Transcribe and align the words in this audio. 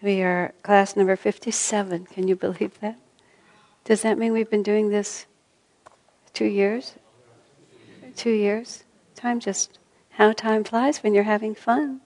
We 0.00 0.22
are 0.22 0.54
class 0.62 0.94
number 0.94 1.16
57. 1.16 2.06
Can 2.06 2.28
you 2.28 2.36
believe 2.36 2.78
that? 2.80 2.98
Does 3.84 4.02
that 4.02 4.16
mean 4.18 4.32
we've 4.32 4.50
been 4.50 4.62
doing 4.62 4.90
this 4.90 5.26
two 6.32 6.44
years? 6.44 6.94
Two 8.14 8.30
years? 8.30 8.84
Time 9.16 9.40
just, 9.40 9.78
how 10.10 10.32
time 10.32 10.62
flies 10.62 11.02
when 11.02 11.14
you're 11.14 11.24
having 11.24 11.54
fun. 11.54 12.00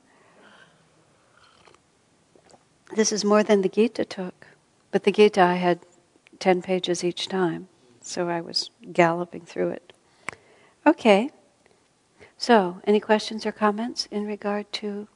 This 2.95 3.13
is 3.13 3.25
more 3.25 3.43
than 3.43 3.61
the 3.61 3.69
Gita 3.69 4.05
took. 4.05 4.47
But 4.91 5.05
the 5.05 5.13
Gita, 5.13 5.41
I 5.43 5.55
had 5.55 5.81
10 6.39 6.63
pages 6.63 7.05
each 7.05 7.29
time, 7.29 7.69
so 8.01 8.29
I 8.29 8.41
was 8.41 8.71
galloping 8.93 9.43
through 9.43 9.71
it. 9.71 9.93
Okay. 10.87 11.31
So, 12.39 12.81
any 12.85 13.01
questions 13.01 13.45
or 13.45 13.53
comments 13.53 14.07
in 14.11 14.27
regard 14.27 14.73
to 14.75 15.09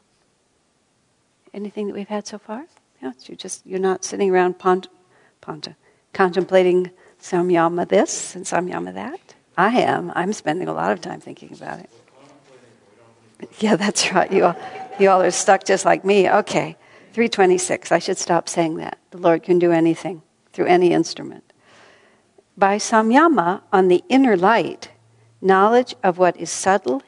anything 1.53 1.87
that 1.89 1.95
we've 1.95 2.09
had 2.09 2.27
so 2.27 2.39
far? 2.39 2.67
Yeah, 3.03 3.13
you 3.25 3.37
just 3.37 3.67
you're 3.67 3.79
not 3.79 4.05
sitting 4.05 4.31
around 4.31 4.59
pont, 4.59 4.89
ponta, 5.41 5.77
contemplating 6.13 6.91
samyama 7.21 7.89
this 7.89 8.35
and 8.35 8.45
samyama 8.45 8.95
that. 8.95 9.35
I 9.57 9.81
am. 9.81 10.13
I'm 10.15 10.33
spending 10.33 10.69
a 10.69 10.73
lot 10.73 10.93
of 10.93 11.01
time 11.01 11.21
thinking 11.21 11.53
about 11.53 11.81
it. 11.81 11.91
Yeah, 13.59 13.77
that's 13.77 14.13
right. 14.13 14.33
You 14.33 14.47
all, 14.47 14.57
you 14.99 15.11
all 15.11 15.21
are 15.21 15.31
stuck 15.31 15.65
just 15.65 15.85
like 15.85 16.07
me. 16.07 16.29
Okay, 16.29 16.75
326. 17.13 17.93
I 17.93 17.99
should 17.99 18.17
stop 18.17 18.49
saying 18.49 18.77
that. 18.77 18.99
The 19.11 19.19
Lord 19.19 19.43
can 19.43 19.59
do 19.59 19.73
anything 19.73 20.23
through 20.55 20.67
any 20.67 20.93
instrument. 20.93 21.53
By 22.57 22.77
samyama, 22.79 23.61
on 23.73 23.89
the 23.89 24.03
inner 24.09 24.39
light, 24.39 24.91
knowledge 25.43 25.95
of 26.03 26.17
what 26.17 26.37
is 26.39 26.51
subtle, 26.51 27.03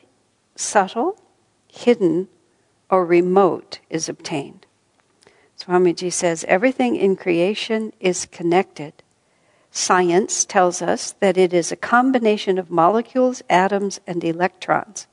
subtle, 0.55 1.19
hidden, 1.66 2.28
or 2.91 3.06
remote 3.06 3.81
is 3.89 4.09
obtained. 4.09 4.66
Swamiji 5.59 6.12
says 6.12 6.45
everything 6.47 6.97
in 6.97 7.17
creation 7.17 7.92
is 7.98 8.27
connected. 8.27 8.92
Science 9.70 10.45
tells 10.45 10.81
us 10.81 11.12
that 11.20 11.37
it 11.37 11.53
is 11.53 11.73
a 11.73 11.77
combination 11.77 12.59
of 12.59 12.70
molecules, 12.70 13.42
atoms, 13.50 14.00
and 14.06 14.23
electrons. 14.23 15.06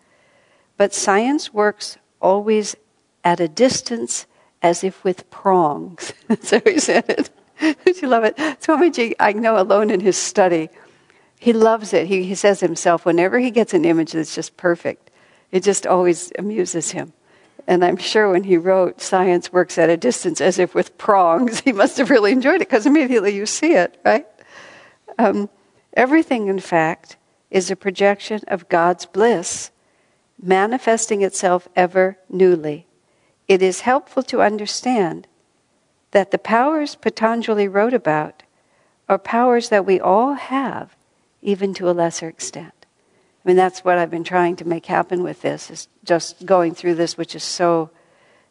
But 0.77 0.93
science 0.93 1.53
works 1.53 1.97
always 2.21 2.75
at 3.23 3.39
a 3.39 3.47
distance 3.47 4.27
as 4.61 4.83
if 4.83 5.03
with 5.03 5.29
prongs. 5.29 6.13
so 6.41 6.59
he 6.63 6.79
said 6.79 7.05
it. 7.09 7.29
Did 7.85 8.01
you 8.01 8.07
love 8.07 8.23
it? 8.23 8.37
Swamiji, 8.37 9.13
I 9.19 9.33
know 9.33 9.59
alone 9.59 9.89
in 9.89 9.99
his 9.99 10.17
study, 10.17 10.69
he 11.39 11.53
loves 11.53 11.93
it. 11.93 12.07
He, 12.07 12.23
he 12.23 12.35
says 12.35 12.59
himself, 12.59 13.05
whenever 13.05 13.39
he 13.39 13.51
gets 13.51 13.73
an 13.73 13.85
image 13.85 14.11
that's 14.11 14.35
just 14.35 14.57
perfect, 14.57 15.11
it 15.51 15.63
just 15.63 15.87
always 15.87 16.31
amuses 16.37 16.91
him. 16.91 17.13
And 17.67 17.83
I'm 17.83 17.97
sure 17.97 18.29
when 18.31 18.43
he 18.43 18.57
wrote 18.57 19.01
Science 19.01 19.51
Works 19.51 19.77
at 19.77 19.89
a 19.89 19.97
Distance 19.97 20.39
as 20.39 20.59
if 20.59 20.75
with 20.75 20.97
prongs, 20.97 21.59
he 21.65 21.71
must 21.71 21.97
have 21.97 22.09
really 22.09 22.31
enjoyed 22.31 22.55
it 22.61 22.69
because 22.69 22.85
immediately 22.85 23.35
you 23.35 23.45
see 23.45 23.73
it, 23.73 23.99
right? 24.05 24.27
Um, 25.17 25.49
everything, 25.93 26.47
in 26.47 26.59
fact, 26.59 27.17
is 27.49 27.71
a 27.71 27.75
projection 27.75 28.41
of 28.47 28.69
God's 28.69 29.05
bliss, 29.05 29.71
manifesting 30.41 31.21
itself 31.21 31.67
ever 31.75 32.17
newly. 32.29 32.85
It 33.47 33.61
is 33.61 33.81
helpful 33.81 34.23
to 34.23 34.41
understand 34.41 35.27
that 36.11 36.31
the 36.31 36.37
powers 36.37 36.95
Patanjali 36.95 37.67
wrote 37.67 37.93
about 37.93 38.43
are 39.07 39.19
powers 39.19 39.69
that 39.69 39.85
we 39.85 39.99
all 39.99 40.33
have, 40.33 40.95
even 41.41 41.73
to 41.75 41.89
a 41.89 41.93
lesser 41.93 42.27
extent. 42.27 42.74
I 43.45 43.49
mean, 43.49 43.57
that's 43.57 43.85
what 43.85 43.99
I've 43.99 44.09
been 44.09 44.23
trying 44.23 44.55
to 44.55 44.65
make 44.65 44.87
happen 44.87 45.21
with 45.21 45.43
this, 45.43 45.69
is 45.69 45.87
just 46.03 46.47
going 46.47 46.73
through 46.73 46.95
this, 46.95 47.15
which 47.15 47.35
is 47.35 47.43
so 47.43 47.91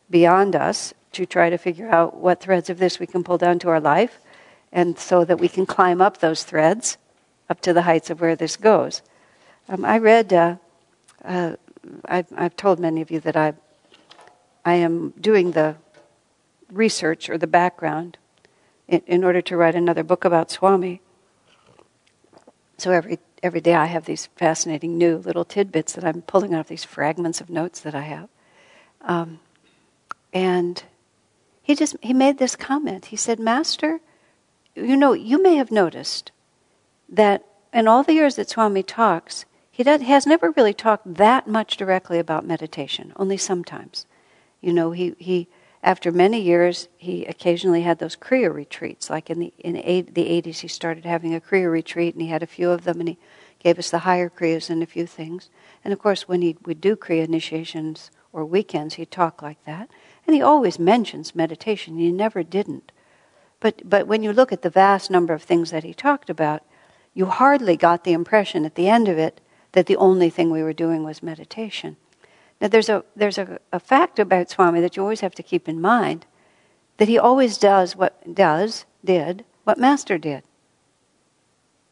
beyond 0.08 0.54
us, 0.54 0.94
to 1.12 1.26
try 1.26 1.50
to 1.50 1.58
figure 1.58 1.88
out 1.88 2.16
what 2.16 2.40
threads 2.40 2.70
of 2.70 2.78
this 2.78 3.00
we 3.00 3.06
can 3.06 3.24
pull 3.24 3.38
down 3.38 3.58
to 3.60 3.68
our 3.68 3.80
life, 3.80 4.20
and 4.72 4.96
so 4.96 5.24
that 5.24 5.40
we 5.40 5.48
can 5.48 5.66
climb 5.66 6.00
up 6.00 6.18
those 6.18 6.44
threads 6.44 6.96
up 7.50 7.60
to 7.60 7.72
the 7.72 7.82
heights 7.82 8.08
of 8.08 8.20
where 8.20 8.36
this 8.36 8.56
goes. 8.56 9.02
Um, 9.68 9.84
I 9.84 9.98
read, 9.98 10.32
uh, 10.32 10.56
uh, 11.24 11.56
I've, 12.04 12.26
I've, 12.36 12.56
told 12.56 12.78
many 12.78 13.00
of 13.00 13.10
you 13.10 13.18
that 13.20 13.36
I, 13.36 13.54
I 14.64 14.74
am 14.74 15.10
doing 15.20 15.52
the 15.52 15.76
research 16.70 17.28
or 17.28 17.36
the 17.36 17.46
background 17.46 18.16
in, 18.86 19.02
in 19.06 19.24
order 19.24 19.42
to 19.42 19.56
write 19.56 19.74
another 19.74 20.04
book 20.04 20.24
about 20.24 20.50
Swami. 20.50 21.00
So 22.78 22.90
every 22.90 23.18
every 23.44 23.60
day 23.60 23.74
I 23.74 23.84
have 23.84 24.06
these 24.06 24.26
fascinating 24.34 24.96
new 24.96 25.18
little 25.18 25.44
tidbits 25.44 25.92
that 25.92 26.04
I'm 26.04 26.22
pulling 26.22 26.54
out 26.54 26.60
of 26.60 26.68
these 26.68 26.82
fragments 26.82 27.42
of 27.42 27.50
notes 27.50 27.78
that 27.80 27.94
I 27.94 28.00
have. 28.00 28.28
Um, 29.02 29.38
and 30.32 30.82
he 31.62 31.74
just 31.74 31.96
he 32.02 32.14
made 32.14 32.38
this 32.38 32.56
comment. 32.56 33.06
He 33.06 33.16
said, 33.16 33.38
"Master, 33.38 34.00
you 34.74 34.96
know, 34.96 35.12
you 35.12 35.40
may 35.42 35.56
have 35.56 35.70
noticed 35.70 36.32
that 37.08 37.44
in 37.72 37.86
all 37.86 38.02
the 38.02 38.14
years 38.14 38.36
that 38.36 38.48
Swami 38.48 38.82
talks, 38.82 39.44
he 39.70 39.82
does, 39.82 40.00
has 40.02 40.26
never 40.26 40.50
really 40.52 40.74
talked 40.74 41.14
that 41.14 41.46
much 41.46 41.76
directly 41.76 42.18
about 42.18 42.46
meditation. 42.46 43.12
Only 43.16 43.36
sometimes, 43.36 44.06
you 44.60 44.72
know, 44.72 44.90
he 44.90 45.14
he." 45.18 45.48
After 45.84 46.10
many 46.10 46.40
years, 46.40 46.88
he 46.96 47.26
occasionally 47.26 47.82
had 47.82 47.98
those 47.98 48.16
Kriya 48.16 48.52
retreats. 48.52 49.10
Like 49.10 49.28
in 49.28 49.38
the 49.38 49.52
in 49.58 49.74
the 49.74 49.82
80s, 49.82 50.60
he 50.60 50.68
started 50.68 51.04
having 51.04 51.34
a 51.34 51.40
Kriya 51.40 51.70
retreat, 51.70 52.14
and 52.14 52.22
he 52.22 52.28
had 52.28 52.42
a 52.42 52.46
few 52.46 52.70
of 52.70 52.84
them, 52.84 53.00
and 53.00 53.10
he 53.10 53.18
gave 53.62 53.78
us 53.78 53.90
the 53.90 53.98
higher 54.00 54.30
Kriyas 54.30 54.70
and 54.70 54.82
a 54.82 54.86
few 54.86 55.06
things. 55.06 55.50
And 55.84 55.92
of 55.92 55.98
course, 55.98 56.26
when 56.26 56.40
he 56.40 56.56
would 56.64 56.80
do 56.80 56.96
Kriya 56.96 57.24
initiations 57.24 58.10
or 58.32 58.46
weekends, 58.46 58.94
he'd 58.94 59.10
talk 59.10 59.42
like 59.42 59.62
that. 59.66 59.90
And 60.26 60.34
he 60.34 60.40
always 60.40 60.78
mentions 60.78 61.34
meditation. 61.34 61.98
He 61.98 62.10
never 62.10 62.42
didn't. 62.42 62.90
But, 63.60 63.82
but 63.88 64.06
when 64.06 64.22
you 64.22 64.32
look 64.32 64.52
at 64.52 64.62
the 64.62 64.70
vast 64.70 65.10
number 65.10 65.34
of 65.34 65.42
things 65.42 65.70
that 65.70 65.84
he 65.84 65.92
talked 65.92 66.30
about, 66.30 66.62
you 67.12 67.26
hardly 67.26 67.76
got 67.76 68.04
the 68.04 68.14
impression 68.14 68.64
at 68.64 68.74
the 68.74 68.88
end 68.88 69.06
of 69.06 69.18
it 69.18 69.42
that 69.72 69.84
the 69.84 69.96
only 69.96 70.30
thing 70.30 70.50
we 70.50 70.62
were 70.62 70.72
doing 70.72 71.04
was 71.04 71.22
meditation. 71.22 71.98
Now, 72.60 72.68
there's 72.68 72.88
a, 72.88 73.04
there's 73.16 73.38
a, 73.38 73.58
a 73.72 73.80
fact 73.80 74.18
about 74.18 74.50
Swami 74.50 74.80
that 74.80 74.96
you 74.96 75.02
always 75.02 75.20
have 75.20 75.34
to 75.34 75.42
keep 75.42 75.68
in 75.68 75.80
mind 75.80 76.26
that 76.96 77.08
he 77.08 77.18
always 77.18 77.58
does 77.58 77.96
what 77.96 78.34
does, 78.34 78.84
did, 79.04 79.44
what 79.64 79.78
Master 79.78 80.18
did. 80.18 80.44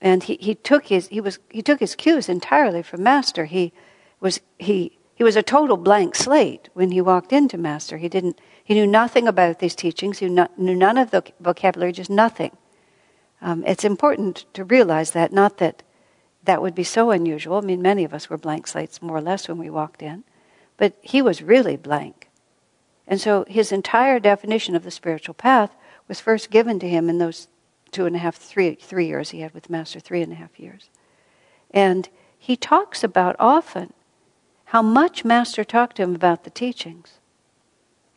And 0.00 0.24
he, 0.24 0.36
he 0.40 0.56
took 0.56 0.86
his 0.86 1.06
he 1.08 1.20
was 1.20 1.38
he 1.48 1.62
took 1.62 1.78
his 1.78 1.94
cues 1.94 2.28
entirely 2.28 2.82
from 2.82 3.04
master. 3.04 3.44
He 3.44 3.72
was 4.18 4.40
he 4.58 4.98
he 5.14 5.22
was 5.22 5.36
a 5.36 5.44
total 5.44 5.76
blank 5.76 6.16
slate 6.16 6.68
when 6.74 6.90
he 6.90 7.00
walked 7.00 7.32
into 7.32 7.56
master. 7.56 7.98
He 7.98 8.08
didn't 8.08 8.40
he 8.64 8.74
knew 8.74 8.86
nothing 8.86 9.28
about 9.28 9.60
these 9.60 9.76
teachings. 9.76 10.18
He 10.18 10.28
knew, 10.28 10.48
none 10.56 10.98
of 10.98 11.12
the 11.12 11.22
vocabulary 11.38 11.92
just 11.92 12.10
nothing. 12.10 12.56
Um, 13.40 13.62
it's 13.64 13.84
important 13.84 14.44
to 14.54 14.64
realize 14.64 15.12
that 15.12 15.32
not 15.32 15.58
that 15.58 15.84
that 16.42 16.60
would 16.60 16.74
be 16.74 16.82
so 16.82 17.12
unusual. 17.12 17.58
I 17.58 17.60
mean 17.60 17.80
many 17.80 18.02
of 18.02 18.12
us 18.12 18.28
were 18.28 18.36
blank 18.36 18.66
slates 18.66 19.00
more 19.00 19.18
or 19.18 19.22
less 19.22 19.46
when 19.46 19.58
we 19.58 19.70
walked 19.70 20.02
in 20.02 20.24
but 20.76 20.94
he 21.02 21.22
was 21.22 21.42
really 21.42 21.76
blank 21.76 22.28
and 23.06 23.20
so 23.20 23.44
his 23.48 23.72
entire 23.72 24.18
definition 24.18 24.74
of 24.74 24.84
the 24.84 24.90
spiritual 24.90 25.34
path 25.34 25.74
was 26.08 26.20
first 26.20 26.50
given 26.50 26.78
to 26.78 26.88
him 26.88 27.08
in 27.08 27.18
those 27.18 27.48
two 27.90 28.06
and 28.06 28.16
a 28.16 28.18
half, 28.18 28.36
three, 28.36 28.74
three 28.74 29.06
years 29.06 29.30
he 29.30 29.40
had 29.40 29.52
with 29.52 29.70
Master, 29.70 30.00
three 30.00 30.22
and 30.22 30.32
a 30.32 30.36
half 30.36 30.58
years. 30.58 30.88
And 31.70 32.08
he 32.38 32.56
talks 32.56 33.04
about 33.04 33.36
often 33.38 33.92
how 34.66 34.82
much 34.82 35.24
Master 35.24 35.64
talked 35.64 35.96
to 35.96 36.02
him 36.02 36.14
about 36.14 36.44
the 36.44 36.50
teachings, 36.50 37.18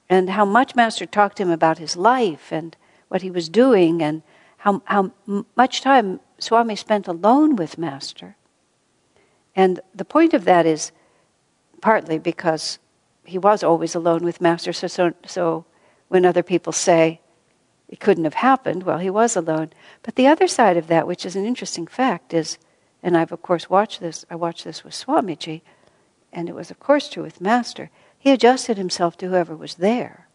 and 0.08 0.30
how 0.30 0.46
much 0.46 0.76
Master 0.76 1.06
talked 1.06 1.38
to 1.38 1.44
him 1.44 1.50
about 1.50 1.78
his 1.78 1.98
life 1.98 2.52
and 2.52 2.78
what 3.10 3.22
he 3.22 3.30
was 3.30 3.50
doing, 3.50 4.02
and 4.02 4.24
how, 4.60 4.82
how 4.86 5.12
much 5.58 5.82
time 5.82 6.22
Swami 6.40 6.76
spent 6.76 7.08
alone 7.08 7.56
with 7.56 7.78
Master. 7.78 8.38
And 9.56 9.82
the 9.94 10.06
point 10.06 10.34
of 10.34 10.46
that 10.46 10.66
is 10.66 10.92
partly 11.86 12.18
because 12.18 12.80
he 13.26 13.38
was 13.38 13.64
always 13.64 13.94
alone 13.94 14.24
with 14.24 14.42
Master, 14.42 14.74
so, 14.74 14.88
so, 14.88 15.14
so 15.24 15.66
when 16.08 16.26
other 16.26 16.42
people 16.42 16.74
say, 16.74 17.22
it 17.88 18.00
couldn't 18.00 18.24
have 18.24 18.34
happened. 18.34 18.82
Well, 18.82 18.98
he 18.98 19.12
was 19.12 19.36
alone. 19.36 19.70
But 20.02 20.16
the 20.16 20.26
other 20.26 20.48
side 20.48 20.78
of 20.78 20.88
that, 20.88 21.06
which 21.06 21.28
is 21.28 21.36
an 21.36 21.46
interesting 21.46 21.86
fact, 21.86 22.34
is, 22.34 22.58
and 23.04 23.16
I've 23.16 23.32
of 23.32 23.44
course 23.44 23.70
watched 23.70 24.00
this, 24.00 24.26
I 24.32 24.36
watched 24.36 24.64
this 24.64 24.84
with 24.84 24.96
Swamiji, 24.96 25.62
and 26.34 26.50
it 26.50 26.56
was 26.56 26.72
of 26.72 26.80
course 26.80 27.08
true 27.08 27.22
with 27.22 27.40
Master. 27.40 27.92
He 28.18 28.32
adjusted 28.32 28.78
himself 28.78 29.16
to 29.18 29.28
whoever 29.28 29.56
was 29.56 29.76
there. 29.76 30.28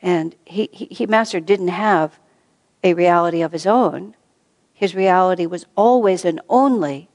And 0.00 0.36
he, 0.44 0.68
he, 0.70 0.84
he 0.84 1.06
Master 1.06 1.40
didn't 1.40 1.74
have 1.88 2.20
a 2.84 2.94
reality 2.94 3.42
of 3.42 3.50
his 3.50 3.66
own. 3.66 4.14
His 4.72 4.94
reality 4.94 5.46
was 5.46 5.66
always 5.74 6.24
and 6.24 6.40
only 6.48 7.08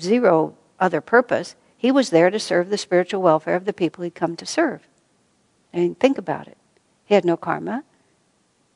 zero 0.00 0.56
other 0.80 1.02
purpose. 1.02 1.56
He 1.82 1.90
was 1.90 2.10
there 2.10 2.30
to 2.30 2.38
serve 2.38 2.70
the 2.70 2.78
spiritual 2.78 3.22
welfare 3.22 3.56
of 3.56 3.64
the 3.64 3.72
people 3.72 4.04
he'd 4.04 4.14
come 4.14 4.36
to 4.36 4.46
serve. 4.46 4.86
I 5.74 5.78
mean, 5.78 5.96
think 5.96 6.16
about 6.16 6.46
it. 6.46 6.56
He 7.04 7.16
had 7.16 7.24
no 7.24 7.36
karma. 7.36 7.82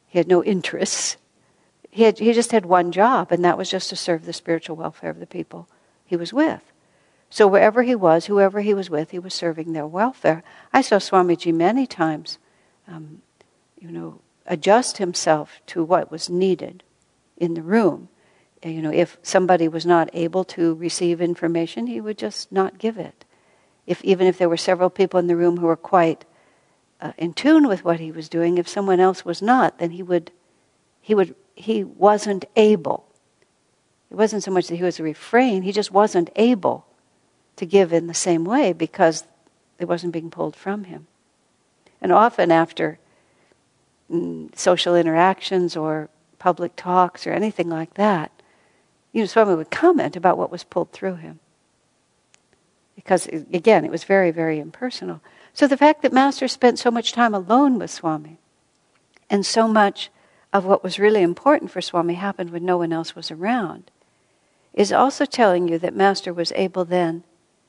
He 0.08 0.19
had 0.19 0.26
no 0.26 0.43
interests. 0.43 1.17
He, 1.88 2.03
had, 2.03 2.19
he 2.19 2.32
just 2.32 2.50
had 2.50 2.67
one 2.67 2.91
job, 2.91 3.31
and 3.31 3.44
that 3.44 3.56
was 3.56 3.70
just 3.70 3.91
to 3.91 3.97
serve 3.97 4.26
the 4.26 4.32
spiritual 4.32 4.75
welfare 4.75 5.08
of 5.08 5.20
the 5.20 5.26
people 5.29 5.69
he 6.05 6.17
was 6.17 6.32
with. 6.32 6.73
So 7.31 7.47
wherever 7.47 7.85
he 7.85 7.94
was, 7.94 8.26
whoever 8.26 8.61
he 8.61 8.75
was 8.75 8.91
with, 8.91 9.12
he 9.12 9.20
was 9.20 9.35
serving 9.35 9.73
their 9.73 9.87
welfare. 9.87 10.43
I 10.73 10.81
saw 10.81 10.97
Swamiji 10.97 11.55
many 11.55 11.87
times 11.87 12.38
um, 12.88 13.23
you 13.79 13.93
know, 13.93 14.20
adjust 14.47 14.99
himself 14.99 15.61
to 15.67 15.85
what 15.85 16.11
was 16.11 16.29
needed 16.29 16.82
in 17.37 17.55
the 17.55 17.62
room. 17.62 18.09
You 18.64 18.82
know, 18.82 18.93
if 18.93 19.19
somebody 19.23 19.69
was 19.69 19.87
not 19.87 20.11
able 20.12 20.44
to 20.44 20.75
receive 20.75 21.20
information, 21.20 21.87
he 21.87 22.00
would 22.00 22.19
just 22.19 22.50
not 22.50 22.79
give 22.79 22.99
it. 22.99 23.25
If 23.87 24.03
even 24.03 24.26
if 24.26 24.38
there 24.38 24.49
were 24.49 24.56
several 24.56 24.91
people 24.91 25.20
in 25.20 25.26
the 25.26 25.37
room 25.37 25.58
who 25.58 25.67
were 25.67 25.76
quite 25.76 26.25
uh, 27.00 27.12
in 27.19 27.35
tune 27.35 27.69
with 27.69 27.85
what 27.85 28.00
he 28.00 28.11
was 28.11 28.29
doing, 28.29 28.58
if 28.58 28.69
someone 28.69 29.00
else 29.00 29.25
was 29.25 29.43
not, 29.43 29.79
then 29.79 29.91
he 29.91 30.03
would, 30.03 30.32
he 31.00 31.14
would, 31.14 31.35
he 31.55 31.85
wasn't 31.85 32.44
able. 32.56 33.06
It 34.11 34.17
wasn't 34.17 34.43
so 34.43 34.50
much 34.50 34.69
that 34.69 34.76
he 34.76 34.82
was 34.82 34.99
a 34.99 35.05
refrain; 35.05 35.62
he 35.62 35.73
just 35.73 35.93
wasn't 35.93 36.31
able 36.37 36.87
to 37.56 37.67
give 37.67 37.93
in 37.93 38.06
the 38.06 38.14
same 38.14 38.44
way 38.44 38.73
because 38.73 39.25
it 39.79 39.87
wasn't 39.87 40.12
being 40.12 40.31
pulled 40.31 40.56
from 40.56 40.85
him. 40.85 41.06
And 42.00 42.12
often 42.12 42.50
after 42.50 42.99
mm, 44.11 44.56
social 44.56 44.94
interactions 44.94 45.76
or 45.76 46.09
public 46.38 46.76
talks 46.76 47.26
or 47.26 47.32
anything 47.32 47.69
like 47.69 47.94
that, 47.94 48.31
you 49.17 49.23
know, 49.23 49.27
Swami 49.27 49.55
would 49.55 49.71
comment 49.71 50.15
about 50.15 50.37
what 50.37 50.53
was 50.53 50.63
pulled 50.63 50.93
through 50.93 51.15
him. 51.15 51.39
Because, 52.95 53.25
again, 53.29 53.83
it 53.83 53.91
was 53.91 54.05
very, 54.05 54.31
very 54.31 54.59
impersonal. 54.59 55.23
So 55.55 55.67
the 55.67 55.79
fact 55.79 56.03
that 56.03 56.13
Master 56.13 56.47
spent 56.49 56.79
so 56.79 56.91
much 56.91 57.15
time 57.15 57.35
alone 57.35 57.79
with 57.79 57.91
Swami 57.91 58.37
and 59.31 59.47
so 59.47 59.67
much 59.67 60.11
of 60.53 60.67
what 60.67 60.85
was 60.85 60.99
really 60.99 61.23
important 61.23 61.71
for 61.71 61.81
Swami 61.81 62.13
happened 62.13 62.51
when 62.51 62.67
no 62.67 62.77
one 62.77 62.93
else 62.93 63.17
was 63.17 63.31
around 63.31 63.91
is 64.75 64.93
also 64.93 65.25
telling 65.25 65.67
you 65.67 65.79
that 65.79 65.97
Master 65.97 66.35
was 66.35 66.53
able 66.55 66.85
then, 66.85 67.25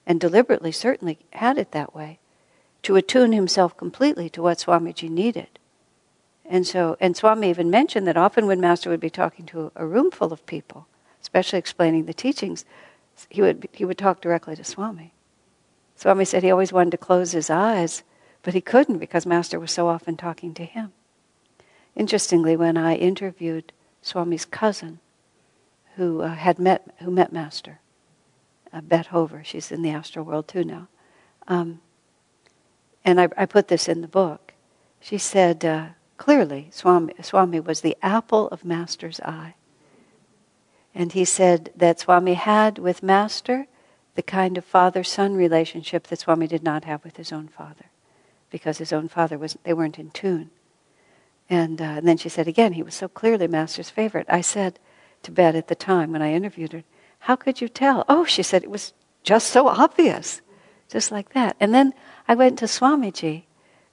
and 0.06 0.20
deliberately 0.20 0.74
certainly 0.74 1.18
had 1.32 1.58
it 1.58 1.72
that 1.72 1.96
way, 1.96 2.20
to 2.84 2.98
attune 2.98 3.32
himself 3.32 3.78
completely 3.78 4.30
to 4.32 4.42
what 4.42 4.58
Swamiji 4.58 5.10
needed. 5.10 5.60
And 6.46 6.68
so, 6.68 6.98
and 7.00 7.16
Swami 7.16 7.50
even 7.50 7.70
mentioned 7.70 8.06
that 8.06 8.18
often 8.18 8.48
when 8.48 8.60
Master 8.60 8.90
would 8.90 9.00
be 9.00 9.10
talking 9.10 9.46
to 9.46 9.72
a 9.78 9.86
room 9.86 10.12
full 10.12 10.34
of 10.34 10.46
people, 10.46 10.88
especially 11.28 11.60
explaining 11.60 12.06
the 12.06 12.14
teachings, 12.14 12.64
he 13.28 13.42
would, 13.42 13.68
he 13.74 13.84
would 13.84 13.98
talk 13.98 14.22
directly 14.22 14.56
to 14.56 14.64
Swami. 14.64 15.12
Swami 15.98 16.24
said 16.24 16.42
he 16.42 16.52
always 16.52 16.72
wanted 16.72 16.92
to 16.92 16.98
close 16.98 17.34
his 17.34 17.50
eyes, 17.50 18.04
but 18.44 18.54
he 18.54 18.62
couldn't 18.62 19.00
because 19.00 19.26
Master 19.26 19.60
was 19.60 19.70
so 19.70 19.90
often 19.90 20.16
talking 20.16 20.54
to 20.54 20.64
him. 20.64 20.94
Interestingly, 21.98 22.56
when 22.56 22.78
I 22.78 22.96
interviewed 22.96 23.74
Swami's 24.02 24.46
cousin, 24.46 25.00
who 25.98 26.22
uh, 26.22 26.34
had 26.34 26.60
met 26.60 26.96
who 27.00 27.12
met 27.12 27.34
Master, 27.34 27.82
uh, 28.72 28.80
Bet 28.80 29.08
Hover, 29.08 29.44
she's 29.44 29.70
in 29.70 29.82
the 29.82 29.90
astral 29.90 30.24
world 30.24 30.48
too 30.48 30.64
now, 30.64 30.88
um, 31.50 31.82
and 33.04 33.20
I, 33.20 33.28
I, 33.36 33.46
put 33.46 33.68
this 33.68 33.90
in 33.90 34.00
the 34.00 34.08
book. 34.08 34.54
She 35.02 35.18
said 35.18 35.66
uh, 35.66 35.88
clearly, 36.16 36.70
Swami, 36.72 37.16
Swami 37.22 37.60
was 37.60 37.82
the 37.82 37.98
apple 38.02 38.48
of 38.48 38.64
Master's 38.64 39.20
eye. 39.22 39.56
And 40.98 41.12
he 41.12 41.26
said 41.26 41.70
that 41.76 42.00
Swami 42.00 42.34
had 42.34 42.80
with 42.80 43.04
Master 43.04 43.68
the 44.16 44.24
kind 44.24 44.58
of 44.58 44.66
father 44.66 45.04
son 45.04 45.36
relationship 45.36 46.08
that 46.08 46.18
Swami 46.18 46.48
did 46.48 46.64
not 46.64 46.86
have 46.86 47.04
with 47.04 47.18
his 47.18 47.32
own 47.32 47.50
father, 47.50 47.86
because 48.50 48.80
his 48.80 48.92
own 48.92 49.08
father 49.08 49.38
was 49.38 49.56
they 49.64 49.76
weren't 49.76 50.00
in 50.00 50.10
tune. 50.10 50.50
And, 51.52 51.80
uh, 51.80 51.98
and 52.02 52.08
then 52.08 52.18
she 52.18 52.30
said 52.30 52.48
again, 52.48 52.74
he 52.74 52.82
was 52.82 52.96
so 52.96 53.08
clearly 53.08 53.48
Master's 53.48 53.92
favorite. 53.92 54.26
I 54.28 54.42
said 54.42 54.80
to 55.22 55.32
Bet 55.32 55.54
at 55.54 55.68
the 55.68 55.76
time 55.76 56.14
when 56.14 56.24
I 56.24 56.34
interviewed 56.34 56.74
her, 56.74 56.84
How 57.20 57.36
could 57.36 57.62
you 57.62 57.70
tell? 57.70 58.04
Oh, 58.10 58.26
she 58.26 58.42
said, 58.42 58.64
it 58.64 58.72
was 58.72 58.94
just 59.22 59.50
so 59.50 59.68
obvious, 59.68 60.42
just 60.90 61.12
like 61.12 61.34
that. 61.34 61.56
And 61.60 61.76
then 61.76 61.94
I 62.28 62.34
went 62.34 62.58
to 62.58 62.66
Swamiji 62.66 63.44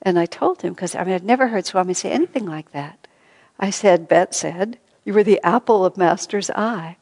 and 0.00 0.18
I 0.18 0.24
told 0.24 0.62
him, 0.62 0.72
because 0.72 0.94
I 0.94 1.04
mean, 1.04 1.14
I'd 1.14 1.22
never 1.22 1.48
heard 1.48 1.66
Swami 1.66 1.92
say 1.92 2.10
anything 2.10 2.46
like 2.46 2.72
that. 2.72 3.06
I 3.60 3.68
said, 3.68 4.08
Bet 4.08 4.34
said, 4.34 4.78
You 5.04 5.12
were 5.12 5.22
the 5.22 5.40
apple 5.44 5.84
of 5.84 5.96
Master's 5.96 6.50
eye. 6.50 6.96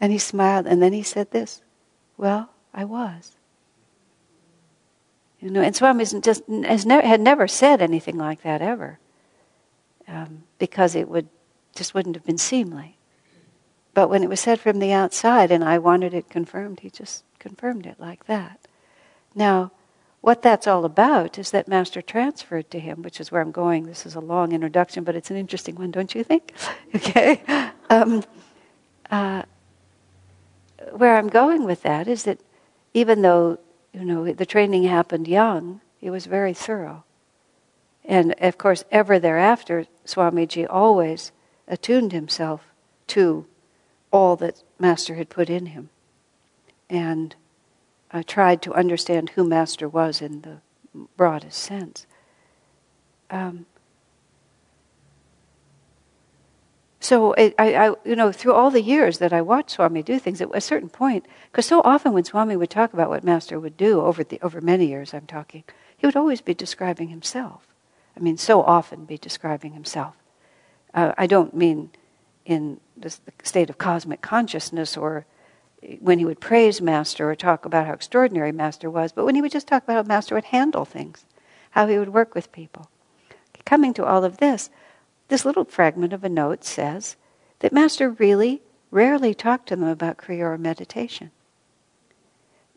And 0.00 0.12
he 0.12 0.18
smiled, 0.18 0.66
and 0.66 0.82
then 0.82 0.92
he 0.92 1.02
said 1.02 1.30
this 1.30 1.62
well, 2.18 2.50
I 2.72 2.84
was. 2.84 3.36
You 5.40 5.50
know, 5.50 5.60
and 5.60 5.76
Swami 5.76 6.04
just 6.04 6.42
has 6.64 6.86
never, 6.86 7.06
had 7.06 7.20
never 7.20 7.46
said 7.46 7.82
anything 7.82 8.16
like 8.16 8.42
that 8.42 8.62
ever, 8.62 8.98
um, 10.08 10.44
because 10.58 10.94
it 10.94 11.08
would 11.08 11.28
just 11.74 11.94
wouldn't 11.94 12.16
have 12.16 12.24
been 12.24 12.38
seemly. 12.38 12.96
But 13.92 14.08
when 14.08 14.22
it 14.22 14.28
was 14.28 14.40
said 14.40 14.60
from 14.60 14.78
the 14.78 14.92
outside, 14.92 15.50
and 15.50 15.62
I 15.62 15.78
wanted 15.78 16.14
it 16.14 16.30
confirmed, 16.30 16.80
he 16.80 16.90
just 16.90 17.24
confirmed 17.38 17.86
it 17.86 18.00
like 18.00 18.26
that. 18.26 18.60
Now, 19.34 19.72
what 20.26 20.42
that's 20.42 20.66
all 20.66 20.84
about 20.84 21.38
is 21.38 21.52
that 21.52 21.68
Master 21.68 22.02
transferred 22.02 22.68
to 22.72 22.80
him, 22.80 23.02
which 23.02 23.20
is 23.20 23.30
where 23.30 23.40
I'm 23.40 23.52
going. 23.52 23.86
This 23.86 24.04
is 24.04 24.16
a 24.16 24.20
long 24.20 24.50
introduction, 24.50 25.04
but 25.04 25.14
it's 25.14 25.30
an 25.30 25.36
interesting 25.36 25.76
one, 25.76 25.92
don't 25.92 26.16
you 26.16 26.24
think? 26.24 26.52
okay. 26.96 27.40
Um, 27.88 28.24
uh, 29.08 29.42
where 30.90 31.16
I'm 31.16 31.28
going 31.28 31.62
with 31.62 31.82
that 31.82 32.08
is 32.08 32.24
that 32.24 32.40
even 32.92 33.22
though 33.22 33.60
you 33.92 34.04
know 34.04 34.32
the 34.32 34.44
training 34.44 34.82
happened 34.82 35.28
young, 35.28 35.80
it 36.00 36.10
was 36.10 36.26
very 36.26 36.54
thorough. 36.54 37.04
And 38.04 38.34
of 38.40 38.58
course, 38.58 38.82
ever 38.90 39.20
thereafter, 39.20 39.86
Swamiji 40.04 40.66
always 40.68 41.30
attuned 41.68 42.10
himself 42.10 42.62
to 43.14 43.46
all 44.10 44.34
that 44.34 44.60
Master 44.76 45.14
had 45.14 45.28
put 45.28 45.48
in 45.48 45.66
him, 45.66 45.90
and 46.90 47.36
uh, 48.16 48.22
tried 48.26 48.62
to 48.62 48.74
understand 48.74 49.30
who 49.30 49.44
Master 49.44 49.88
was 49.88 50.22
in 50.22 50.42
the 50.42 50.58
broadest 51.16 51.58
sense. 51.58 52.06
Um, 53.30 53.66
So 57.06 57.34
it, 57.34 57.54
I, 57.56 57.74
I, 57.74 57.94
you 58.04 58.16
know, 58.16 58.32
through 58.32 58.54
all 58.54 58.72
the 58.72 58.82
years 58.82 59.18
that 59.18 59.32
I 59.32 59.40
watched 59.40 59.70
Swami 59.70 60.02
do 60.02 60.18
things, 60.18 60.40
at 60.40 60.48
a 60.52 60.60
certain 60.60 60.88
point, 60.88 61.24
because 61.52 61.64
so 61.64 61.80
often 61.84 62.12
when 62.12 62.24
Swami 62.24 62.56
would 62.56 62.68
talk 62.68 62.92
about 62.92 63.10
what 63.10 63.22
Master 63.22 63.60
would 63.60 63.76
do 63.76 64.00
over 64.00 64.24
the 64.24 64.40
over 64.42 64.60
many 64.60 64.86
years, 64.86 65.14
I'm 65.14 65.26
talking, 65.26 65.62
he 65.96 66.04
would 66.04 66.16
always 66.16 66.40
be 66.40 66.52
describing 66.52 67.10
himself. 67.10 67.68
I 68.16 68.20
mean, 68.20 68.36
so 68.36 68.60
often 68.60 69.04
be 69.04 69.18
describing 69.18 69.74
himself. 69.74 70.16
Uh, 70.92 71.12
I 71.16 71.28
don't 71.28 71.54
mean 71.54 71.90
in 72.44 72.80
the 72.96 73.16
state 73.44 73.70
of 73.70 73.78
cosmic 73.78 74.20
consciousness 74.20 74.96
or 74.96 75.26
when 76.00 76.18
he 76.18 76.24
would 76.24 76.40
praise 76.40 76.80
Master 76.80 77.30
or 77.30 77.34
talk 77.34 77.64
about 77.64 77.86
how 77.86 77.92
extraordinary 77.92 78.52
Master 78.52 78.90
was, 78.90 79.12
but 79.12 79.24
when 79.24 79.34
he 79.34 79.42
would 79.42 79.52
just 79.52 79.68
talk 79.68 79.84
about 79.84 79.96
how 79.96 80.08
Master 80.08 80.34
would 80.34 80.46
handle 80.46 80.84
things, 80.84 81.24
how 81.70 81.86
he 81.86 81.98
would 81.98 82.12
work 82.12 82.34
with 82.34 82.52
people. 82.52 82.90
Coming 83.64 83.92
to 83.94 84.04
all 84.04 84.24
of 84.24 84.38
this, 84.38 84.70
this 85.28 85.44
little 85.44 85.64
fragment 85.64 86.12
of 86.12 86.24
a 86.24 86.28
note 86.28 86.64
says 86.64 87.16
that 87.58 87.72
Master 87.72 88.10
really 88.10 88.62
rarely 88.90 89.34
talked 89.34 89.68
to 89.68 89.76
them 89.76 89.88
about 89.88 90.18
Kriya 90.18 90.54
or 90.54 90.58
meditation. 90.58 91.30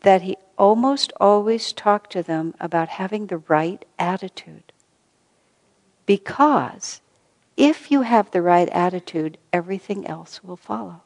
That 0.02 0.22
he 0.22 0.36
almost 0.58 1.12
always 1.20 1.72
talked 1.72 2.12
to 2.12 2.22
them 2.22 2.54
about 2.60 2.88
having 2.88 3.26
the 3.26 3.38
right 3.38 3.84
attitude. 3.98 4.72
Because 6.06 7.00
if 7.56 7.90
you 7.90 8.02
have 8.02 8.30
the 8.30 8.42
right 8.42 8.68
attitude, 8.70 9.38
everything 9.52 10.06
else 10.06 10.42
will 10.42 10.56
follow. 10.56 11.02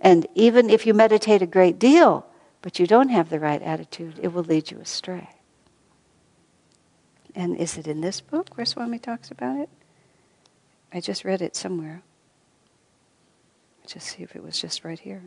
And 0.00 0.26
even 0.34 0.70
if 0.70 0.86
you 0.86 0.94
meditate 0.94 1.42
a 1.42 1.46
great 1.46 1.78
deal, 1.78 2.26
but 2.62 2.78
you 2.78 2.86
don't 2.86 3.08
have 3.08 3.30
the 3.30 3.40
right 3.40 3.60
attitude, 3.62 4.18
it 4.22 4.28
will 4.28 4.44
lead 4.44 4.70
you 4.70 4.78
astray. 4.80 5.28
And 7.34 7.56
is 7.56 7.78
it 7.78 7.86
in 7.86 8.00
this 8.00 8.20
book 8.20 8.56
where 8.56 8.66
Swami 8.66 8.98
talks 8.98 9.30
about 9.30 9.58
it? 9.58 9.68
I 10.92 11.00
just 11.00 11.24
read 11.24 11.42
it 11.42 11.54
somewhere. 11.54 12.02
Just 13.86 14.08
see 14.08 14.22
if 14.22 14.34
it 14.34 14.42
was 14.42 14.60
just 14.60 14.84
right 14.84 14.98
here. 14.98 15.22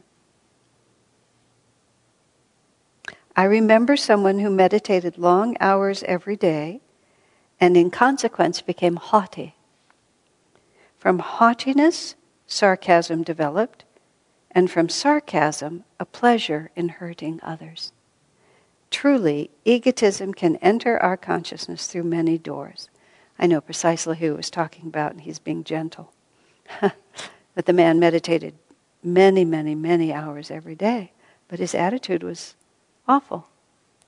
I 3.35 3.45
remember 3.45 3.95
someone 3.95 4.39
who 4.39 4.49
meditated 4.49 5.17
long 5.17 5.55
hours 5.59 6.03
every 6.03 6.35
day 6.35 6.81
and 7.59 7.77
in 7.77 7.91
consequence 7.91 8.61
became 8.61 8.97
haughty. 8.97 9.55
From 10.97 11.19
haughtiness, 11.19 12.15
sarcasm 12.45 13.23
developed, 13.23 13.85
and 14.51 14.70
from 14.70 14.89
sarcasm, 14.89 15.84
a 16.00 16.05
pleasure 16.05 16.72
in 16.75 16.89
hurting 16.89 17.39
others. 17.41 17.91
Truly, 18.89 19.50
egotism 19.63 20.34
can 20.34 20.58
enter 20.58 21.01
our 21.01 21.15
consciousness 21.15 21.88
through 21.88 22.03
many 22.03 22.38
doors. 22.38 22.89
I 23.39 23.48
know 23.48 23.62
precisely 23.62 24.17
who 24.17 24.25
he 24.25 24.31
was 24.31 24.50
talking 24.50 24.88
about, 24.88 25.12
and 25.12 25.22
he's 25.22 25.39
being 25.39 25.63
gentle. 25.63 26.12
but 26.81 27.65
the 27.65 27.74
man 27.74 28.00
meditated 28.00 28.55
many, 29.01 29.46
many, 29.46 29.74
many 29.74 30.13
hours 30.13 30.51
every 30.51 30.75
day, 30.75 31.13
but 31.48 31.60
his 31.60 31.74
attitude 31.74 32.22
was 32.22 32.55
awful. 33.08 33.48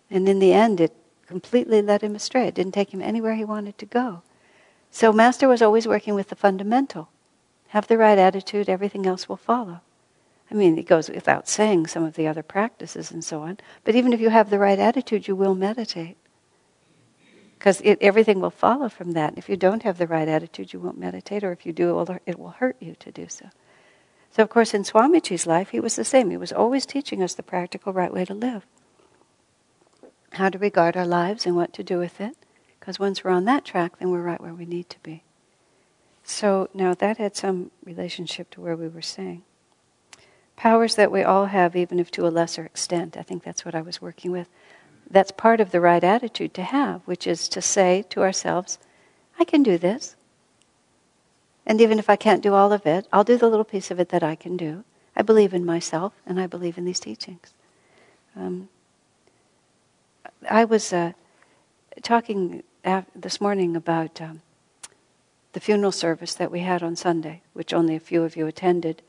And 0.10 0.28
in 0.28 0.40
the 0.40 0.54
end, 0.54 0.82
it 0.82 0.94
completely 1.26 1.82
led 1.82 2.02
him 2.02 2.16
astray. 2.16 2.48
It 2.48 2.56
didn't 2.56 2.74
take 2.74 2.94
him 2.94 3.02
anywhere 3.02 3.36
he 3.36 3.46
wanted 3.46 3.78
to 3.78 3.86
go. 3.86 4.22
So, 4.92 5.12
Master 5.12 5.48
was 5.48 5.62
always 5.62 5.88
working 5.88 6.14
with 6.14 6.30
the 6.30 6.36
fundamental. 6.36 7.10
Have 7.70 7.88
the 7.88 7.98
right 7.98 8.20
attitude, 8.20 8.70
everything 8.70 9.08
else 9.08 9.28
will 9.28 9.38
follow. 9.38 9.82
I 10.54 10.56
mean, 10.56 10.78
it 10.78 10.86
goes 10.86 11.10
without 11.10 11.50
saying 11.50 11.88
some 11.88 12.04
of 12.06 12.16
the 12.16 12.28
other 12.28 12.44
practices 12.44 13.12
and 13.12 13.24
so 13.26 13.42
on. 13.42 13.58
But 13.84 13.96
even 13.96 14.14
if 14.14 14.22
you 14.22 14.30
have 14.30 14.52
the 14.52 14.60
right 14.60 14.80
attitude, 14.80 15.28
you 15.28 15.36
will 15.36 15.56
meditate. 15.56 16.18
because 17.64 17.82
everything 18.02 18.42
will 18.42 18.50
follow 18.50 18.90
from 18.90 19.14
that. 19.14 19.38
If 19.38 19.48
you 19.48 19.56
don't 19.56 19.84
have 19.84 19.98
the 19.98 20.08
right 20.08 20.28
attitude, 20.28 20.74
you 20.74 20.82
won't 20.82 20.98
meditate, 21.00 21.46
or 21.46 21.54
if 21.54 21.66
you 21.66 21.72
do, 21.72 21.92
it 21.92 21.94
will, 21.94 22.18
it 22.26 22.40
will 22.40 22.50
hurt 22.50 22.76
you 22.82 22.96
to 23.00 23.12
do 23.12 23.28
so. 23.30 23.50
So, 24.32 24.44
of 24.44 24.50
course, 24.50 24.74
in 24.74 24.84
Swamiji's 24.84 25.48
life, 25.48 25.70
he 25.70 25.80
was 25.80 25.96
the 25.96 26.04
same. 26.04 26.30
He 26.30 26.36
was 26.38 26.52
always 26.52 26.86
teaching 26.86 27.24
us 27.24 27.36
the 27.36 27.44
practical 27.44 27.94
right 27.94 28.14
way 28.14 28.26
to 28.26 28.34
live 28.34 28.66
how 30.34 30.50
to 30.50 30.58
regard 30.58 30.98
our 30.98 31.06
lives 31.08 31.46
and 31.46 31.56
what 31.56 31.74
to 31.74 31.84
do 31.84 32.00
with 32.00 32.20
it. 32.20 32.36
Because 32.80 33.00
once 33.00 33.24
we're 33.24 33.32
on 33.32 33.46
that 33.46 33.64
track, 33.64 34.00
then 34.00 34.12
we're 34.12 34.22
right 34.24 34.42
where 34.42 34.54
we 34.54 34.66
need 34.66 34.90
to 34.90 35.00
be. 35.02 35.24
So 36.24 36.70
now 36.74 36.94
that 36.96 37.18
had 37.18 37.36
some 37.38 37.72
relationship 37.86 38.50
to 38.52 38.62
where 38.62 38.76
we 38.76 38.88
were 38.90 39.02
saying. 39.02 39.44
Powers 40.64 40.96
that 40.96 41.12
we 41.12 41.24
all 41.24 41.48
have, 41.48 41.76
even 41.76 42.00
if 42.00 42.10
to 42.12 42.26
a 42.26 42.30
lesser 42.30 42.64
extent. 42.64 43.18
I 43.18 43.22
think 43.22 43.44
that's 43.44 43.66
what 43.66 43.76
I 43.76 43.82
was 43.82 44.02
working 44.02 44.32
with. 44.32 44.48
That's 45.10 45.30
part 45.30 45.60
of 45.60 45.72
the 45.72 45.82
right 45.82 46.02
attitude 46.02 46.54
to 46.54 46.64
have, 46.64 47.02
which 47.04 47.28
is 47.28 47.50
to 47.50 47.62
say 47.62 48.06
to 48.12 48.22
ourselves, 48.22 48.80
I 49.38 49.44
can 49.44 49.62
do 49.62 49.78
this. 49.78 50.16
And 51.66 51.82
even 51.82 52.00
if 52.00 52.10
I 52.10 52.16
can't 52.16 52.42
do 52.42 52.54
all 52.54 52.72
of 52.72 52.86
it, 52.86 53.10
I'll 53.12 53.26
do 53.26 53.38
the 53.38 53.50
little 53.50 53.66
piece 53.66 53.92
of 53.92 54.00
it 54.00 54.08
that 54.08 54.24
I 54.24 54.36
can 54.36 54.56
do. 54.56 54.86
I 55.18 55.22
believe 55.22 55.54
in 55.54 55.66
myself 55.66 56.14
and 56.26 56.40
I 56.40 56.48
believe 56.48 56.78
in 56.78 56.86
these 56.86 57.02
teachings. 57.02 57.54
Um, 58.34 58.70
I 60.50 60.64
was 60.64 60.94
uh, 60.94 61.12
talking 62.04 62.64
af- 62.86 63.12
this 63.14 63.42
morning 63.42 63.76
about 63.76 64.22
um, 64.22 64.42
the 65.52 65.60
funeral 65.60 65.92
service 65.92 66.34
that 66.36 66.52
we 66.52 66.62
had 66.62 66.82
on 66.82 66.96
Sunday, 66.96 67.42
which 67.52 67.74
only 67.74 67.98
a 67.98 68.00
few 68.00 68.24
of 68.24 68.38
you 68.38 68.48
attended. 68.48 69.02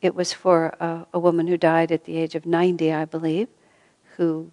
It 0.00 0.14
was 0.14 0.32
for 0.32 0.76
a, 0.80 1.06
a 1.12 1.18
woman 1.18 1.46
who 1.46 1.56
died 1.56 1.90
at 1.90 2.04
the 2.04 2.16
age 2.16 2.34
of 2.34 2.46
90, 2.46 2.92
I 2.92 3.04
believe, 3.04 3.48
who 4.16 4.50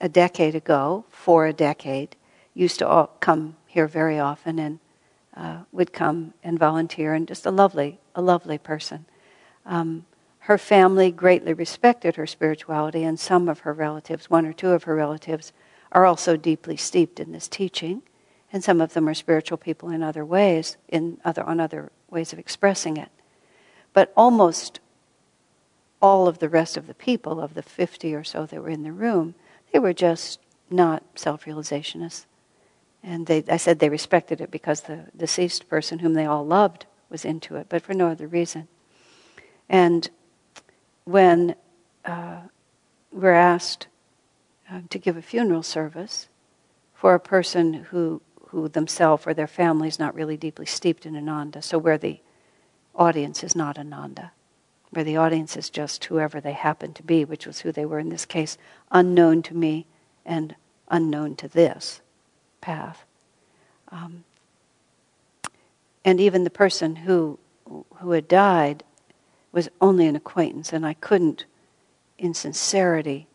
a 0.00 0.08
decade 0.08 0.54
ago, 0.54 1.04
for 1.08 1.46
a 1.46 1.52
decade, 1.52 2.16
used 2.54 2.78
to 2.78 2.88
all 2.88 3.08
come 3.20 3.56
here 3.66 3.86
very 3.86 4.18
often 4.18 4.58
and 4.58 4.78
uh, 5.36 5.58
would 5.72 5.92
come 5.92 6.32
and 6.42 6.58
volunteer, 6.58 7.12
and 7.12 7.28
just 7.28 7.44
a 7.44 7.50
lovely, 7.50 7.98
a 8.14 8.22
lovely 8.22 8.56
person. 8.56 9.04
Um, 9.66 10.06
her 10.40 10.56
family 10.56 11.10
greatly 11.10 11.52
respected 11.52 12.16
her 12.16 12.26
spirituality, 12.26 13.04
and 13.04 13.20
some 13.20 13.48
of 13.48 13.60
her 13.60 13.72
relatives, 13.72 14.30
one 14.30 14.46
or 14.46 14.52
two 14.52 14.70
of 14.70 14.84
her 14.84 14.94
relatives, 14.94 15.52
are 15.92 16.06
also 16.06 16.36
deeply 16.36 16.76
steeped 16.76 17.20
in 17.20 17.32
this 17.32 17.48
teaching, 17.48 18.02
and 18.52 18.64
some 18.64 18.80
of 18.80 18.94
them 18.94 19.08
are 19.08 19.14
spiritual 19.14 19.58
people 19.58 19.90
in 19.90 20.02
other 20.02 20.24
ways, 20.24 20.76
in 20.88 21.18
other, 21.24 21.42
on 21.42 21.60
other 21.60 21.90
ways 22.08 22.32
of 22.32 22.38
expressing 22.38 22.96
it. 22.96 23.10
But 23.96 24.12
almost 24.14 24.80
all 26.02 26.28
of 26.28 26.38
the 26.38 26.50
rest 26.50 26.76
of 26.76 26.86
the 26.86 26.92
people, 26.92 27.40
of 27.40 27.54
the 27.54 27.62
50 27.62 28.14
or 28.14 28.24
so 28.24 28.44
that 28.44 28.60
were 28.60 28.68
in 28.68 28.82
the 28.82 28.92
room, 28.92 29.34
they 29.72 29.78
were 29.78 29.94
just 29.94 30.38
not 30.68 31.02
self 31.14 31.46
realizationists. 31.46 32.26
And 33.02 33.24
they, 33.24 33.42
I 33.48 33.56
said 33.56 33.78
they 33.78 33.88
respected 33.88 34.42
it 34.42 34.50
because 34.50 34.82
the 34.82 35.06
deceased 35.16 35.70
person, 35.70 36.00
whom 36.00 36.12
they 36.12 36.26
all 36.26 36.44
loved, 36.44 36.84
was 37.08 37.24
into 37.24 37.56
it, 37.56 37.68
but 37.70 37.80
for 37.80 37.94
no 37.94 38.08
other 38.08 38.26
reason. 38.26 38.68
And 39.66 40.10
when 41.04 41.54
uh, 42.04 42.40
we're 43.10 43.32
asked 43.32 43.86
uh, 44.70 44.82
to 44.90 44.98
give 44.98 45.16
a 45.16 45.22
funeral 45.22 45.62
service 45.62 46.28
for 46.92 47.14
a 47.14 47.20
person 47.20 47.72
who, 47.72 48.20
who 48.48 48.68
themselves 48.68 49.26
or 49.26 49.32
their 49.32 49.46
family 49.46 49.88
is 49.88 49.98
not 49.98 50.14
really 50.14 50.36
deeply 50.36 50.66
steeped 50.66 51.06
in 51.06 51.16
Ananda. 51.16 51.62
So, 51.62 51.78
where 51.78 51.96
the 51.96 52.20
audience 52.96 53.44
is 53.44 53.54
not 53.54 53.78
Ananda, 53.78 54.32
where 54.90 55.04
the 55.04 55.16
audience 55.16 55.56
is 55.56 55.70
just 55.70 56.04
whoever 56.04 56.40
they 56.40 56.52
happen 56.52 56.92
to 56.94 57.02
be, 57.02 57.24
which 57.24 57.46
was 57.46 57.60
who 57.60 57.72
they 57.72 57.84
were 57.84 57.98
in 57.98 58.08
this 58.08 58.26
case, 58.26 58.58
unknown 58.90 59.42
to 59.42 59.54
me 59.54 59.86
and 60.24 60.54
unknown 60.88 61.36
to 61.36 61.48
this 61.48 62.00
path. 62.60 63.04
Um, 63.90 64.24
and 66.04 66.20
even 66.20 66.44
the 66.44 66.50
person 66.50 66.96
who, 66.96 67.38
who 67.96 68.12
had 68.12 68.28
died 68.28 68.84
was 69.52 69.68
only 69.80 70.06
an 70.06 70.14
acquaintance, 70.14 70.72
and 70.72 70.86
I 70.86 70.94
couldn't, 70.94 71.46
in 72.18 72.32
sincerity, 72.34 73.26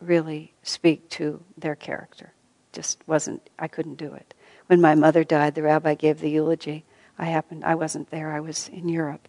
really 0.00 0.52
speak 0.62 1.08
to 1.10 1.42
their 1.58 1.74
character. 1.74 2.32
Just 2.72 2.98
wasn't, 3.06 3.48
I 3.58 3.68
couldn't 3.68 3.96
do 3.96 4.14
it. 4.14 4.32
When 4.66 4.80
my 4.80 4.94
mother 4.94 5.24
died, 5.24 5.54
the 5.54 5.62
rabbi 5.62 5.94
gave 5.94 6.20
the 6.20 6.30
eulogy. 6.30 6.84
I 7.18 7.26
happened, 7.26 7.64
I 7.64 7.74
wasn't 7.74 8.10
there, 8.10 8.32
I 8.32 8.40
was 8.40 8.68
in 8.68 8.88
Europe. 8.88 9.28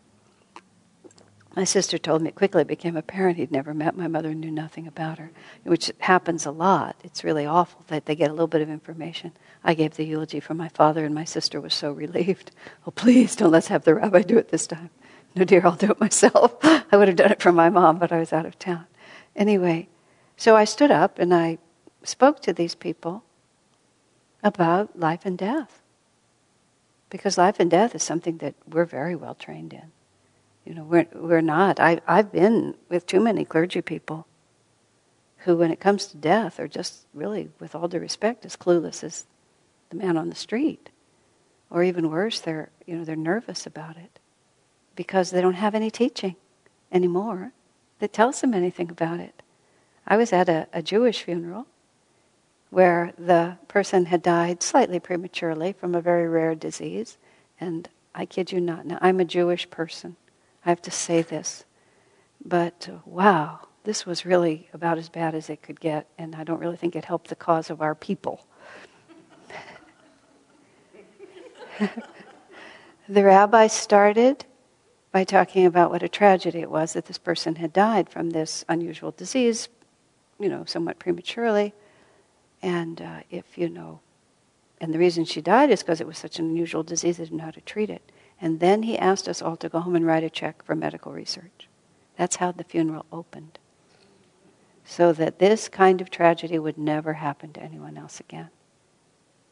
My 1.58 1.64
sister 1.64 1.98
told 1.98 2.22
me 2.22 2.30
quickly 2.30 2.62
it 2.62 2.66
quickly 2.66 2.76
became 2.76 2.96
apparent 2.96 3.38
he'd 3.38 3.52
never 3.52 3.74
met 3.74 3.98
my 3.98 4.08
mother 4.08 4.30
and 4.30 4.40
knew 4.40 4.52
nothing 4.52 4.86
about 4.86 5.18
her, 5.18 5.32
which 5.64 5.92
happens 5.98 6.46
a 6.46 6.52
lot. 6.52 6.96
It's 7.04 7.24
really 7.24 7.48
awful 7.48 7.84
that 7.88 8.06
they 8.06 8.16
get 8.16 8.30
a 8.30 8.34
little 8.34 8.46
bit 8.46 8.62
of 8.62 8.70
information. 8.70 9.32
I 9.64 9.74
gave 9.74 9.96
the 9.96 10.06
eulogy 10.06 10.40
for 10.40 10.54
my 10.54 10.70
father, 10.70 11.04
and 11.04 11.16
my 11.16 11.24
sister 11.24 11.60
was 11.60 11.74
so 11.74 11.92
relieved. 11.92 12.52
Oh, 12.86 12.92
please 12.92 13.36
don't 13.36 13.50
let's 13.50 13.70
have 13.70 13.86
the 13.86 13.96
rabbi 13.96 14.22
do 14.22 14.38
it 14.38 14.50
this 14.50 14.68
time. 14.68 14.92
No, 15.34 15.46
dear, 15.46 15.66
I'll 15.66 15.76
do 15.76 15.90
it 15.90 16.00
myself. 16.00 16.58
I 16.64 16.96
would 16.96 17.08
have 17.08 17.18
done 17.18 17.32
it 17.32 17.42
for 17.42 17.52
my 17.52 17.70
mom, 17.70 17.98
but 17.98 18.12
I 18.12 18.20
was 18.20 18.32
out 18.32 18.46
of 18.46 18.60
town. 18.60 18.86
Anyway, 19.36 19.88
so 20.36 20.56
I 20.56 20.66
stood 20.66 20.92
up 20.92 21.18
and 21.18 21.34
I 21.34 21.58
spoke 22.04 22.40
to 22.44 22.54
these 22.54 22.76
people 22.76 23.24
about 24.44 25.00
life 25.00 25.26
and 25.26 25.38
death. 25.38 25.82
Because 27.10 27.38
life 27.38 27.60
and 27.60 27.72
death 27.72 27.96
is 27.96 28.04
something 28.04 28.38
that 28.38 28.56
we're 28.70 28.86
very 28.86 29.16
well 29.16 29.36
trained 29.36 29.74
in. 29.74 29.92
You 30.66 30.74
know, 30.74 30.84
we're, 30.84 31.08
we're 31.14 31.42
not. 31.42 31.80
I, 31.80 32.02
I've 32.08 32.32
been 32.32 32.76
with 32.90 33.06
too 33.06 33.22
many 33.22 33.46
clergy 33.46 33.82
people 33.82 34.28
who, 35.40 35.56
when 35.56 35.72
it 35.72 35.80
comes 35.80 36.08
to 36.08 36.18
death, 36.18 36.60
are 36.60 36.68
just 36.68 37.06
really, 37.14 37.50
with 37.60 37.74
all 37.74 37.88
due 37.88 38.00
respect, 38.00 38.46
as 38.46 38.58
clueless 38.58 39.04
as 39.04 39.26
the 39.90 39.96
man 39.96 40.18
on 40.18 40.30
the 40.30 40.36
street. 40.36 40.90
Or 41.70 41.84
even 41.84 42.10
worse, 42.10 42.42
they're, 42.42 42.70
you 42.86 42.98
know, 42.98 43.06
they're 43.06 43.16
nervous 43.16 43.66
about 43.66 43.96
it 43.96 44.20
because 44.96 45.32
they 45.32 45.42
don't 45.42 45.54
have 45.54 45.76
any 45.76 45.90
teaching 45.90 46.36
anymore 46.92 47.54
that 48.00 48.14
tells 48.14 48.42
them 48.42 48.54
anything 48.54 48.90
about 48.90 49.20
it. 49.20 49.42
I 50.06 50.18
was 50.18 50.34
at 50.34 50.50
a, 50.50 50.68
a 50.74 50.82
Jewish 50.82 51.24
funeral 51.24 51.68
where 52.70 53.14
the 53.18 53.58
person 53.68 54.06
had 54.06 54.22
died 54.22 54.62
slightly 54.62 55.00
prematurely 55.00 55.74
from 55.74 55.96
a 55.96 56.02
very 56.02 56.28
rare 56.28 56.56
disease. 56.56 57.18
And 57.60 57.90
I 58.14 58.26
kid 58.26 58.52
you 58.52 58.60
not, 58.60 58.86
now 58.86 58.98
I'm 59.02 59.20
a 59.20 59.26
Jewish 59.26 59.70
person. 59.70 60.16
I 60.66 60.70
have 60.70 60.82
to 60.84 60.92
say 60.92 61.22
this. 61.22 61.66
But 62.44 62.90
wow, 63.06 63.60
this 63.84 64.06
was 64.06 64.26
really 64.26 64.70
about 64.74 64.98
as 64.98 65.10
bad 65.10 65.34
as 65.34 65.50
it 65.50 65.62
could 65.62 65.80
get, 65.80 66.08
and 66.18 66.36
I 66.36 66.44
don't 66.44 66.60
really 66.60 66.76
think 66.76 66.96
it 66.96 67.06
helped 67.06 67.30
the 67.30 67.36
cause 67.36 67.70
of 67.70 67.82
our 67.82 67.96
people. 67.96 68.46
the 73.10 73.24
rabbi 73.24 73.68
started 73.68 74.46
by 75.12 75.24
talking 75.24 75.66
about 75.66 75.90
what 75.90 76.04
a 76.04 76.10
tragedy 76.10 76.60
it 76.60 76.70
was 76.70 76.94
that 76.94 77.06
this 77.06 77.18
person 77.18 77.56
had 77.56 77.72
died 77.72 78.10
from 78.10 78.32
this 78.32 78.66
unusual 78.68 79.12
disease, 79.12 79.70
you 80.40 80.50
know, 80.50 80.66
somewhat 80.66 81.00
prematurely. 81.00 81.74
And 82.62 83.02
uh, 83.02 83.20
if, 83.30 83.58
you 83.58 83.70
know, 83.70 84.00
and 84.80 84.94
the 84.94 85.00
reason 85.00 85.26
she 85.26 85.42
died 85.42 85.70
is 85.70 85.82
because 85.82 86.02
it 86.02 86.08
was 86.08 86.18
such 86.18 86.40
an 86.40 86.46
unusual 86.46 86.84
disease, 86.84 87.18
they 87.18 87.26
didn't 87.26 87.38
know 87.38 87.46
how 87.46 87.52
to 87.52 87.62
treat 87.62 87.90
it. 87.90 88.12
And 88.40 88.60
then 88.60 88.84
he 88.84 88.98
asked 88.98 89.28
us 89.28 89.42
all 89.42 89.58
to 89.58 89.70
go 89.70 89.80
home 89.80 89.96
and 89.96 90.06
write 90.06 90.24
a 90.24 90.30
check 90.30 90.64
for 90.64 90.76
medical 90.76 91.12
research. 91.12 91.68
That's 92.18 92.36
how 92.38 92.52
the 92.52 92.64
funeral 92.64 93.06
opened. 93.12 93.58
So 94.86 95.12
that 95.14 95.40
this 95.40 95.68
kind 95.68 96.00
of 96.00 96.10
tragedy 96.10 96.60
would 96.60 96.78
never 96.78 97.14
happen 97.14 97.54
to 97.54 97.62
anyone 97.62 97.98
else 97.98 98.20
again. 98.20 98.50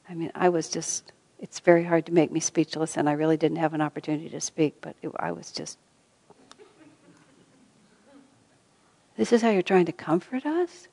I 0.07 0.13
mean, 0.13 0.31
I 0.35 0.49
was 0.49 0.69
just, 0.69 1.11
it's 1.39 1.59
very 1.59 1.83
hard 1.83 2.05
to 2.05 2.11
make 2.11 2.31
me 2.31 2.39
speechless, 2.39 2.95
and 2.95 3.09
I 3.09 3.13
really 3.13 3.37
didn't 3.37 3.57
have 3.57 3.73
an 3.73 3.81
opportunity 3.81 4.29
to 4.29 4.39
speak, 4.39 4.75
but 4.81 4.95
it, 5.01 5.11
I 5.17 5.31
was 5.31 5.51
just. 5.51 5.77
This 9.17 9.33
is 9.33 9.41
how 9.41 9.49
you're 9.49 9.61
trying 9.61 9.85
to 9.85 9.91
comfort 9.91 10.45
us 10.45 10.87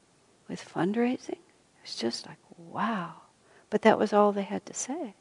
with 0.49 0.66
fundraising? 0.69 1.38
It's 1.82 1.96
just 1.96 2.26
like, 2.26 2.38
wow. 2.56 3.14
But 3.70 3.82
that 3.82 3.98
was 3.98 4.12
all 4.12 4.32
they 4.32 4.42
had 4.42 4.66
to 4.66 4.74
say. 4.74 5.14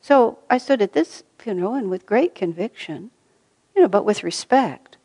So 0.00 0.38
I 0.48 0.58
stood 0.58 0.82
at 0.82 0.92
this 0.92 1.24
funeral 1.38 1.74
and 1.74 1.90
with 1.90 2.06
great 2.06 2.34
conviction, 2.34 3.10
you 3.74 3.82
know, 3.82 3.88
but 3.88 4.04
with 4.04 4.24
respect, 4.24 4.96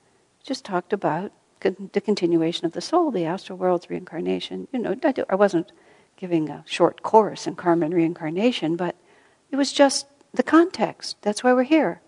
just 0.43 0.63
talked 0.63 0.93
about 0.93 1.31
the 1.61 2.01
continuation 2.01 2.65
of 2.65 2.73
the 2.73 2.81
soul, 2.81 3.09
the 3.11 3.25
astral 3.25 3.57
world's 3.57 3.89
reincarnation. 3.89 4.67
You 4.71 4.79
know, 4.79 4.95
I, 5.03 5.11
do, 5.11 5.25
I 5.29 5.35
wasn't 5.35 5.71
giving 6.15 6.49
a 6.49 6.63
short 6.67 7.01
course 7.01 7.47
in 7.47 7.55
karma 7.55 7.85
and 7.85 7.93
reincarnation, 7.93 8.75
but 8.75 8.95
it 9.51 9.55
was 9.55 9.73
just 9.73 10.05
the 10.33 10.43
context. 10.43 11.17
That's 11.21 11.43
why 11.43 11.53
we're 11.53 11.63
here. 11.63 12.01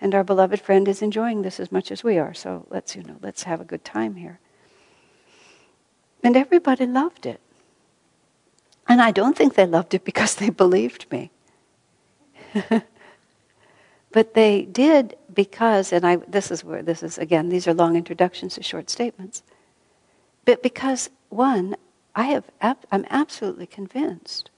And 0.00 0.14
our 0.14 0.24
beloved 0.24 0.60
friend 0.60 0.88
is 0.88 1.02
enjoying 1.02 1.42
this 1.42 1.60
as 1.60 1.72
much 1.72 1.90
as 1.90 2.02
we 2.02 2.18
are. 2.18 2.32
So 2.32 2.66
let's, 2.70 2.96
you 2.96 3.02
know, 3.02 3.16
let's 3.20 3.42
have 3.42 3.60
a 3.60 3.64
good 3.64 3.84
time 3.84 4.14
here. 4.16 4.38
And 6.22 6.36
everybody 6.36 6.86
loved 6.86 7.26
it. 7.26 7.40
And 8.88 9.02
I 9.02 9.10
don't 9.10 9.36
think 9.36 9.54
they 9.54 9.66
loved 9.66 9.92
it 9.94 10.04
because 10.04 10.34
they 10.34 10.48
believed 10.50 11.06
me. 11.12 11.30
but 14.12 14.34
they 14.34 14.62
did 14.62 15.16
because, 15.32 15.92
and 15.92 16.06
I, 16.06 16.16
this 16.16 16.50
is 16.50 16.64
where, 16.64 16.82
this 16.82 17.02
is 17.02 17.18
again, 17.18 17.50
these 17.50 17.68
are 17.68 17.74
long 17.74 17.96
introductions 17.96 18.54
to 18.54 18.62
short 18.62 18.88
statements. 18.88 19.42
But 20.46 20.62
because, 20.62 21.10
one, 21.28 21.76
I 22.14 22.24
have, 22.24 22.44
I'm 22.90 23.04
absolutely 23.10 23.66
convinced 23.66 24.50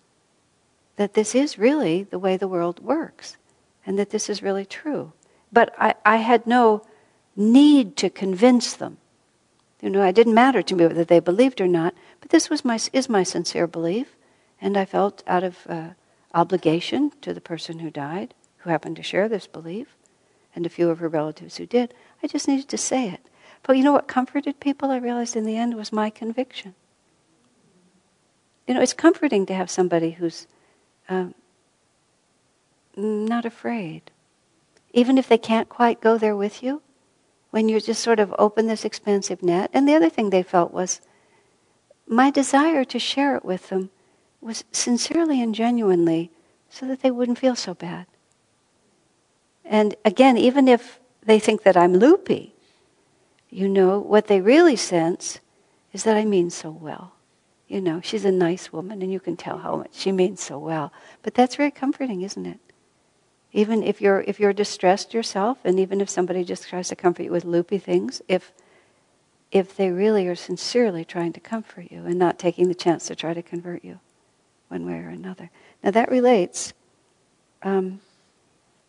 that 0.97 1.15
this 1.15 1.35
is 1.35 1.59
really 1.59 2.05
the 2.05 2.19
way 2.19 2.37
the 2.37 2.49
world 2.49 2.79
works 2.81 3.37
and 3.85 3.99
that 3.99 4.11
this 4.11 4.31
is 4.31 4.43
really 4.43 4.65
true. 4.65 5.13
But 5.53 5.75
I, 5.79 5.95
I 6.05 6.17
had 6.19 6.47
no 6.47 6.87
need 7.35 7.97
to 7.97 8.11
convince 8.11 8.75
them. 8.75 8.99
You 9.83 9.91
know, 9.91 10.03
it 10.03 10.15
didn't 10.15 10.35
matter 10.35 10.63
to 10.63 10.75
me 10.75 10.87
whether 10.87 11.05
they 11.05 11.21
believed 11.21 11.61
or 11.61 11.67
not, 11.67 11.95
but 12.21 12.31
this 12.31 12.51
was 12.51 12.65
my, 12.65 12.79
is 12.93 13.09
my 13.09 13.23
sincere 13.23 13.67
belief, 13.67 14.15
and 14.61 14.77
I 14.77 14.85
felt 14.85 15.23
out 15.27 15.43
of 15.43 15.67
uh, 15.69 15.91
obligation 16.35 17.13
to 17.23 17.33
the 17.33 17.41
person 17.41 17.79
who 17.79 17.91
died, 17.91 18.35
who 18.59 18.71
happened 18.71 18.97
to 18.97 19.03
share 19.03 19.29
this 19.29 19.47
belief, 19.47 19.97
and 20.55 20.67
a 20.67 20.71
few 20.71 20.91
of 20.91 20.99
her 20.99 21.09
relatives 21.09 21.57
who 21.57 21.67
did. 21.67 21.95
I 22.23 22.27
just 22.27 22.49
needed 22.49 22.69
to 22.69 22.79
say 22.79 23.09
it. 23.09 23.21
But 23.63 23.77
you 23.77 23.85
know 23.85 23.93
what 23.93 24.09
comforted 24.09 24.61
people, 24.61 24.91
I 24.91 24.97
realized 24.97 25.37
in 25.37 25.45
the 25.45 25.57
end, 25.57 25.77
was 25.77 25.93
my 25.93 26.11
conviction. 26.11 26.75
You 28.67 28.75
know, 28.75 28.81
it's 28.81 28.93
comforting 28.93 29.47
to 29.47 29.55
have 29.55 29.71
somebody 29.71 30.13
who's 30.13 30.47
um, 31.09 31.35
not 32.97 33.45
afraid. 33.45 34.11
Even 34.93 35.19
if 35.19 35.29
they 35.29 35.39
can't 35.39 35.69
quite 35.69 36.01
go 36.01 36.19
there 36.19 36.37
with 36.37 36.63
you, 36.63 36.83
when 37.51 37.69
you 37.69 37.81
just 37.81 38.03
sort 38.03 38.21
of 38.21 38.35
open 38.39 38.67
this 38.67 38.85
expansive 38.85 39.43
net. 39.43 39.71
And 39.73 39.89
the 39.89 39.95
other 39.95 40.09
thing 40.09 40.31
they 40.31 40.43
felt 40.43 40.73
was 40.73 41.01
my 42.07 42.31
desire 42.31 42.85
to 42.85 42.99
share 42.99 43.37
it 43.37 43.45
with 43.45 43.69
them 43.69 43.91
was 44.41 44.65
sincerely 44.73 45.43
and 45.43 45.55
genuinely 45.55 46.31
so 46.69 46.87
that 46.87 47.03
they 47.03 47.11
wouldn't 47.11 47.39
feel 47.39 47.57
so 47.57 47.75
bad. 47.75 48.07
And 49.65 49.95
again, 50.05 50.37
even 50.37 50.67
if 50.69 50.99
they 51.23 51.39
think 51.39 51.63
that 51.63 51.77
I'm 51.77 51.95
loopy, 51.95 52.55
you 53.51 53.69
know, 53.69 53.99
what 53.99 54.29
they 54.29 54.41
really 54.41 54.77
sense 54.77 55.41
is 55.93 56.05
that 56.05 56.17
I 56.17 56.25
mean 56.25 56.51
so 56.51 56.71
well. 56.71 57.13
You 57.69 57.81
know, 57.81 58.01
she's 58.01 58.25
a 58.25 58.33
nice 58.33 58.73
woman, 58.73 59.01
and 59.03 59.13
you 59.13 59.21
can 59.21 59.37
tell 59.37 59.59
how 59.59 59.77
much 59.77 59.93
she 59.93 60.11
means 60.11 60.41
so 60.41 60.59
well. 60.59 60.93
But 61.23 61.35
that's 61.35 61.57
very 61.57 61.71
comforting, 61.71 62.23
isn't 62.23 62.47
it? 62.47 62.59
Even 63.53 63.83
if 63.83 64.01
you're 64.01 64.23
if 64.23 64.41
you're 64.41 64.53
distressed 64.53 65.15
yourself, 65.15 65.59
and 65.65 65.79
even 65.79 66.01
if 66.01 66.09
somebody 66.09 66.45
just 66.45 66.69
tries 66.69 66.89
to 66.89 66.97
comfort 66.97 67.25
you 67.25 67.31
with 67.33 67.45
loopy 67.45 67.79
things, 67.79 68.23
if 68.27 68.53
if 69.53 69.77
they 69.77 69.91
really 69.91 70.27
are 70.27 70.37
sincerely 70.37 71.05
trying 71.05 71.33
to 71.33 71.41
comfort 71.41 71.91
you 71.91 72.05
and 72.07 72.19
not 72.19 72.39
taking 72.39 72.69
the 72.69 72.75
chance 72.75 73.07
to 73.07 73.17
try 73.17 73.35
to 73.35 73.43
convert 73.43 73.85
you, 73.85 73.99
one 74.71 74.87
way 74.87 74.99
or 74.99 75.09
another. 75.09 75.51
Now 75.83 75.91
that 75.91 76.11
relates 76.11 76.73
um, 77.63 78.01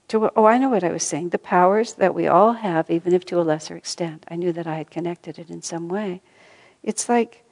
to 0.08 0.30
oh, 0.36 0.46
I 0.46 0.58
know 0.58 0.70
what 0.70 0.84
I 0.84 0.92
was 0.92 1.04
saying. 1.04 1.30
The 1.30 1.40
powers 1.40 1.94
that 1.94 2.14
we 2.14 2.28
all 2.28 2.54
have, 2.54 2.90
even 2.90 3.14
if 3.14 3.26
to 3.26 3.40
a 3.40 3.44
lesser 3.44 3.76
extent. 3.76 4.26
I 4.30 4.36
knew 4.36 4.52
that 4.54 4.68
I 4.68 4.76
had 4.76 4.92
connected 4.92 5.40
it 5.40 5.50
in 5.50 5.62
some 5.62 5.90
way. 5.90 6.22
It's 6.84 7.10
like 7.10 7.44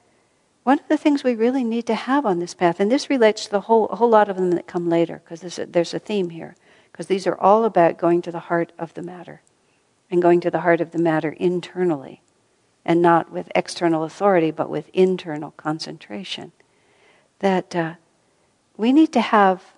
one 0.63 0.79
of 0.79 0.87
the 0.87 0.97
things 0.97 1.23
we 1.23 1.35
really 1.35 1.63
need 1.63 1.87
to 1.87 1.95
have 1.95 2.25
on 2.25 2.39
this 2.39 2.53
path, 2.53 2.79
and 2.79 2.91
this 2.91 3.09
relates 3.09 3.45
to 3.45 3.51
the 3.51 3.61
whole, 3.61 3.87
a 3.87 3.95
whole 3.95 4.09
lot 4.09 4.29
of 4.29 4.35
them 4.35 4.51
that 4.51 4.67
come 4.67 4.89
later, 4.89 5.21
because 5.23 5.41
there's, 5.41 5.59
there's 5.71 5.93
a 5.93 5.99
theme 5.99 6.29
here, 6.29 6.55
because 6.91 7.07
these 7.07 7.25
are 7.25 7.39
all 7.39 7.65
about 7.65 7.97
going 7.97 8.21
to 8.21 8.31
the 8.31 8.39
heart 8.39 8.71
of 8.77 8.93
the 8.93 9.01
matter, 9.01 9.41
and 10.11 10.21
going 10.21 10.41
to 10.41 10.51
the 10.51 10.61
heart 10.61 10.81
of 10.81 10.91
the 10.91 10.99
matter 10.99 11.31
internally, 11.31 12.21
and 12.83 13.01
not 13.01 13.31
with 13.31 13.51
external 13.55 14.03
authority, 14.03 14.51
but 14.51 14.69
with 14.69 14.89
internal 14.93 15.51
concentration. 15.51 16.51
That 17.39 17.75
uh, 17.75 17.93
we 18.79 18.93
need 18.93 19.11
to 19.11 19.19
have 19.19 19.73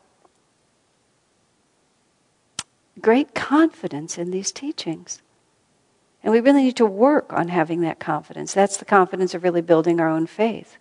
great 3.02 3.34
confidence 3.34 4.20
in 4.20 4.30
these 4.30 4.52
teachings. 4.52 5.24
And 6.24 6.32
we 6.32 6.40
really 6.40 6.62
need 6.62 6.78
to 6.78 6.86
work 6.86 7.34
on 7.34 7.48
having 7.48 7.82
that 7.82 8.00
confidence. 8.00 8.54
That's 8.54 8.78
the 8.78 8.86
confidence 8.86 9.34
of 9.34 9.42
really 9.42 9.64
building 9.64 10.00
our 10.00 10.08
own 10.08 10.28
faith. 10.28 10.78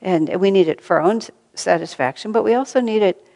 And 0.00 0.34
we 0.36 0.50
need 0.50 0.66
it 0.66 0.80
for 0.80 0.96
our 0.96 1.02
own 1.02 1.20
satisfaction, 1.52 2.32
but 2.32 2.42
we 2.42 2.54
also 2.54 2.80
need 2.80 3.02
it 3.02 3.26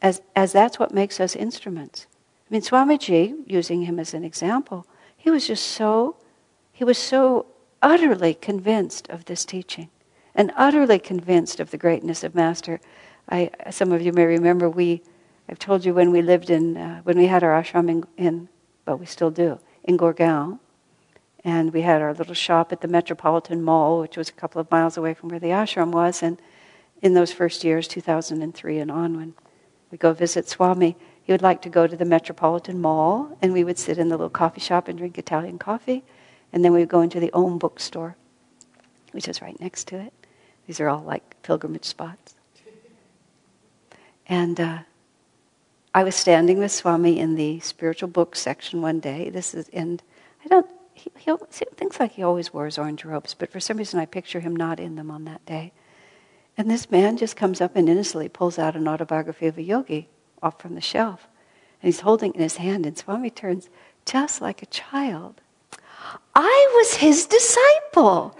as, 0.00 0.22
as 0.36 0.52
that's 0.52 0.78
what 0.78 0.94
makes 0.94 1.18
us 1.18 1.34
instruments. 1.34 2.06
I 2.48 2.54
mean, 2.54 2.62
Swamiji, 2.62 3.34
using 3.44 3.82
him 3.82 3.98
as 3.98 4.14
an 4.14 4.22
example, 4.22 4.86
he 5.16 5.30
was 5.30 5.48
just 5.48 5.66
so, 5.66 6.14
he 6.70 6.84
was 6.84 6.96
so 6.96 7.46
utterly 7.82 8.34
convinced 8.34 9.10
of 9.10 9.24
this 9.24 9.44
teaching 9.44 9.90
and 10.32 10.52
utterly 10.56 11.00
convinced 11.00 11.58
of 11.58 11.72
the 11.72 11.78
greatness 11.78 12.22
of 12.22 12.36
Master. 12.36 12.80
I, 13.28 13.50
some 13.70 13.92
of 13.92 14.02
you 14.02 14.12
may 14.12 14.26
remember 14.26 14.68
we, 14.68 15.02
I've 15.48 15.58
told 15.58 15.84
you 15.84 15.94
when 15.94 16.10
we 16.10 16.22
lived 16.22 16.50
in, 16.50 16.76
uh, 16.76 17.00
when 17.02 17.18
we 17.18 17.26
had 17.26 17.42
our 17.42 17.60
ashram 17.60 17.88
in, 17.88 18.04
in, 18.16 18.48
well, 18.86 18.96
we 18.96 19.06
still 19.06 19.30
do, 19.30 19.58
in 19.84 19.96
Gurgaon, 19.96 20.58
and 21.44 21.72
we 21.72 21.82
had 21.82 22.02
our 22.02 22.14
little 22.14 22.34
shop 22.34 22.72
at 22.72 22.80
the 22.80 22.88
Metropolitan 22.88 23.62
Mall, 23.62 24.00
which 24.00 24.16
was 24.16 24.28
a 24.28 24.32
couple 24.32 24.60
of 24.60 24.70
miles 24.70 24.96
away 24.96 25.14
from 25.14 25.28
where 25.28 25.40
the 25.40 25.48
ashram 25.48 25.90
was. 25.90 26.22
And 26.22 26.40
in 27.00 27.14
those 27.14 27.32
first 27.32 27.64
years, 27.64 27.88
2003 27.88 28.78
and 28.78 28.90
on, 28.90 29.16
when 29.16 29.34
we 29.90 29.98
go 29.98 30.12
visit 30.12 30.48
Swami, 30.48 30.96
he 31.22 31.32
would 31.32 31.42
like 31.42 31.62
to 31.62 31.68
go 31.68 31.86
to 31.86 31.96
the 31.96 32.04
Metropolitan 32.04 32.80
Mall, 32.80 33.36
and 33.40 33.52
we 33.52 33.64
would 33.64 33.78
sit 33.78 33.98
in 33.98 34.08
the 34.08 34.16
little 34.16 34.30
coffee 34.30 34.60
shop 34.60 34.88
and 34.88 34.98
drink 34.98 35.18
Italian 35.18 35.58
coffee. 35.58 36.04
And 36.52 36.64
then 36.64 36.72
we 36.72 36.80
would 36.80 36.88
go 36.88 37.00
into 37.00 37.18
the 37.18 37.32
Om 37.32 37.58
bookstore, 37.58 38.16
which 39.12 39.26
is 39.28 39.40
right 39.40 39.58
next 39.60 39.88
to 39.88 39.96
it. 39.96 40.12
These 40.66 40.80
are 40.80 40.88
all 40.88 41.02
like 41.02 41.42
pilgrimage 41.42 41.84
spots. 41.84 42.31
And 44.32 44.58
uh, 44.58 44.78
I 45.92 46.04
was 46.04 46.16
standing 46.16 46.58
with 46.58 46.72
Swami 46.72 47.18
in 47.18 47.34
the 47.34 47.60
spiritual 47.60 48.08
books 48.08 48.40
section 48.40 48.80
one 48.80 48.98
day. 48.98 49.28
This 49.28 49.52
is, 49.52 49.68
and 49.74 50.02
I 50.42 50.48
don't 50.48 50.66
he, 50.94 51.12
he 51.18 51.36
thinks 51.76 52.00
like 52.00 52.12
he 52.12 52.22
always 52.22 52.50
wears 52.50 52.78
orange 52.78 53.04
robes, 53.04 53.34
but 53.34 53.52
for 53.52 53.60
some 53.60 53.76
reason 53.76 54.00
I 54.00 54.06
picture 54.06 54.40
him 54.40 54.56
not 54.56 54.80
in 54.80 54.96
them 54.96 55.10
on 55.10 55.26
that 55.26 55.44
day. 55.44 55.72
And 56.56 56.70
this 56.70 56.90
man 56.90 57.18
just 57.18 57.36
comes 57.36 57.60
up 57.60 57.76
and 57.76 57.90
innocently 57.90 58.30
pulls 58.30 58.58
out 58.58 58.74
an 58.74 58.88
autobiography 58.88 59.48
of 59.48 59.58
a 59.58 59.62
yogi 59.62 60.08
off 60.42 60.58
from 60.58 60.76
the 60.76 60.80
shelf. 60.80 61.28
And 61.82 61.88
he's 61.88 62.00
holding 62.00 62.30
it 62.30 62.36
in 62.36 62.42
his 62.42 62.56
hand, 62.56 62.86
and 62.86 62.96
Swami 62.96 63.28
turns 63.28 63.68
just 64.06 64.40
like 64.40 64.62
a 64.62 64.66
child. 64.66 65.42
I 66.34 66.72
was 66.78 66.94
his 66.94 67.26
disciple. 67.26 68.34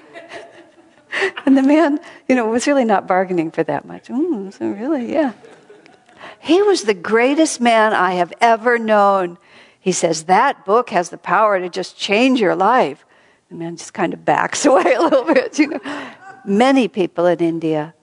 and 1.45 1.55
the 1.55 1.63
man, 1.63 2.01
you 2.31 2.35
know, 2.35 2.49
was 2.49 2.67
really 2.67 2.87
not 2.87 3.07
bargaining 3.07 3.51
for 3.51 3.63
that 3.65 3.85
much. 3.85 4.09
Mm, 4.09 4.55
so 4.55 4.71
really, 4.71 5.13
yeah. 5.13 5.35
He 6.41 6.63
was 6.63 6.83
the 6.83 6.95
greatest 6.95 7.61
man 7.61 7.93
I 7.93 8.15
have 8.15 8.33
ever 8.41 8.79
known. 8.79 9.39
He 9.79 9.93
says, 9.93 10.25
That 10.25 10.65
book 10.65 10.91
has 10.91 11.11
the 11.11 11.19
power 11.19 11.59
to 11.59 11.69
just 11.69 11.97
change 11.97 12.41
your 12.41 12.55
life. 12.55 13.05
The 13.49 13.57
man 13.57 13.77
just 13.77 13.95
kind 13.95 14.13
of 14.13 14.25
backs 14.25 14.65
away 14.67 14.95
a 14.95 15.03
little 15.03 15.25
bit. 15.25 15.59
You 15.59 15.69
know. 15.69 16.11
Many 16.45 16.89
people 16.89 17.27
in 17.27 17.41
India 17.41 17.95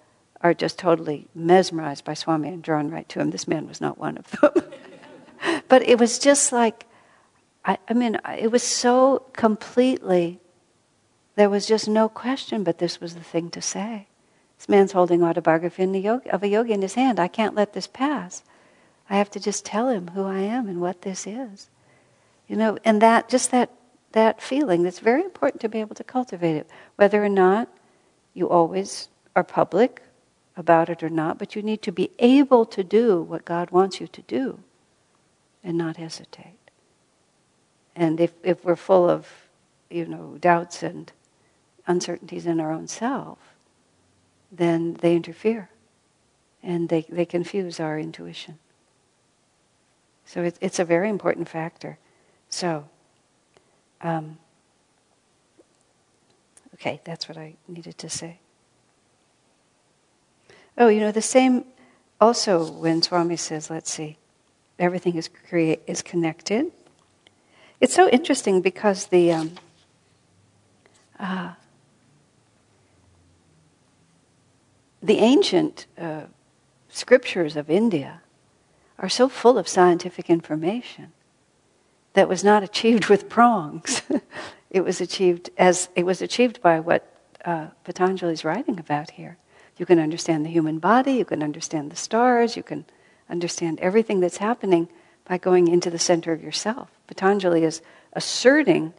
are 0.42 0.54
just 0.54 0.78
totally 0.78 1.28
mesmerized 1.36 2.06
by 2.06 2.14
Swami 2.14 2.50
and 2.50 2.64
drawn 2.64 2.90
right 2.90 3.08
to 3.10 3.20
him. 3.20 3.32
This 3.32 3.48
man 3.48 3.68
was 3.68 3.82
not 3.82 3.98
one 3.98 4.18
of 4.18 4.32
them. 4.32 4.52
but 5.68 5.84
it 5.84 6.00
was 6.00 6.20
just 6.20 6.52
like, 6.52 6.86
I, 7.66 7.78
I 7.90 7.94
mean, 7.94 8.18
it 8.38 8.52
was 8.52 8.64
so 8.64 9.26
completely, 9.34 10.40
there 11.36 11.50
was 11.50 11.66
just 11.66 11.88
no 11.88 12.08
question, 12.08 12.64
but 12.64 12.78
this 12.78 13.02
was 13.02 13.16
the 13.16 13.24
thing 13.24 13.50
to 13.52 13.62
say. 13.62 14.08
This 14.60 14.70
man's 14.70 14.92
holding 14.92 15.24
autobiography 15.24 16.06
of 16.06 16.44
a 16.44 16.48
yogi 16.48 16.74
in 16.74 16.82
his 16.82 16.96
hand. 16.96 17.18
I 17.18 17.30
can't 17.30 17.56
let 17.56 17.72
this 17.72 17.88
pass. 17.88 18.44
I 19.10 19.16
have 19.16 19.32
to 19.32 19.40
just 19.40 19.66
tell 19.66 19.88
him 19.88 20.10
who 20.10 20.26
I 20.26 20.40
am 20.40 20.68
and 20.68 20.82
what 20.82 21.02
this 21.02 21.26
is. 21.26 21.70
You 22.48 22.58
know, 22.58 22.78
and 22.84 23.02
that 23.02 23.30
just 23.30 23.52
that 23.52 23.72
that 24.12 24.42
feeling 24.42 24.84
that's 24.84 25.00
very 25.00 25.24
important 25.24 25.62
to 25.62 25.70
be 25.70 25.80
able 25.80 25.96
to 25.96 26.04
cultivate 26.04 26.56
it, 26.56 26.70
whether 26.98 27.24
or 27.24 27.30
not 27.30 27.70
you 28.34 28.50
always 28.50 29.08
are 29.36 29.44
public 29.44 30.02
about 30.58 30.90
it 30.90 31.04
or 31.04 31.10
not, 31.10 31.38
but 31.38 31.56
you 31.56 31.62
need 31.62 31.82
to 31.84 31.92
be 31.92 32.12
able 32.20 32.66
to 32.66 32.84
do 32.84 33.22
what 33.22 33.46
God 33.46 33.72
wants 33.72 34.02
you 34.02 34.08
to 34.08 34.22
do 34.24 34.60
and 35.64 35.78
not 35.78 35.98
hesitate. 35.98 36.58
And 37.96 38.20
if, 38.20 38.34
if 38.44 38.66
we're 38.66 38.76
full 38.76 39.10
of, 39.10 39.28
you 39.90 40.06
know, 40.06 40.38
doubts 40.40 40.84
and 40.84 41.12
uncertainties 41.88 42.46
in 42.46 42.60
our 42.60 42.72
own 42.72 42.88
self, 42.88 43.49
then 44.52 44.94
they 44.96 45.16
interfere 45.16 45.70
and 46.64 46.90
they, 46.90 47.06
they 47.10 47.26
confuse 47.26 47.80
our 47.80 48.00
intuition. 48.00 48.60
So 50.26 50.44
it, 50.44 50.58
it's 50.62 50.80
a 50.80 50.86
very 50.86 51.10
important 51.10 51.50
factor. 51.50 51.98
So, 52.50 52.88
um, 54.02 54.38
okay, 56.76 57.02
that's 57.04 57.28
what 57.28 57.38
I 57.38 57.56
needed 57.68 57.98
to 58.00 58.10
say. 58.10 58.40
Oh, 60.78 60.88
you 60.88 61.00
know, 61.00 61.12
the 61.12 61.22
same 61.22 61.66
also 62.22 62.70
when 62.72 63.02
Swami 63.02 63.38
says, 63.38 63.70
let's 63.70 63.92
see, 63.92 64.18
everything 64.78 65.16
is, 65.16 65.30
create, 65.50 65.82
is 65.88 66.02
connected. 66.02 66.72
It's 67.80 67.94
so 67.94 68.10
interesting 68.10 68.62
because 68.62 69.08
the. 69.08 69.32
Um, 69.32 69.52
uh, 71.20 71.54
the 75.02 75.20
ancient 75.20 75.86
uh, 75.98 76.24
scriptures 76.90 77.56
of 77.56 77.70
India 77.70 78.22
are 78.98 79.10
so 79.10 79.30
full 79.30 79.58
of 79.58 79.68
scientific 79.68 80.30
information 80.30 81.12
that 82.14 82.28
was 82.28 82.44
not 82.44 82.64
achieved 82.64 83.08
with 83.08 83.30
prongs. 83.30 84.02
it 84.70 84.82
was 84.82 85.00
achieved 85.00 85.50
as 85.58 85.90
it 85.96 86.06
was 86.06 86.22
achieved 86.22 86.62
by 86.62 86.80
what 86.80 87.08
uh, 87.46 87.68
Patanjali 87.84 88.34
is 88.34 88.44
writing 88.44 88.80
about 88.80 89.12
here. 89.12 89.38
You 89.78 89.86
can 89.86 90.00
understand 90.00 90.46
the 90.46 90.50
human 90.50 90.80
body, 90.80 91.14
you 91.14 91.26
can 91.26 91.42
understand 91.42 91.92
the 91.92 91.96
stars, 91.96 92.58
you 92.58 92.64
can 92.64 92.86
understand 93.30 93.80
everything 93.80 94.20
that's 94.20 94.38
happening 94.38 94.90
by 95.26 95.38
going 95.38 95.68
into 95.68 95.90
the 95.90 96.00
center 96.00 96.34
of 96.34 96.44
yourself. 96.44 96.90
Patanjali 97.08 97.64
is 97.64 97.82
asserting 98.14 98.94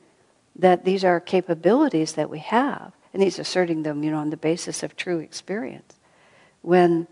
that 0.57 0.85
these 0.85 1.05
are 1.05 1.21
capabilities 1.21 2.13
that 2.15 2.31
we 2.31 2.39
have, 2.39 2.93
and 3.13 3.23
he's 3.23 3.39
asserting 3.39 3.83
them, 3.83 4.03
you 4.05 4.11
know, 4.11 4.19
on 4.19 4.31
the 4.31 4.37
basis 4.37 4.83
of 4.83 4.97
true 4.97 5.19
experience. 5.19 5.97
When 6.63 7.07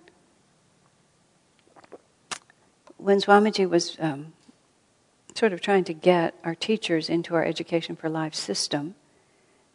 when 2.98 3.20
Swamiji 3.20 3.68
was 3.68 3.96
um, 4.00 4.32
sort 5.34 5.52
of 5.52 5.60
trying 5.60 5.84
to 5.84 5.94
get 5.94 6.34
our 6.44 6.54
teachers 6.54 7.08
into 7.08 7.34
our 7.34 7.44
Education 7.44 7.94
for 7.94 8.08
Life 8.08 8.34
system, 8.34 8.96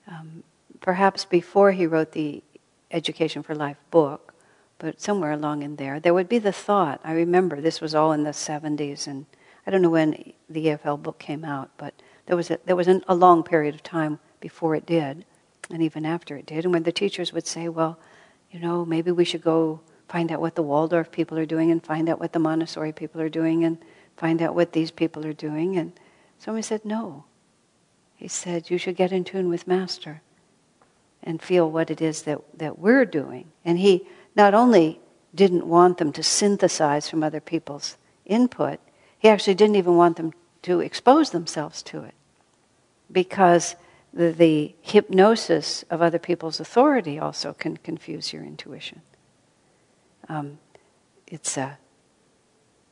um, 0.07 0.43
perhaps 0.81 1.23
before 1.23 1.71
he 1.71 1.87
wrote 1.87 2.11
the 2.11 2.43
Education 2.91 3.41
for 3.41 3.55
Life 3.55 3.77
book, 3.89 4.33
but 4.77 4.99
somewhere 4.99 5.31
along 5.31 5.63
in 5.63 5.77
there, 5.77 5.99
there 5.99 6.13
would 6.13 6.27
be 6.27 6.37
the 6.37 6.51
thought. 6.51 6.99
I 7.03 7.13
remember 7.13 7.61
this 7.61 7.79
was 7.79 7.95
all 7.95 8.11
in 8.11 8.23
the 8.23 8.31
70s, 8.31 9.07
and 9.07 9.25
I 9.65 9.71
don't 9.71 9.81
know 9.81 9.89
when 9.89 10.33
the 10.49 10.65
EFL 10.65 11.01
book 11.01 11.17
came 11.17 11.45
out, 11.45 11.71
but 11.77 11.93
there 12.25 12.35
was 12.35 12.51
a, 12.51 12.59
there 12.65 12.75
was 12.75 12.89
an, 12.89 13.03
a 13.07 13.15
long 13.15 13.43
period 13.43 13.73
of 13.73 13.83
time 13.83 14.19
before 14.41 14.75
it 14.75 14.85
did, 14.85 15.23
and 15.69 15.81
even 15.81 16.05
after 16.05 16.35
it 16.35 16.45
did. 16.45 16.65
And 16.65 16.73
when 16.73 16.83
the 16.83 16.91
teachers 16.91 17.33
would 17.33 17.47
say, 17.47 17.69
"Well, 17.69 17.97
you 18.51 18.59
know, 18.59 18.85
maybe 18.85 19.11
we 19.11 19.25
should 19.25 19.43
go 19.43 19.81
find 20.07 20.31
out 20.31 20.41
what 20.41 20.55
the 20.55 20.63
Waldorf 20.63 21.11
people 21.11 21.37
are 21.39 21.45
doing, 21.45 21.71
and 21.71 21.83
find 21.83 22.09
out 22.09 22.19
what 22.19 22.33
the 22.33 22.39
Montessori 22.39 22.91
people 22.91 23.21
are 23.21 23.29
doing, 23.29 23.63
and 23.63 23.77
find 24.17 24.41
out 24.41 24.55
what 24.55 24.73
these 24.73 24.91
people 24.91 25.25
are 25.25 25.33
doing," 25.33 25.77
and 25.77 25.93
somebody 26.37 26.63
said, 26.63 26.85
"No." 26.85 27.25
He 28.15 28.27
said, 28.27 28.69
"You 28.69 28.77
should 28.77 28.95
get 28.95 29.11
in 29.11 29.23
tune 29.23 29.49
with 29.49 29.67
Master." 29.67 30.21
and 31.23 31.41
feel 31.41 31.69
what 31.69 31.89
it 31.89 32.01
is 32.01 32.23
that, 32.23 32.39
that 32.57 32.77
we're 32.77 33.05
doing. 33.05 33.45
And 33.63 33.79
he 33.79 34.07
not 34.35 34.53
only 34.53 34.99
didn't 35.33 35.65
want 35.65 35.97
them 35.97 36.11
to 36.13 36.21
synthesize 36.21 37.09
from 37.09 37.23
other 37.23 37.39
people's 37.39 37.97
input, 38.25 38.79
he 39.17 39.29
actually 39.29 39.55
didn't 39.55 39.77
even 39.77 39.95
want 39.95 40.17
them 40.17 40.33
to 40.63 40.81
expose 40.81 41.31
themselves 41.31 41.81
to 41.83 42.03
it. 42.03 42.13
Because 43.11 43.75
the, 44.13 44.31
the 44.31 44.75
hypnosis 44.81 45.83
of 45.89 46.01
other 46.01 46.19
people's 46.19 46.59
authority 46.59 47.19
also 47.19 47.53
can 47.53 47.77
confuse 47.77 48.31
your 48.31 48.43
intuition. 48.43 49.01
Um, 50.29 50.59
it's, 51.27 51.57
uh, 51.57 51.75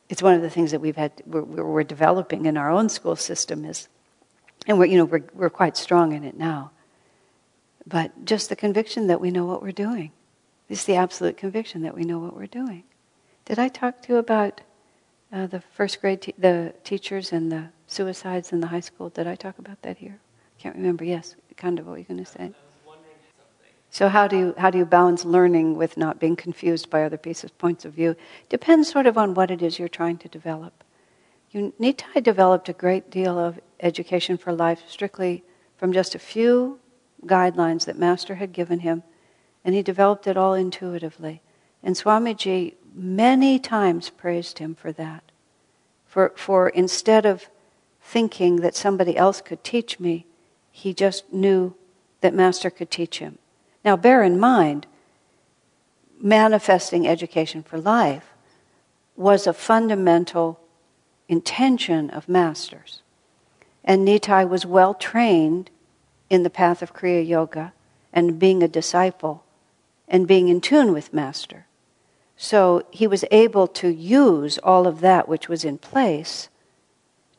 it's 0.09 0.21
one 0.21 0.33
of 0.33 0.41
the 0.41 0.49
things 0.49 0.71
that 0.71 0.81
we've 0.81 0.95
had, 0.95 1.11
we're, 1.25 1.43
we're 1.43 1.83
developing 1.83 2.45
in 2.45 2.57
our 2.57 2.71
own 2.71 2.89
school 2.89 3.15
system 3.15 3.65
is, 3.65 3.87
and 4.67 4.79
we're, 4.79 4.85
you 4.85 4.97
know, 4.97 5.05
we're, 5.05 5.23
we're 5.33 5.49
quite 5.49 5.77
strong 5.77 6.13
in 6.13 6.23
it 6.23 6.37
now 6.37 6.71
but 7.85 8.25
just 8.25 8.49
the 8.49 8.55
conviction 8.55 9.07
that 9.07 9.19
we 9.19 9.31
know 9.31 9.45
what 9.45 9.61
we're 9.61 9.71
doing. 9.71 10.11
It's 10.69 10.85
the 10.85 10.95
absolute 10.95 11.37
conviction 11.37 11.81
that 11.83 11.95
we 11.95 12.03
know 12.03 12.19
what 12.19 12.35
we're 12.35 12.47
doing. 12.47 12.83
Did 13.45 13.59
I 13.59 13.67
talk 13.67 14.01
to 14.03 14.13
you 14.13 14.19
about 14.19 14.61
uh, 15.31 15.47
the 15.47 15.59
first 15.59 15.99
grade, 15.99 16.21
te- 16.21 16.35
the 16.37 16.73
teachers 16.83 17.31
and 17.31 17.51
the 17.51 17.69
suicides 17.87 18.53
in 18.53 18.61
the 18.61 18.67
high 18.67 18.79
school? 18.79 19.09
Did 19.09 19.27
I 19.27 19.35
talk 19.35 19.57
about 19.59 19.81
that 19.81 19.97
here? 19.97 20.19
Can't 20.61 20.75
remember. 20.75 21.03
Yes, 21.03 21.35
kind 21.57 21.79
of 21.79 21.87
what 21.87 21.95
you're 21.95 22.03
going 22.03 22.23
to 22.23 22.31
say. 22.31 22.51
So 23.89 24.09
how 24.09 24.27
do 24.27 24.37
you 24.37 24.53
how 24.59 24.69
do 24.69 24.77
you 24.77 24.85
balance 24.85 25.25
learning 25.25 25.75
with 25.75 25.97
not 25.97 26.19
being 26.19 26.35
confused 26.35 26.87
by 26.91 27.03
other 27.03 27.17
people's 27.17 27.51
points 27.57 27.83
of 27.83 27.93
view? 27.93 28.15
Depends 28.47 28.91
sort 28.91 29.07
of 29.07 29.17
on 29.17 29.33
what 29.33 29.49
it 29.49 29.63
is 29.63 29.79
you're 29.79 29.87
trying 29.87 30.19
to 30.19 30.27
develop. 30.27 30.83
You, 31.49 31.73
Nitai 31.79 32.21
developed 32.21 32.69
a 32.69 32.73
great 32.73 33.09
deal 33.09 33.39
of 33.39 33.59
education 33.79 34.37
for 34.37 34.53
life 34.53 34.83
strictly 34.87 35.43
from 35.77 35.93
just 35.93 36.13
a 36.13 36.19
few 36.19 36.79
guidelines 37.25 37.85
that 37.85 37.97
Master 37.97 38.35
had 38.35 38.53
given 38.53 38.81
him, 38.81 39.01
and 39.65 39.73
he 39.73 39.81
developed 39.81 40.27
it 40.27 40.37
all 40.37 40.53
intuitively. 40.53 41.41
And 41.81 41.95
Swamiji 41.95 42.75
many 42.93 43.57
times 43.57 44.11
praised 44.11 44.59
him 44.59 44.75
for 44.75 44.91
that. 44.91 45.23
For, 46.05 46.33
for 46.35 46.69
instead 46.69 47.25
of 47.25 47.49
thinking 47.99 48.57
that 48.57 48.75
somebody 48.75 49.17
else 49.17 49.41
could 49.41 49.63
teach 49.63 49.99
me, 49.99 50.27
he 50.71 50.93
just 50.93 51.31
knew 51.31 51.75
that 52.21 52.33
Master 52.33 52.69
could 52.69 52.89
teach 52.89 53.19
him. 53.19 53.37
Now, 53.83 53.97
bear 53.97 54.23
in 54.23 54.39
mind, 54.39 54.87
manifesting 56.19 57.07
education 57.07 57.63
for 57.63 57.79
life 57.79 58.31
was 59.15 59.45
a 59.45 59.53
fundamental 59.53 60.59
intention 61.27 62.09
of 62.09 62.29
Masters. 62.29 63.01
And 63.83 64.07
Nitai 64.07 64.47
was 64.47 64.65
well 64.65 64.93
trained 64.93 65.69
in 66.29 66.43
the 66.43 66.49
path 66.49 66.81
of 66.81 66.93
Kriya 66.93 67.27
Yoga 67.27 67.73
and 68.13 68.39
being 68.39 68.61
a 68.61 68.67
disciple 68.67 69.43
and 70.07 70.27
being 70.27 70.49
in 70.49 70.61
tune 70.61 70.93
with 70.93 71.13
Master. 71.13 71.65
So 72.37 72.83
he 72.91 73.07
was 73.07 73.25
able 73.31 73.67
to 73.67 73.87
use 73.87 74.57
all 74.59 74.87
of 74.87 75.01
that 75.01 75.27
which 75.27 75.47
was 75.47 75.63
in 75.63 75.77
place. 75.77 76.49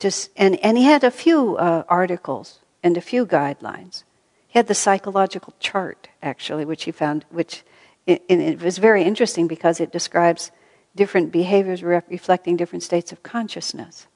To, 0.01 0.11
and, 0.37 0.57
and 0.65 0.79
he 0.79 0.85
had 0.85 1.05
a 1.05 1.11
few 1.11 1.57
uh, 1.57 1.85
articles 1.89 2.61
and 2.83 2.97
a 2.97 3.01
few 3.01 3.27
guidelines. 3.27 4.05
He 4.49 4.59
had 4.59 4.67
the 4.67 4.75
psychological 4.75 5.55
chart, 5.61 6.09
actually, 6.23 6.65
which 6.65 6.85
he 6.85 6.93
found, 6.93 7.25
which 7.31 7.65
it, 8.07 8.23
it 8.29 8.61
was 8.61 8.79
very 8.79 9.03
interesting 9.03 9.47
because 9.47 9.81
it 9.81 9.93
describes 9.93 10.51
different 10.95 11.33
behaviors 11.33 11.83
reflecting 11.83 12.57
different 12.57 12.83
states 12.83 13.13
of 13.13 13.23
consciousness. 13.23 14.07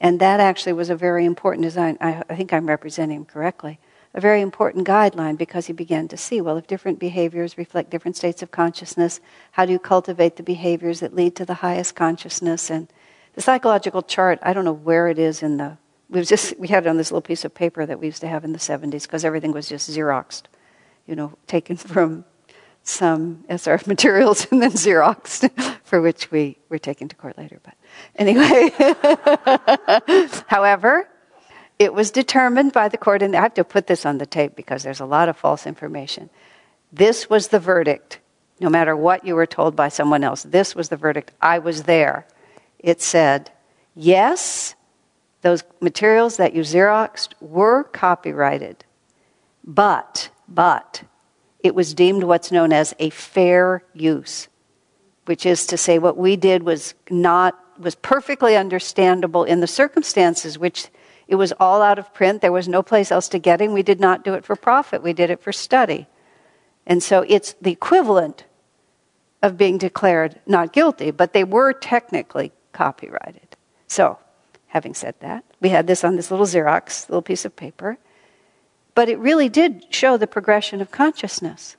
And 0.00 0.20
that 0.20 0.40
actually 0.40 0.72
was 0.72 0.90
a 0.90 0.96
very 0.96 1.24
important 1.24 1.62
design. 1.62 1.98
I, 2.00 2.22
I 2.28 2.36
think 2.36 2.52
I'm 2.52 2.68
representing 2.68 3.18
him 3.18 3.24
correctly. 3.24 3.78
A 4.12 4.20
very 4.20 4.40
important 4.40 4.86
guideline 4.86 5.36
because 5.36 5.66
he 5.66 5.72
began 5.72 6.08
to 6.08 6.16
see 6.16 6.40
well, 6.40 6.56
if 6.56 6.66
different 6.66 6.98
behaviors 6.98 7.58
reflect 7.58 7.90
different 7.90 8.16
states 8.16 8.42
of 8.42 8.50
consciousness, 8.50 9.20
how 9.52 9.66
do 9.66 9.72
you 9.72 9.78
cultivate 9.78 10.36
the 10.36 10.42
behaviors 10.42 11.00
that 11.00 11.14
lead 11.14 11.34
to 11.36 11.44
the 11.44 11.54
highest 11.54 11.96
consciousness? 11.96 12.70
And 12.70 12.88
the 13.34 13.42
psychological 13.42 14.02
chart, 14.02 14.38
I 14.42 14.52
don't 14.52 14.64
know 14.64 14.72
where 14.72 15.08
it 15.08 15.18
is 15.18 15.42
in 15.42 15.56
the. 15.56 15.78
We 16.08 16.22
just 16.22 16.58
we 16.58 16.68
had 16.68 16.86
it 16.86 16.88
on 16.88 16.96
this 16.96 17.10
little 17.10 17.22
piece 17.22 17.44
of 17.44 17.54
paper 17.54 17.86
that 17.86 17.98
we 17.98 18.06
used 18.06 18.20
to 18.20 18.28
have 18.28 18.44
in 18.44 18.52
the 18.52 18.58
70s 18.58 19.02
because 19.02 19.24
everything 19.24 19.52
was 19.52 19.68
just 19.68 19.90
Xeroxed, 19.90 20.44
you 21.06 21.16
know, 21.16 21.36
taken 21.46 21.76
from 21.94 22.24
some 22.82 23.44
SRF 23.48 23.86
materials 23.94 24.46
and 24.50 24.62
then 24.62 24.72
Xeroxed, 24.72 25.50
for 25.84 26.00
which 26.00 26.30
we 26.30 26.58
were 26.68 26.78
taken 26.78 27.08
to 27.08 27.16
court 27.16 27.38
later. 27.38 27.60
But 27.62 27.74
Anyway, 28.16 28.70
however, 30.48 31.08
it 31.78 31.92
was 31.92 32.10
determined 32.10 32.72
by 32.72 32.88
the 32.88 32.98
court, 32.98 33.22
and 33.22 33.34
I 33.34 33.40
have 33.40 33.54
to 33.54 33.64
put 33.64 33.86
this 33.86 34.06
on 34.06 34.18
the 34.18 34.26
tape 34.26 34.54
because 34.54 34.82
there's 34.82 35.00
a 35.00 35.06
lot 35.06 35.28
of 35.28 35.36
false 35.36 35.66
information. 35.66 36.30
This 36.92 37.28
was 37.28 37.48
the 37.48 37.58
verdict, 37.58 38.20
no 38.60 38.70
matter 38.70 38.96
what 38.96 39.24
you 39.24 39.34
were 39.34 39.46
told 39.46 39.74
by 39.74 39.88
someone 39.88 40.22
else. 40.22 40.44
This 40.44 40.74
was 40.74 40.88
the 40.88 40.96
verdict. 40.96 41.32
I 41.40 41.58
was 41.58 41.84
there. 41.84 42.26
It 42.78 43.02
said, 43.02 43.50
yes, 43.96 44.74
those 45.44 45.62
materials 45.82 46.38
that 46.38 46.54
you 46.54 46.62
Xeroxed 46.62 47.34
were 47.38 47.84
copyrighted, 47.84 48.82
but, 49.62 50.30
but, 50.48 51.04
it 51.60 51.74
was 51.74 51.92
deemed 51.92 52.24
what's 52.24 52.50
known 52.50 52.72
as 52.72 52.94
a 52.98 53.10
fair 53.10 53.84
use, 53.92 54.48
which 55.26 55.44
is 55.44 55.66
to 55.66 55.76
say, 55.76 55.98
what 55.98 56.16
we 56.16 56.36
did 56.36 56.62
was 56.62 56.94
not 57.10 57.60
was 57.78 57.94
perfectly 57.94 58.56
understandable 58.56 59.44
in 59.44 59.60
the 59.60 59.66
circumstances, 59.66 60.58
which 60.58 60.88
it 61.28 61.34
was 61.34 61.52
all 61.60 61.82
out 61.82 61.98
of 61.98 62.14
print. 62.14 62.40
There 62.40 62.52
was 62.52 62.68
no 62.68 62.82
place 62.82 63.10
else 63.10 63.28
to 63.28 63.38
get 63.38 63.60
it. 63.60 63.70
We 63.70 63.82
did 63.82 64.00
not 64.00 64.24
do 64.24 64.34
it 64.34 64.44
for 64.44 64.56
profit. 64.56 65.02
We 65.02 65.12
did 65.12 65.28
it 65.28 65.42
for 65.42 65.52
study. 65.52 66.06
And 66.86 67.02
so 67.02 67.24
it's 67.28 67.54
the 67.60 67.72
equivalent 67.72 68.44
of 69.42 69.58
being 69.58 69.76
declared 69.76 70.40
not 70.46 70.72
guilty, 70.72 71.10
but 71.10 71.32
they 71.32 71.44
were 71.44 71.72
technically 71.72 72.52
copyrighted. 72.72 73.56
So, 73.88 74.18
having 74.74 74.92
said 74.92 75.14
that, 75.20 75.44
we 75.60 75.68
had 75.68 75.86
this 75.86 76.02
on 76.02 76.16
this 76.16 76.32
little 76.32 76.46
Xerox, 76.46 77.08
little 77.08 77.22
piece 77.22 77.44
of 77.44 77.54
paper. 77.54 77.96
But 78.96 79.08
it 79.08 79.18
really 79.18 79.48
did 79.48 79.86
show 79.88 80.16
the 80.16 80.26
progression 80.26 80.80
of 80.80 80.90
consciousness. 80.90 81.76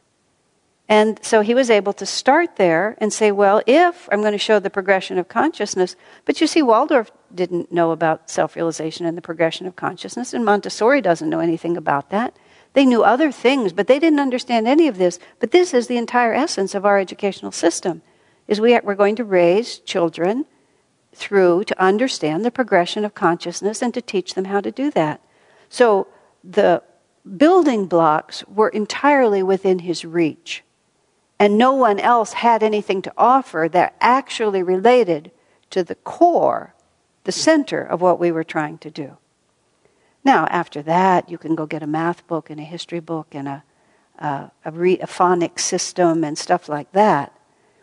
And 0.87 1.19
so 1.21 1.41
he 1.41 1.53
was 1.53 1.69
able 1.69 1.91
to 1.93 2.05
start 2.05 2.55
there 2.55 2.95
and 2.99 3.11
say, 3.11 3.31
well, 3.31 3.61
if 3.67 4.07
I'm 4.11 4.21
going 4.21 4.31
to 4.31 4.37
show 4.37 4.59
the 4.59 4.69
progression 4.69 5.17
of 5.17 5.27
consciousness, 5.27 5.97
but 6.23 6.39
you 6.39 6.47
see, 6.47 6.61
Waldorf 6.61 7.11
didn't 7.33 7.71
know 7.71 7.91
about 7.91 8.29
self 8.29 8.55
realization 8.55 9.05
and 9.05 9.17
the 9.17 9.21
progression 9.21 9.67
of 9.67 9.75
consciousness, 9.75 10.33
and 10.33 10.45
Montessori 10.45 11.01
doesn't 11.01 11.29
know 11.29 11.39
anything 11.41 11.75
about 11.75 12.11
that. 12.11 12.37
They 12.73 12.85
knew 12.85 13.03
other 13.03 13.31
things, 13.31 13.73
but 13.73 13.87
they 13.87 13.99
didn't 13.99 14.19
understand 14.19 14.67
any 14.67 14.87
of 14.87 14.97
this. 14.97 15.19
But 15.39 15.51
this 15.51 15.73
is 15.73 15.87
the 15.87 15.97
entire 15.97 16.33
essence 16.33 16.75
of 16.75 16.85
our 16.85 16.97
educational 16.99 17.51
system, 17.51 18.03
is 18.47 18.61
we 18.61 18.79
we're 18.79 18.95
going 18.95 19.15
to 19.17 19.25
raise 19.25 19.79
children 19.79 20.45
through 21.15 21.63
to 21.63 21.81
understand 21.81 22.43
the 22.45 22.51
progression 22.51 23.05
of 23.05 23.15
consciousness 23.15 23.81
and 23.81 23.93
to 23.93 24.01
teach 24.01 24.33
them 24.33 24.45
how 24.45 24.61
to 24.61 24.71
do 24.71 24.91
that. 24.91 25.21
So 25.69 26.07
the 26.43 26.83
building 27.37 27.87
blocks 27.87 28.43
were 28.47 28.69
entirely 28.69 29.41
within 29.41 29.79
his 29.79 30.05
reach 30.05 30.63
and 31.39 31.57
no 31.57 31.73
one 31.73 31.99
else 31.99 32.33
had 32.33 32.63
anything 32.63 33.01
to 33.01 33.13
offer 33.17 33.67
that 33.71 33.95
actually 33.99 34.63
related 34.63 35.31
to 35.69 35.83
the 35.83 35.95
core, 35.95 36.73
the 37.25 37.31
center 37.31 37.81
of 37.81 38.01
what 38.01 38.19
we 38.19 38.31
were 38.31 38.43
trying 38.43 38.77
to 38.79 38.91
do. 38.91 39.17
Now, 40.23 40.45
after 40.47 40.81
that, 40.83 41.29
you 41.29 41.37
can 41.37 41.55
go 41.55 41.65
get 41.65 41.83
a 41.83 41.87
math 41.87 42.25
book 42.27 42.49
and 42.49 42.59
a 42.59 42.63
history 42.63 42.99
book 42.99 43.27
and 43.31 43.47
a, 43.47 43.63
uh, 44.17 44.47
a, 44.63 44.71
re- 44.71 44.99
a 44.99 45.07
phonic 45.07 45.59
system 45.59 46.23
and 46.23 46.37
stuff 46.37 46.69
like 46.69 46.91
that, 46.93 47.33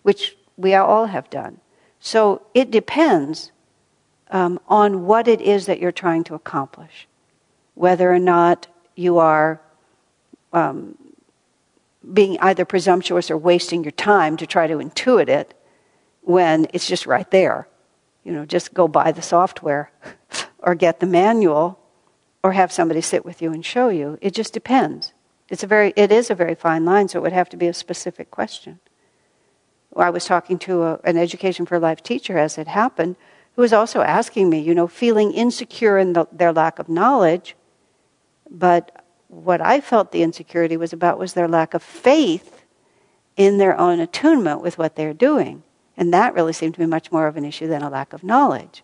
which 0.03 0.37
we 0.57 0.75
all 0.75 1.07
have 1.07 1.29
done. 1.29 1.61
So 2.05 2.43
it 2.53 2.73
depends 2.73 3.53
um, 4.29 4.59
on 4.67 5.07
what 5.07 5.29
it 5.29 5.41
is 5.41 5.67
that 5.67 5.79
you're 5.79 5.93
trying 5.93 6.25
to 6.25 6.35
accomplish, 6.35 7.07
whether 7.75 8.13
or 8.13 8.19
not 8.19 8.67
you 8.97 9.19
are 9.19 9.61
um, 10.53 10.99
being 12.13 12.41
either 12.41 12.65
presumptuous 12.65 13.31
or 13.31 13.39
wasting 13.39 13.85
your 13.85 13.93
time 13.93 14.37
to 14.39 14.49
try 14.49 14.67
to 14.67 14.79
intuit 14.79 15.29
it 15.29 15.55
when 16.23 16.67
it's 16.73 16.89
just 16.89 17.07
right 17.07 17.31
there. 17.31 17.69
You 18.25 18.33
know, 18.33 18.45
just 18.47 18.75
go 18.75 18.89
buy 18.89 19.13
the 19.13 19.23
software 19.23 19.93
or 20.59 20.75
get 20.75 20.99
the 20.99 21.07
manual 21.07 21.79
or 22.43 22.51
have 22.51 22.73
somebody 22.73 23.01
sit 23.01 23.25
with 23.25 23.41
you 23.41 23.53
and 23.53 23.65
show 23.65 23.91
you. 23.91 24.19
It 24.21 24.35
just 24.35 24.53
depends. 24.53 25.13
It's 25.49 25.63
a 25.63 25.69
very, 25.69 25.93
it 25.95 26.11
is 26.11 26.31
a 26.31 26.35
very 26.35 26.57
fine 26.57 26.85
line, 26.85 27.07
so 27.07 27.21
it 27.21 27.23
would 27.23 27.33
have 27.33 27.51
to 27.51 27.57
be 27.57 27.69
a 27.69 27.73
specific 27.73 28.33
question. 28.33 28.81
I 29.97 30.11
was 30.11 30.25
talking 30.25 30.59
to 30.61 30.83
a, 30.83 31.01
an 31.05 31.17
Education 31.17 31.67
for 31.67 31.79
Life 31.79 32.03
teacher 32.03 32.39
as 32.39 32.59
it 32.59 32.69
happened, 32.69 33.17
who 33.55 33.63
was 33.63 33.73
also 33.73 34.01
asking 34.01 34.49
me, 34.49 34.59
you 34.59 34.75
know, 34.75 34.87
feeling 34.87 35.33
insecure 35.33 35.99
in 35.99 36.15
the, 36.15 36.27
their 36.33 36.53
lack 36.53 36.79
of 36.79 36.89
knowledge, 36.89 37.55
but 38.51 39.05
what 39.29 39.61
I 39.61 39.81
felt 39.81 40.13
the 40.13 40.23
insecurity 40.23 40.77
was 40.77 40.93
about 40.93 41.19
was 41.19 41.33
their 41.33 41.49
lack 41.49 41.75
of 41.75 41.83
faith 41.83 42.65
in 43.37 43.59
their 43.59 43.79
own 43.79 43.99
attunement 43.99 44.61
with 44.61 44.77
what 44.79 44.95
they're 44.95 45.15
doing. 45.15 45.63
And 45.97 46.13
that 46.13 46.35
really 46.35 46.53
seemed 46.53 46.75
to 46.75 46.81
be 46.81 46.87
much 46.87 47.11
more 47.11 47.27
of 47.27 47.37
an 47.37 47.45
issue 47.45 47.67
than 47.67 47.83
a 47.83 47.91
lack 47.91 48.13
of 48.13 48.23
knowledge. 48.23 48.83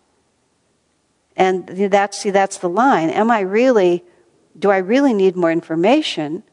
And 1.35 1.67
that's, 1.67 2.17
see, 2.17 2.31
that's 2.31 2.57
the 2.57 2.69
line. 2.69 3.09
Am 3.09 3.31
I 3.31 3.39
really, 3.41 4.03
do 4.57 4.71
I 4.71 4.77
really 4.77 5.13
need 5.13 5.35
more 5.35 5.51
information, 5.51 6.43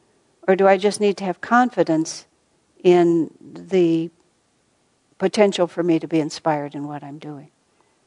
or 0.46 0.56
do 0.56 0.66
I 0.66 0.76
just 0.76 1.00
need 1.00 1.16
to 1.18 1.24
have 1.24 1.40
confidence 1.40 2.26
in 2.82 3.30
the 3.40 4.10
potential 5.18 5.66
for 5.66 5.82
me 5.82 5.98
to 5.98 6.06
be 6.06 6.20
inspired 6.20 6.74
in 6.74 6.86
what 6.86 7.02
I'm 7.02 7.18
doing? 7.18 7.50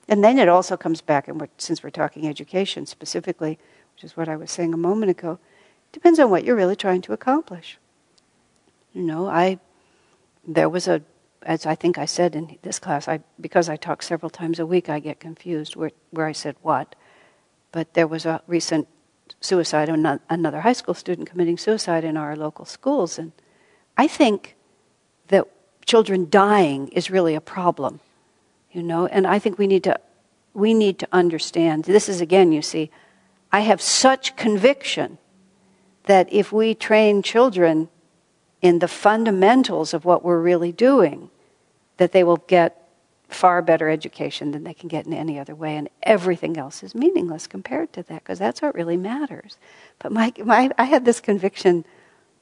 And 0.08 0.24
then 0.24 0.40
it 0.40 0.50
also 0.50 0.76
comes 0.76 1.02
back, 1.02 1.28
and 1.28 1.40
we're, 1.40 1.50
since 1.58 1.84
we're 1.84 1.92
talking 1.92 2.28
education 2.28 2.86
specifically, 2.86 3.60
which 3.94 4.04
is 4.04 4.18
what 4.18 4.28
I 4.28 4.36
was 4.36 4.52
saying 4.52 4.74
a 4.74 4.78
moment 4.78 5.12
ago, 5.12 5.40
depends 5.92 6.20
on 6.20 6.30
what 6.30 6.44
you're 6.44 6.56
really 6.56 6.76
trying 6.76 7.02
to 7.04 7.14
accomplish. 7.14 7.78
You 8.94 9.04
know, 9.04 9.28
I 9.28 9.60
there 10.48 10.70
was 10.70 10.88
a 10.88 11.02
as 11.44 11.66
I 11.66 11.76
think 11.76 11.98
I 11.98 12.06
said 12.06 12.36
in 12.36 12.58
this 12.64 12.80
class, 12.80 13.08
I 13.08 13.22
because 13.40 13.70
I 13.70 13.76
talk 13.76 14.02
several 14.02 14.30
times 14.30 14.60
a 14.60 14.66
week, 14.66 14.90
I 14.90 15.00
get 15.00 15.20
confused 15.20 15.76
where 15.76 15.92
where 16.12 16.26
I 16.26 16.32
said 16.32 16.56
what. 16.62 16.96
But 17.72 17.94
there 17.94 18.08
was 18.08 18.26
a 18.26 18.42
recent 18.48 18.88
suicide 19.42 19.90
another 19.90 20.62
high 20.62 20.74
school 20.74 20.96
student 20.96 21.30
committing 21.30 21.58
suicide 21.58 22.04
in 22.04 22.18
our 22.18 22.36
local 22.36 22.66
schools, 22.66 23.20
and 23.20 23.32
I 23.96 24.08
think 24.08 24.56
that 25.28 25.48
children 25.90 26.28
dying 26.30 26.88
is 26.90 27.10
really 27.10 27.34
a 27.34 27.42
problem 27.42 28.00
you 28.72 28.84
know? 28.84 29.08
And 29.08 29.26
i 29.26 29.40
think 29.40 29.58
we 29.58 29.68
need 29.68 29.84
to 29.86 30.00
we 30.54 30.74
need 30.74 31.00
to 31.00 31.08
understand 31.12 31.86
this 31.86 32.08
is 32.08 32.22
again 32.22 32.52
you 32.52 32.62
see 32.62 32.92
i 33.52 33.62
have 33.62 33.82
such 33.82 34.36
conviction 34.36 35.18
that 36.04 36.32
if 36.32 36.52
we 36.52 36.76
train 36.76 37.24
children 37.24 37.90
in 38.62 38.80
the 38.80 38.88
fundamentals 38.88 39.94
of 39.94 40.06
what 40.06 40.24
we're 40.24 40.40
really 40.40 40.72
doing 40.72 41.30
that 41.98 42.12
they 42.12 42.24
will 42.24 42.44
get 42.48 42.76
far 43.28 43.62
better 43.62 43.90
education 43.90 44.52
than 44.52 44.64
they 44.64 44.74
can 44.74 44.90
get 44.90 45.08
in 45.08 45.14
any 45.14 45.40
other 45.40 45.56
way 45.56 45.76
and 45.76 45.90
everything 46.04 46.58
else 46.58 46.84
is 46.84 46.94
meaningless 46.94 47.48
compared 47.48 47.92
to 47.94 48.04
that 48.04 48.24
because 48.24 48.40
that's 48.40 48.62
what 48.62 48.74
really 48.74 48.98
matters. 48.98 49.58
But 50.00 50.12
my, 50.12 50.34
my 50.44 50.72
i 50.78 50.86
had 50.86 51.06
this 51.06 51.20
conviction 51.20 51.86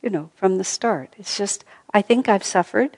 you 0.02 0.10
know 0.10 0.32
from 0.36 0.58
the 0.58 0.64
start. 0.64 1.14
It's 1.18 1.38
just 1.38 1.64
i 1.94 2.02
think 2.02 2.28
i've 2.28 2.44
suffered 2.58 2.98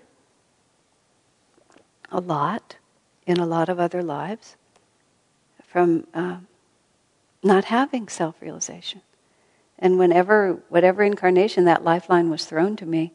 a 2.12 2.20
lot 2.20 2.78
in 3.26 3.38
a 3.40 3.46
lot 3.46 3.70
of 3.70 3.80
other 3.80 4.02
lives 4.02 4.56
from 5.68 6.08
uh, 6.14 6.38
not 7.44 7.66
having 7.66 8.08
self 8.08 8.42
realization. 8.42 9.02
And 9.78 9.98
whenever, 9.98 10.62
whatever 10.68 11.04
incarnation 11.04 11.66
that 11.66 11.84
lifeline 11.84 12.30
was 12.30 12.46
thrown 12.46 12.76
to 12.78 12.86
me, 12.86 13.14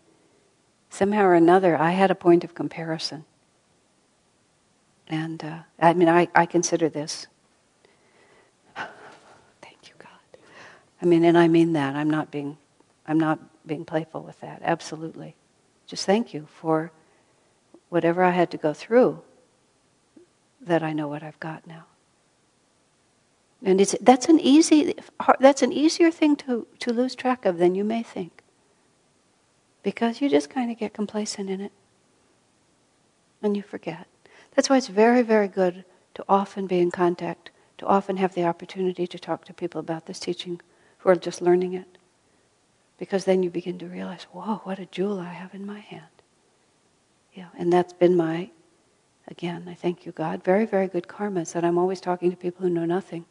somehow 0.88 1.24
or 1.24 1.35
another, 1.35 1.76
I 1.76 1.90
had 1.90 2.11
a 2.11 2.14
point 2.14 2.44
of 2.44 2.54
comparison. 2.54 3.24
And 5.09 5.44
uh, 5.44 5.59
I 5.78 5.92
mean, 5.92 6.09
I, 6.09 6.28
I 6.35 6.46
consider 6.46 6.88
this. 6.88 7.26
Thank 8.76 9.88
you, 9.88 9.94
God. 9.98 10.38
I 11.02 11.04
mean, 11.04 11.24
and 11.24 11.37
I 11.37 11.48
mean 11.48 11.74
that. 11.74 11.96
I'm 11.96 12.09
not 12.09 12.30
being, 12.30 12.57
I'm 13.07 13.20
not 13.20 13.38
being 13.66 13.85
playful 13.85 14.22
with 14.22 14.40
that. 14.40 14.62
Absolutely. 14.64 15.35
Just 15.87 16.07
thank 16.07 16.33
you 16.33 16.46
for 16.46 16.90
whatever 17.94 18.24
I 18.24 18.33
had 18.33 18.50
to 18.50 18.57
go 18.57 18.74
through 18.74 19.22
that 20.61 20.83
I 20.83 20.92
know 20.92 21.07
what 21.07 21.22
I've 21.22 21.38
got 21.38 21.64
now. 21.64 21.85
And 23.62 23.80
it's, 23.80 23.94
that's, 24.00 24.28
an 24.28 24.40
easy, 24.40 24.96
that's 25.38 25.62
an 25.62 25.72
easier 25.72 26.11
thing 26.11 26.35
to, 26.37 26.66
to 26.80 26.92
lose 26.92 27.14
track 27.14 27.46
of 27.46 27.59
than 27.59 27.76
you 27.76 27.85
may 27.85 28.02
think. 28.02 28.42
Because 29.85 30.20
you 30.20 30.28
just 30.28 30.50
kind 30.50 30.72
of 30.72 30.78
get 30.78 30.92
complacent 30.92 31.48
in 31.48 31.61
it. 31.61 31.70
And 33.40 33.57
you 33.57 33.62
forget. 33.62 34.09
That's 34.57 34.68
why 34.68 34.78
it's 34.78 34.88
very, 34.88 35.22
very 35.22 35.48
good 35.48 35.85
to 36.14 36.24
often 36.28 36.66
be 36.66 36.80
in 36.80 36.90
contact, 36.90 37.52
to 37.78 37.87
often 37.87 38.16
have 38.16 38.35
the 38.35 38.44
opportunity 38.44 39.07
to 39.07 39.18
talk 39.20 39.44
to 39.44 39.54
people 39.54 39.78
about 39.78 40.07
this 40.07 40.18
teaching 40.18 40.61
who 40.98 41.11
are 41.11 41.16
just 41.16 41.40
learning 41.40 41.74
it. 41.74 41.98
Because 42.98 43.24
then 43.24 43.44
you 43.44 43.50
begin 43.50 43.78
to 43.78 43.87
realize, 43.87 44.24
whoa, 44.33 44.62
what 44.64 44.80
a 44.80 44.87
jewel 44.87 45.20
I 45.20 45.33
have 45.33 45.54
in 45.54 45.64
my 45.64 45.78
hand. 45.78 46.13
Yeah, 47.35 47.49
and 47.59 47.73
that's 47.73 47.92
been 47.92 48.16
my 48.16 48.51
Again, 49.27 49.66
I 49.68 49.75
thank 49.75 50.05
you, 50.05 50.12
God. 50.12 50.44
Very, 50.44 50.66
very 50.66 50.87
good 50.87 51.09
karma 51.09 51.44
that 51.44 51.64
I'm 51.64 51.79
always 51.79 52.01
talking 52.01 52.31
to 52.31 52.37
people 52.37 52.62
who 52.62 52.70
know 52.70 52.85
nothing. 52.85 53.25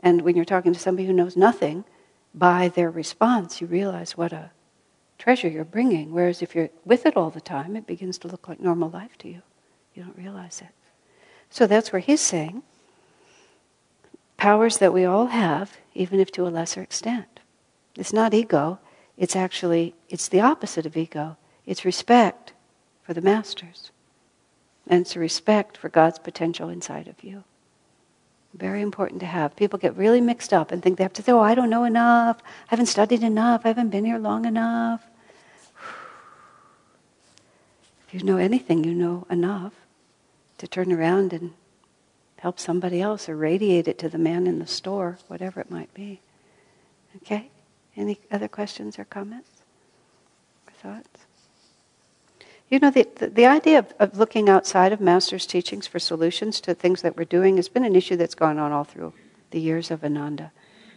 And 0.00 0.22
when 0.22 0.34
you're 0.34 0.44
talking 0.44 0.72
to 0.72 0.78
somebody 0.78 1.06
who 1.06 1.12
knows 1.12 1.36
nothing, 1.36 1.84
by 2.34 2.68
their 2.68 2.90
response, 2.90 3.60
you 3.60 3.66
realize 3.66 4.16
what 4.16 4.32
a 4.32 4.50
treasure 5.18 5.48
you're 5.48 5.64
bringing. 5.64 6.12
Whereas 6.12 6.42
if 6.42 6.54
you're 6.54 6.70
with 6.84 7.06
it 7.06 7.16
all 7.16 7.30
the 7.30 7.40
time, 7.40 7.76
it 7.76 7.86
begins 7.86 8.18
to 8.18 8.28
look 8.28 8.48
like 8.48 8.60
normal 8.60 8.90
life 8.90 9.16
to 9.18 9.28
you. 9.28 9.42
You 9.94 10.04
don't 10.04 10.16
realize 10.16 10.60
it. 10.60 10.74
So 11.48 11.66
that's 11.66 11.92
where 11.92 12.00
he's 12.00 12.20
saying 12.20 12.62
powers 14.36 14.78
that 14.78 14.92
we 14.92 15.04
all 15.04 15.26
have, 15.26 15.76
even 15.94 16.18
if 16.18 16.32
to 16.32 16.46
a 16.46 16.48
lesser 16.48 16.82
extent. 16.82 17.40
It's 17.96 18.12
not 18.12 18.32
ego. 18.32 18.78
It's 19.18 19.36
actually 19.36 19.94
it's 20.08 20.28
the 20.28 20.40
opposite 20.40 20.86
of 20.86 20.96
ego. 20.96 21.36
It's 21.66 21.84
respect 21.84 22.52
for 23.10 23.14
the 23.14 23.20
masters 23.20 23.90
and 24.86 25.00
it's 25.00 25.16
a 25.16 25.18
respect 25.18 25.76
for 25.76 25.88
God's 25.88 26.20
potential 26.20 26.68
inside 26.68 27.08
of 27.08 27.24
you. 27.24 27.42
Very 28.54 28.82
important 28.82 29.18
to 29.18 29.26
have. 29.26 29.56
People 29.56 29.80
get 29.80 29.96
really 29.96 30.20
mixed 30.20 30.52
up 30.52 30.70
and 30.70 30.80
think 30.80 30.96
they 30.96 31.02
have 31.02 31.12
to 31.14 31.22
say, 31.24 31.32
oh, 31.32 31.40
I 31.40 31.56
don't 31.56 31.70
know 31.70 31.82
enough. 31.82 32.40
I 32.40 32.68
haven't 32.68 32.86
studied 32.86 33.24
enough. 33.24 33.62
I 33.64 33.68
haven't 33.68 33.88
been 33.88 34.04
here 34.04 34.20
long 34.20 34.44
enough. 34.44 35.04
If 38.06 38.14
you 38.14 38.22
know 38.22 38.36
anything, 38.36 38.84
you 38.84 38.94
know 38.94 39.26
enough 39.28 39.72
to 40.58 40.68
turn 40.68 40.92
around 40.92 41.32
and 41.32 41.54
help 42.38 42.60
somebody 42.60 43.02
else 43.02 43.28
or 43.28 43.34
radiate 43.34 43.88
it 43.88 43.98
to 43.98 44.08
the 44.08 44.18
man 44.18 44.46
in 44.46 44.60
the 44.60 44.68
store, 44.68 45.18
whatever 45.26 45.60
it 45.60 45.68
might 45.68 45.92
be. 45.94 46.20
Okay? 47.16 47.50
Any 47.96 48.20
other 48.30 48.46
questions 48.46 49.00
or 49.00 49.04
comments 49.04 49.50
or 50.68 50.74
thoughts? 50.74 51.26
You 52.70 52.78
know, 52.78 52.90
the, 52.90 53.06
the, 53.16 53.26
the 53.26 53.46
idea 53.46 53.80
of, 53.80 53.92
of, 53.98 54.16
looking 54.16 54.48
outside 54.48 54.92
of 54.92 55.00
Master's 55.00 55.44
teachings 55.44 55.88
for 55.88 55.98
solutions 55.98 56.60
to 56.60 56.72
things 56.72 57.02
that 57.02 57.16
we're 57.16 57.24
doing 57.24 57.56
has 57.56 57.68
been 57.68 57.84
an 57.84 57.96
issue 57.96 58.16
that's 58.16 58.36
gone 58.36 58.58
on 58.58 58.70
all 58.70 58.84
through 58.84 59.12
the 59.50 59.60
years 59.60 59.90
of 59.90 60.04
Ananda. 60.04 60.52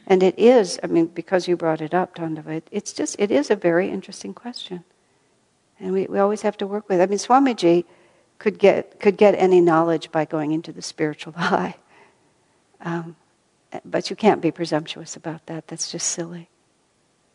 And 0.06 0.22
it 0.22 0.38
is, 0.38 0.80
I 0.84 0.88
mean, 0.88 1.08
because 1.08 1.48
you 1.48 1.58
brought 1.58 1.82
it 1.82 1.96
up, 1.96 2.16
Tandava, 2.16 2.58
it, 2.58 2.68
it's 2.72 2.94
just, 2.94 3.16
it 3.18 3.32
is 3.32 3.50
a 3.50 3.56
very 3.56 3.90
interesting 3.90 4.36
question. 4.36 4.84
And 5.80 5.94
we, 5.94 6.06
we 6.06 6.20
always 6.20 6.44
have 6.44 6.58
to 6.58 6.68
work 6.68 6.88
with 6.90 7.00
it. 7.00 7.04
I 7.04 7.08
mean, 7.08 7.18
Swamiji 7.18 7.86
could 8.38 8.60
get, 8.60 9.00
could 9.00 9.18
get 9.18 9.34
any 9.36 9.60
knowledge 9.60 10.12
by 10.12 10.26
going 10.26 10.52
into 10.52 10.72
the 10.72 10.82
spiritual 10.84 11.34
eye. 11.38 11.76
Um, 12.82 13.16
but 13.84 14.12
you 14.12 14.16
can't 14.16 14.42
be 14.42 14.52
presumptuous 14.52 15.16
about 15.16 15.48
that. 15.48 15.68
That's 15.68 15.92
just 15.92 16.10
silly. 16.10 16.50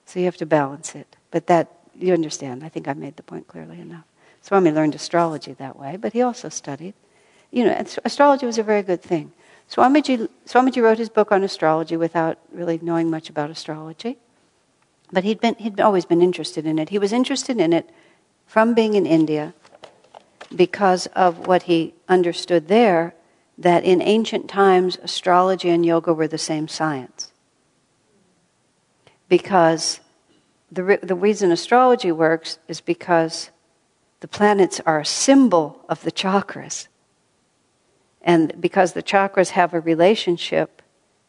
So 0.05 0.20
you 0.20 0.27
have 0.27 0.37
to 0.37 0.46
balance 0.46 0.94
it. 0.94 1.16
But 1.33 1.48
that, 1.48 1.72
you 1.98 2.12
understand. 2.12 2.62
I 2.62 2.68
think 2.68 2.87
I 2.87 2.92
made 2.92 3.16
the 3.16 3.24
point 3.24 3.48
clearly 3.48 3.81
enough. 3.81 4.05
Swami 4.42 4.70
learned 4.70 4.94
astrology 4.94 5.53
that 5.55 5.79
way, 5.79 5.96
but 5.96 6.12
he 6.12 6.22
also 6.22 6.48
studied. 6.48 6.94
You 7.51 7.64
know, 7.64 7.85
astrology 8.05 8.46
was 8.46 8.59
a 8.59 8.62
very 8.62 8.83
good 8.83 9.03
thing. 9.03 9.33
Swamiji, 9.70 10.29
Swamiji 10.46 10.83
wrote 10.83 10.98
his 10.98 11.09
book 11.09 11.31
on 11.31 11.44
astrology 11.44 11.96
without 11.96 12.38
really 12.53 12.79
knowing 12.83 13.11
much 13.11 13.29
about 13.29 13.51
astrology. 13.51 14.18
But 15.12 15.24
he'd, 15.24 15.40
been, 15.40 15.55
he'd 15.57 15.81
always 15.81 16.05
been 16.05 16.22
interested 16.22 16.66
in 16.66 16.79
it. 16.79 16.90
He 16.90 16.98
was 16.98 17.12
interested 17.12 17.59
in 17.59 17.72
it 17.72 17.88
from 18.46 18.74
being 18.74 18.94
in 18.94 19.07
India 19.07 19.55
because 20.55 21.07
of 21.09 21.46
what 21.46 21.64
he 21.64 21.94
understood 22.09 22.68
there 22.68 23.14
that 23.59 23.85
in 23.85 24.01
ancient 24.01 24.48
times, 24.48 24.98
astrology 25.03 25.68
and 25.68 25.85
yoga 25.85 26.14
were 26.14 26.29
the 26.29 26.38
same 26.38 26.68
science. 26.68 27.33
Because 29.29 30.01
the, 30.70 30.98
the 31.03 31.14
reason 31.14 31.51
astrology 31.51 32.12
works 32.12 32.59
is 32.68 32.81
because 32.81 33.51
the 34.20 34.28
planets 34.28 34.81
are 34.85 35.00
a 35.00 35.04
symbol 35.04 35.85
of 35.88 36.02
the 36.02 36.12
chakras. 36.12 36.88
And 38.22 38.61
because 38.61 38.92
the 38.92 39.02
chakras 39.02 39.50
have 39.50 39.72
a 39.72 39.81
relationship 39.81 40.83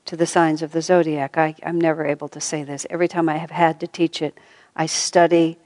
to 0.06 0.15
the 0.15 0.25
signs 0.25 0.62
of 0.62 0.71
the 0.71 0.82
zodiac, 0.82 1.38
I, 1.38 1.56
I'm 1.63 1.80
never 1.80 2.06
able 2.06 2.28
to 2.30 2.41
say 2.41 2.63
this. 2.63 2.86
Every 2.89 3.08
time 3.08 3.30
I 3.30 3.38
have 3.38 3.52
had 3.52 3.80
to 3.82 3.88
teach 3.88 4.21
it, 4.21 4.38
I 4.75 4.88
study 4.88 5.58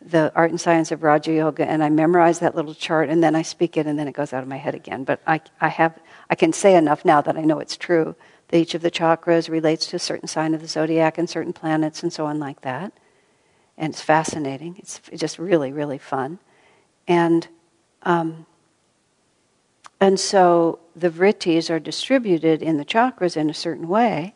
the 0.00 0.30
art 0.34 0.50
and 0.50 0.60
science 0.60 0.92
of 0.92 1.02
Raja 1.02 1.32
Yoga 1.32 1.68
and 1.68 1.82
I 1.82 1.88
memorize 1.88 2.38
that 2.40 2.54
little 2.54 2.74
chart 2.74 3.08
and 3.08 3.22
then 3.22 3.34
I 3.34 3.42
speak 3.42 3.76
it 3.76 3.86
and 3.86 3.98
then 3.98 4.06
it 4.06 4.12
goes 4.12 4.32
out 4.32 4.42
of 4.42 4.48
my 4.48 4.56
head 4.56 4.74
again. 4.74 5.04
But 5.04 5.20
I, 5.26 5.40
I, 5.60 5.68
have, 5.68 5.98
I 6.28 6.34
can 6.34 6.52
say 6.52 6.76
enough 6.76 7.04
now 7.04 7.20
that 7.22 7.36
I 7.36 7.42
know 7.42 7.58
it's 7.58 7.76
true 7.76 8.14
that 8.48 8.58
each 8.58 8.74
of 8.74 8.82
the 8.82 8.90
chakras 8.90 9.48
relates 9.48 9.86
to 9.86 9.96
a 9.96 10.00
certain 10.00 10.28
sign 10.28 10.54
of 10.54 10.60
the 10.60 10.68
zodiac 10.68 11.18
and 11.18 11.28
certain 11.28 11.52
planets 11.52 12.02
and 12.02 12.12
so 12.12 12.26
on 12.26 12.38
like 12.38 12.60
that. 12.60 12.92
And 13.78 13.92
it's 13.92 14.02
fascinating. 14.02 14.76
It's 14.78 15.00
just 15.16 15.38
really, 15.38 15.72
really 15.72 15.98
fun. 15.98 16.38
And, 17.08 17.46
um, 18.02 18.46
and 20.00 20.18
so 20.18 20.80
the 20.94 21.10
vrittis 21.10 21.70
are 21.70 21.78
distributed 21.78 22.62
in 22.62 22.76
the 22.76 22.84
chakras 22.84 23.36
in 23.36 23.50
a 23.50 23.54
certain 23.54 23.88
way, 23.88 24.34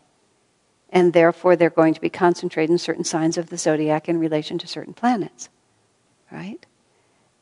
and 0.90 1.12
therefore 1.12 1.56
they're 1.56 1.70
going 1.70 1.94
to 1.94 2.00
be 2.00 2.10
concentrated 2.10 2.70
in 2.70 2.78
certain 2.78 3.04
signs 3.04 3.38
of 3.38 3.50
the 3.50 3.58
zodiac 3.58 4.08
in 4.08 4.18
relation 4.18 4.58
to 4.58 4.66
certain 4.66 4.94
planets, 4.94 5.48
right? 6.30 6.64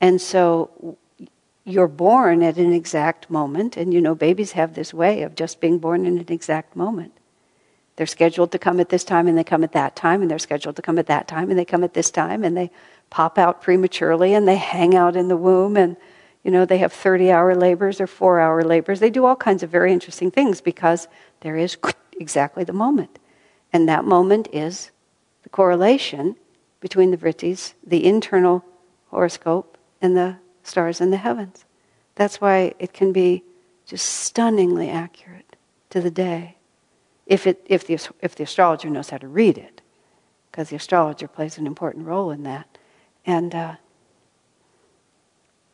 And 0.01 0.21
so 0.21 0.97
you're 1.65 1.89
born 1.89 2.43
at 2.43 2.57
an 2.57 2.73
exact 2.73 3.29
moment, 3.29 3.77
and 3.77 3.93
you 3.93 4.01
know, 4.01 4.15
babies 4.15 4.53
have 4.53 4.75
this 4.75 4.95
way 4.95 5.23
of 5.23 5.35
just 5.35 5.61
being 5.61 5.79
born 5.79 6.07
in 6.07 6.19
an 6.19 6.27
exact 6.29 6.75
moment. 6.75 7.18
They're 7.99 8.07
scheduled 8.07 8.53
to 8.53 8.61
come 8.61 8.79
at 8.79 8.91
this 8.91 9.03
time, 9.03 9.27
and 9.27 9.37
they 9.37 9.43
come 9.43 9.65
at 9.65 9.73
that 9.73 9.97
time, 9.97 10.23
and 10.23 10.31
they're 10.31 10.39
scheduled 10.39 10.77
to 10.77 10.83
come 10.83 11.01
at 11.01 11.09
that 11.09 11.27
time, 11.27 11.51
and 11.51 11.59
they 11.59 11.65
come 11.65 11.83
at 11.83 11.95
this 11.95 12.13
time, 12.13 12.45
and 12.45 12.57
they 12.57 12.71
pop 13.11 13.39
out 13.39 13.61
prematurely, 13.61 14.35
and 14.35 14.47
they 14.47 14.55
hang 14.55 14.95
out 14.95 15.17
in 15.17 15.27
the 15.27 15.37
womb, 15.37 15.77
and 15.77 15.97
you 16.45 16.53
know, 16.53 16.65
they 16.65 16.79
have 16.79 16.93
30 16.93 17.33
hour 17.33 17.57
labors 17.57 18.01
or 18.01 18.07
four 18.07 18.39
hour 18.39 18.63
labors. 18.63 19.01
They 19.01 19.11
do 19.11 19.25
all 19.25 19.35
kinds 19.35 19.65
of 19.65 19.71
very 19.71 19.93
interesting 19.93 20.31
things 20.31 20.61
because 20.61 21.09
there 21.41 21.57
is 21.57 21.77
exactly 22.21 22.63
the 22.63 22.73
moment. 22.73 23.19
And 23.73 23.89
that 23.89 24.05
moment 24.05 24.47
is 24.53 24.93
the 25.43 25.49
correlation 25.49 26.37
between 26.79 27.11
the 27.11 27.17
vrittis, 27.17 27.75
the 27.85 28.07
internal 28.07 28.65
horoscope, 29.09 29.77
and 30.01 30.17
the 30.17 30.37
stars 30.63 31.01
in 31.01 31.11
the 31.11 31.17
heavens. 31.17 31.65
That's 32.15 32.41
why 32.41 32.75
it 32.79 32.93
can 32.93 33.13
be 33.13 33.43
just 33.87 34.07
stunningly 34.07 34.89
accurate 34.89 35.57
to 35.91 36.01
the 36.01 36.13
day 36.13 36.58
if, 37.29 37.47
it, 37.47 37.65
if, 37.67 37.87
the, 37.87 37.95
if 38.21 38.35
the 38.35 38.43
astrologer 38.43 38.89
knows 38.89 39.11
how 39.11 39.19
to 39.19 39.29
read 39.29 39.59
it, 39.59 39.83
because 40.51 40.71
the 40.71 40.77
astrologer 40.77 41.29
plays 41.29 41.59
an 41.59 41.67
important 41.67 42.07
role 42.07 42.31
in 42.31 42.43
that. 42.43 42.79
And 43.27 43.55
uh, 43.55 43.75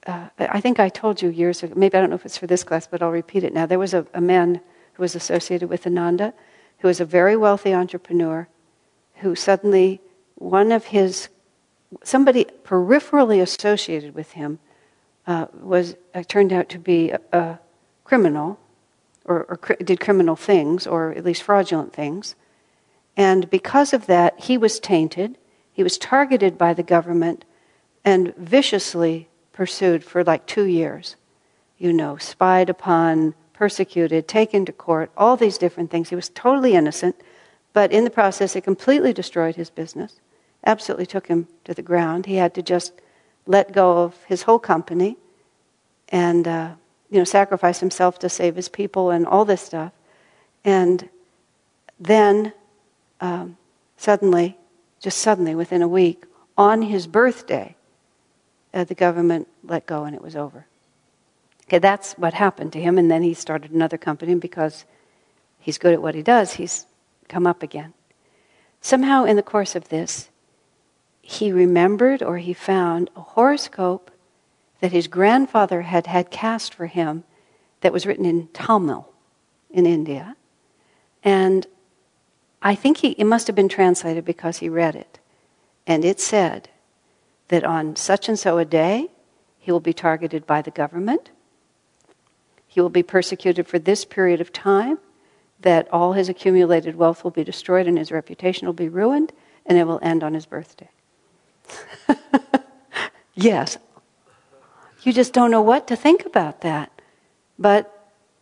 uh, 0.07 0.29
I 0.39 0.61
think 0.61 0.81
I 0.81 0.89
told 0.89 1.23
you 1.23 1.31
years 1.31 1.63
ago, 1.63 1.73
maybe 1.77 1.97
I 1.97 2.01
don't 2.01 2.11
know 2.11 2.17
if 2.17 2.27
it's 2.27 2.37
for 2.37 2.49
this 2.49 2.65
class, 2.65 2.89
but 2.89 3.01
I'll 3.01 3.11
repeat 3.11 3.45
it 3.45 3.55
now. 3.55 3.67
There 3.67 3.79
was 3.79 3.95
a, 3.95 4.05
a 4.13 4.21
man 4.21 4.61
who 4.95 5.03
was 5.03 5.15
associated 5.15 5.71
with 5.71 5.87
Ananda, 5.87 6.35
who 6.81 6.89
was 6.89 7.01
a 7.01 7.05
very 7.05 7.37
wealthy 7.37 7.73
entrepreneur, 7.73 8.49
who 9.17 9.37
suddenly, 9.37 10.01
one 10.35 10.73
of 10.73 10.87
his, 10.87 11.29
somebody 12.03 12.47
peripherally 12.65 13.41
associated 13.41 14.15
with 14.15 14.33
him, 14.33 14.59
uh, 15.29 15.47
was 15.63 15.95
uh, 16.15 16.25
turned 16.25 16.53
out 16.53 16.69
to 16.69 16.79
be 16.81 17.11
a, 17.11 17.21
a 17.33 17.59
criminal, 18.03 18.59
or, 19.25 19.45
or 19.45 19.57
cr- 19.57 19.75
did 19.75 20.01
criminal 20.01 20.37
things, 20.37 20.87
or 20.87 21.13
at 21.13 21.25
least 21.25 21.43
fraudulent 21.43 21.93
things. 21.93 22.35
And 23.17 23.49
because 23.51 23.93
of 23.93 24.07
that, 24.07 24.41
he 24.41 24.59
was 24.59 24.81
tainted. 24.81 25.39
He 25.73 25.83
was 25.83 25.99
targeted 25.99 26.59
by 26.59 26.75
the 26.75 26.83
government 26.83 27.45
and 28.05 28.35
viciously 28.37 29.29
pursued 29.53 30.05
for 30.05 30.25
like 30.25 30.47
two 30.47 30.65
years. 30.65 31.17
You 31.79 31.93
know, 31.93 32.17
spied 32.17 32.69
upon, 32.69 33.35
persecuted, 33.53 34.29
taken 34.29 34.65
to 34.67 34.73
court, 34.73 35.11
all 35.17 35.37
these 35.37 35.59
different 35.59 35.91
things. 35.91 36.09
He 36.09 36.17
was 36.17 36.29
totally 36.29 36.75
innocent, 36.75 37.17
but 37.73 37.93
in 37.93 38.05
the 38.05 38.11
process, 38.11 38.55
it 38.55 38.63
completely 38.63 39.13
destroyed 39.13 39.57
his 39.57 39.71
business, 39.71 40.21
absolutely 40.67 41.07
took 41.07 41.27
him 41.29 41.49
to 41.65 41.75
the 41.75 41.83
ground. 41.83 42.27
He 42.27 42.37
had 42.37 42.55
to 42.55 42.63
just 42.63 42.93
let 43.47 43.73
go 43.73 44.03
of 44.05 44.23
his 44.25 44.43
whole 44.43 44.59
company 44.59 45.17
and, 46.09 46.47
uh, 46.47 46.75
you 47.15 47.21
know, 47.21 47.25
sacrifice 47.25 47.79
himself 47.79 48.19
to 48.19 48.29
save 48.29 48.57
his 48.57 48.69
people 48.69 49.11
and 49.11 49.25
all 49.25 49.45
this 49.45 49.61
stuff. 49.61 49.93
And 50.65 51.09
then, 52.01 52.53
um, 53.21 53.57
suddenly, 53.97 54.59
just 54.99 55.19
suddenly, 55.19 55.55
within 55.55 55.81
a 55.81 55.87
week, 55.87 56.25
on 56.59 56.83
his 56.83 57.07
birthday, 57.07 57.77
uh, 58.75 58.83
the 58.83 58.97
government 58.97 59.47
let 59.63 59.87
go 59.87 60.03
and 60.03 60.17
it 60.17 60.23
was 60.23 60.35
over. 60.35 60.67
Okay, 61.69 61.79
that's 61.79 62.15
what 62.15 62.35
happened 62.35 62.73
to 62.73 62.81
him, 62.81 62.99
and 62.99 63.09
then 63.09 63.23
he 63.23 63.33
started 63.33 63.71
another 63.71 63.97
company 63.97 64.35
because 64.35 64.85
he's 65.61 65.79
good 65.79 65.93
at 65.93 66.03
what 66.03 66.17
he 66.17 66.23
does, 66.23 66.55
he's 66.55 66.85
come 67.29 67.47
up 67.47 67.63
again. 67.63 67.95
Somehow, 68.81 69.23
in 69.23 69.37
the 69.37 69.43
course 69.43 69.77
of 69.77 69.89
this, 69.89 70.31
he 71.23 71.53
remembered 71.53 72.25
or 72.25 72.39
he 72.39 72.55
found 72.55 73.09
a 73.15 73.21
horoscope 73.21 74.11
that 74.81 74.93
his 74.93 75.07
grandfather 75.07 75.83
had 75.83 76.07
had 76.07 76.31
cast 76.31 76.75
for 76.75 76.87
him 76.87 77.25
that 77.81 77.93
was 77.93 78.07
written 78.07 78.25
in 78.25 78.49
Tamil 78.49 79.09
in 79.71 79.87
India. 79.87 80.37
And 81.23 81.67
I 82.63 82.75
think 82.75 82.99
he, 82.99 83.11
it 83.13 83.25
must 83.25 83.47
have 83.47 83.57
been 83.57 83.69
translated 83.69 84.25
because 84.25 84.59
he 84.59 84.69
read 84.69 84.95
it. 84.95 85.19
And 85.87 86.05
it 86.05 86.21
said, 86.21 86.69
that 87.49 87.65
on 87.65 87.97
such 87.97 88.29
and 88.29 88.39
so 88.39 88.59
a 88.59 88.65
day, 88.65 89.09
he 89.59 89.71
will 89.71 89.81
be 89.81 89.93
targeted 89.93 90.47
by 90.47 90.63
the 90.63 90.71
government. 90.71 91.31
He 92.67 92.81
will 92.81 92.89
be 92.89 93.03
persecuted 93.03 93.67
for 93.67 93.79
this 93.79 94.05
period 94.05 94.41
of 94.41 94.53
time, 94.53 94.99
that 95.61 95.89
all 95.93 96.13
his 96.13 96.29
accumulated 96.29 96.97
wealth 96.97 97.25
will 97.25 97.31
be 97.31 97.45
destroyed 97.45 97.87
and 97.87 97.97
his 97.97 98.13
reputation 98.13 98.67
will 98.67 98.75
be 98.75 98.89
ruined, 98.89 99.33
and 99.65 99.79
it 99.79 99.87
will 99.87 100.01
end 100.03 100.23
on 100.23 100.35
his 100.35 100.47
birthday. 100.47 100.91
yes. 103.35 103.79
You 105.05 105.13
just 105.13 105.33
don't 105.33 105.51
know 105.51 105.63
what 105.63 105.87
to 105.89 105.97
think 105.97 106.25
about 106.25 106.63
that. 106.63 106.91
But 107.59 107.91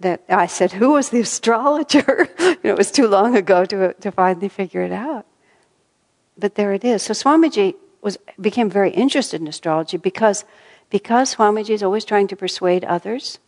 that 0.00 0.22
I 0.28 0.46
said, 0.46 0.72
who 0.72 0.92
was 0.92 1.10
the 1.10 1.20
astrologer? 1.20 2.28
you 2.38 2.56
know, 2.64 2.70
it 2.70 2.78
was 2.78 2.90
too 2.90 3.08
long 3.08 3.36
ago 3.36 3.64
to, 3.64 3.92
to 3.94 4.10
finally 4.10 4.48
figure 4.48 4.82
it 4.82 4.92
out. 4.92 5.26
But 6.38 6.54
there 6.54 6.72
it 6.72 6.84
is. 6.84 7.02
So 7.02 7.12
Swamiji 7.12 7.74
was 8.00 8.18
became 8.40 8.68
very 8.68 8.90
interested 8.90 9.40
in 9.40 9.46
astrology 9.46 9.96
because 9.96 10.44
because 10.90 11.36
Swamiji 11.36 11.70
is 11.70 11.82
always 11.82 12.04
trying 12.04 12.26
to 12.28 12.36
persuade 12.36 12.84
others, 12.84 13.38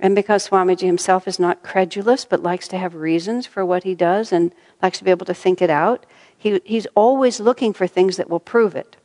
and 0.00 0.14
because 0.14 0.48
Swamiji 0.48 0.86
himself 0.86 1.28
is 1.28 1.38
not 1.38 1.62
credulous 1.62 2.24
but 2.24 2.42
likes 2.42 2.66
to 2.68 2.78
have 2.78 2.94
reasons 2.94 3.46
for 3.46 3.64
what 3.64 3.84
he 3.84 3.94
does 3.94 4.32
and 4.32 4.52
likes 4.82 4.98
to 4.98 5.04
be 5.04 5.10
able 5.10 5.26
to 5.26 5.34
think 5.34 5.62
it 5.62 5.70
out, 5.70 6.06
he, 6.36 6.60
he's 6.64 6.86
always 6.94 7.40
looking 7.40 7.72
for 7.72 7.86
things 7.86 8.16
that 8.16 8.28
will 8.28 8.40
prove 8.40 8.74
it. 8.74 8.96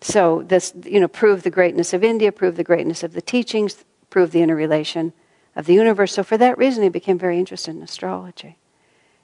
So 0.00 0.42
this, 0.42 0.72
you 0.84 1.00
know, 1.00 1.08
prove 1.08 1.42
the 1.42 1.50
greatness 1.50 1.92
of 1.92 2.04
India, 2.04 2.32
prove 2.32 2.56
the 2.56 2.64
greatness 2.64 3.02
of 3.02 3.12
the 3.12 3.22
teachings, 3.22 3.84
prove 4.10 4.30
the 4.30 4.42
interrelation 4.42 5.12
of 5.54 5.66
the 5.66 5.74
universe. 5.74 6.12
So 6.12 6.22
for 6.22 6.36
that 6.36 6.58
reason, 6.58 6.82
he 6.82 6.88
became 6.88 7.18
very 7.18 7.38
interested 7.38 7.74
in 7.74 7.82
astrology. 7.82 8.58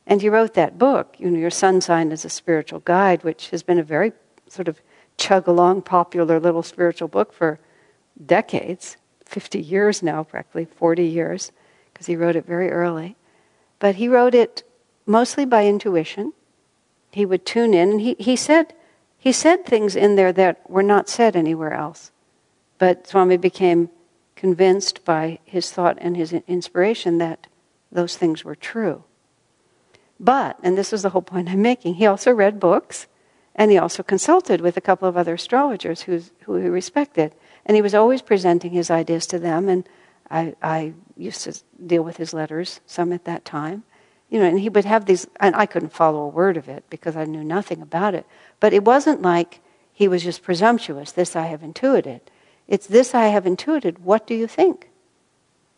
And 0.06 0.20
he 0.20 0.28
wrote 0.28 0.54
that 0.54 0.78
book, 0.78 1.14
you 1.18 1.30
know, 1.30 1.38
Your 1.38 1.50
Sun 1.50 1.82
Sign 1.82 2.10
as 2.10 2.24
a 2.24 2.30
Spiritual 2.30 2.80
Guide, 2.80 3.22
which 3.22 3.50
has 3.50 3.62
been 3.62 3.78
a 3.78 3.84
very 3.84 4.12
sort 4.48 4.68
of 4.68 4.80
chug 5.16 5.46
along 5.46 5.82
popular 5.82 6.40
little 6.40 6.62
spiritual 6.62 7.08
book 7.08 7.32
for 7.32 7.60
decades 8.24 8.96
50 9.24 9.60
years 9.60 10.02
now, 10.02 10.24
practically 10.24 10.64
40 10.64 11.04
years, 11.04 11.52
because 11.92 12.06
he 12.06 12.16
wrote 12.16 12.36
it 12.36 12.44
very 12.44 12.70
early. 12.70 13.16
But 13.78 13.96
he 13.96 14.08
wrote 14.08 14.34
it 14.34 14.62
mostly 15.06 15.44
by 15.44 15.66
intuition. 15.66 16.32
He 17.12 17.24
would 17.24 17.46
tune 17.46 17.74
in, 17.74 17.90
and 17.92 18.00
he, 18.00 18.16
he 18.18 18.36
said 18.36 18.74
he 19.22 19.30
said 19.30 19.64
things 19.64 19.94
in 19.94 20.16
there 20.16 20.32
that 20.32 20.68
were 20.68 20.82
not 20.82 21.08
said 21.08 21.36
anywhere 21.36 21.72
else. 21.72 22.10
But 22.78 23.06
Swami 23.06 23.36
became 23.36 23.88
convinced 24.34 25.04
by 25.04 25.38
his 25.44 25.70
thought 25.70 25.96
and 26.00 26.16
his 26.16 26.32
inspiration 26.32 27.18
that 27.18 27.46
those 27.92 28.16
things 28.16 28.44
were 28.44 28.56
true. 28.56 29.04
But, 30.18 30.58
and 30.64 30.76
this 30.76 30.92
is 30.92 31.02
the 31.02 31.10
whole 31.10 31.22
point 31.22 31.50
I'm 31.50 31.62
making, 31.62 31.94
he 31.94 32.06
also 32.06 32.32
read 32.32 32.58
books 32.58 33.06
and 33.54 33.70
he 33.70 33.78
also 33.78 34.02
consulted 34.02 34.60
with 34.60 34.76
a 34.76 34.80
couple 34.80 35.08
of 35.08 35.16
other 35.16 35.34
astrologers 35.34 36.02
who 36.02 36.56
he 36.56 36.68
respected. 36.68 37.32
And 37.64 37.76
he 37.76 37.82
was 37.82 37.94
always 37.94 38.22
presenting 38.22 38.72
his 38.72 38.90
ideas 38.90 39.24
to 39.28 39.38
them. 39.38 39.68
And 39.68 39.88
I, 40.28 40.56
I 40.60 40.94
used 41.16 41.44
to 41.44 41.62
deal 41.86 42.02
with 42.02 42.16
his 42.16 42.34
letters, 42.34 42.80
some 42.86 43.12
at 43.12 43.24
that 43.26 43.44
time. 43.44 43.84
You 44.32 44.38
know, 44.38 44.46
and 44.46 44.58
he 44.58 44.70
would 44.70 44.86
have 44.86 45.04
these, 45.04 45.26
and 45.40 45.54
I 45.54 45.66
couldn't 45.66 45.92
follow 45.92 46.22
a 46.22 46.28
word 46.28 46.56
of 46.56 46.66
it 46.66 46.84
because 46.88 47.18
I 47.18 47.26
knew 47.26 47.44
nothing 47.44 47.82
about 47.82 48.14
it. 48.14 48.24
But 48.60 48.72
it 48.72 48.82
wasn't 48.82 49.20
like 49.20 49.60
he 49.92 50.08
was 50.08 50.24
just 50.24 50.42
presumptuous, 50.42 51.12
this 51.12 51.36
I 51.36 51.48
have 51.48 51.62
intuited. 51.62 52.22
It's 52.66 52.86
this 52.86 53.14
I 53.14 53.26
have 53.26 53.46
intuited, 53.46 53.98
what 53.98 54.26
do 54.26 54.34
you 54.34 54.46
think? 54.46 54.88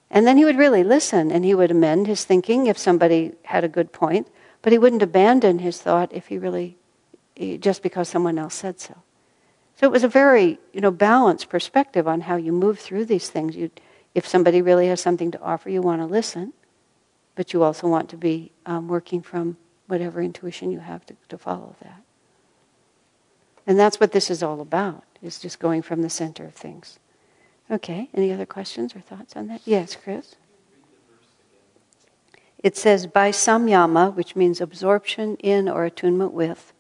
And 0.09 0.25
then 0.25 0.37
he 0.37 0.45
would 0.45 0.57
really 0.57 0.85
listen 0.85 1.33
and 1.33 1.45
he 1.45 1.53
would 1.53 1.73
amend 1.73 2.07
his 2.07 2.25
thinking 2.25 2.69
if 2.69 2.79
somebody 2.79 3.33
had 3.43 3.65
a 3.65 3.69
good 3.69 3.91
point, 3.91 4.29
but 4.63 4.71
he 4.71 4.79
wouldn't 4.79 5.03
abandon 5.03 5.59
his 5.59 5.81
thought 5.81 6.13
if 6.13 6.29
he 6.29 6.39
really 6.39 6.77
just 7.59 7.83
because 7.83 8.09
someone 8.09 8.39
else 8.39 8.55
said 8.55 8.79
so. 8.79 8.95
So 9.81 9.87
it 9.89 9.91
was 9.91 10.05
a 10.05 10.09
very, 10.09 10.61
you 10.73 10.81
know, 10.81 10.93
balanced 10.93 11.49
perspective 11.49 12.07
on 12.07 12.21
how 12.21 12.37
you 12.37 12.53
move 12.53 12.79
through 12.79 13.07
these 13.07 13.29
things. 13.29 13.57
You, 13.57 13.73
if 14.15 14.29
somebody 14.29 14.63
really 14.63 14.87
has 14.87 15.01
something 15.01 15.33
to 15.33 15.41
offer, 15.41 15.69
you 15.69 15.83
want 15.83 16.01
to 16.01 16.07
listen, 16.07 16.53
but 17.35 17.53
you 17.53 17.63
also 17.63 17.89
want 17.89 18.09
to 18.11 18.17
be 18.17 18.53
um, 18.67 18.89
working 18.89 19.23
from 19.23 19.57
whatever 19.87 20.23
intuition 20.23 20.71
you 20.71 20.81
have 20.81 21.05
to, 21.07 21.17
to 21.29 21.39
follow 21.39 21.75
that. 21.83 22.03
And 23.67 23.79
that's 23.79 23.99
what 23.99 24.13
this 24.13 24.31
is 24.31 24.43
all 24.43 24.61
about, 24.61 25.05
is 25.23 25.39
just 25.39 25.59
going 25.59 25.83
from 25.83 26.03
the 26.03 26.11
center 26.11 26.45
of 26.45 26.55
things. 26.55 26.99
Okay, 27.71 28.11
any 28.15 28.31
other 28.33 28.47
questions 28.47 28.95
or 28.95 29.01
thoughts 29.01 29.37
on 29.37 29.47
that? 29.49 29.63
Yes, 29.65 29.97
Chris? 29.97 30.37
It 32.63 32.77
says, 32.77 33.07
by 33.07 33.31
samyama, 33.31 34.15
which 34.15 34.37
means 34.37 34.61
absorption 34.61 35.37
in 35.37 35.69
or 35.69 35.85
attunement 35.85 36.33
with, 36.33 36.73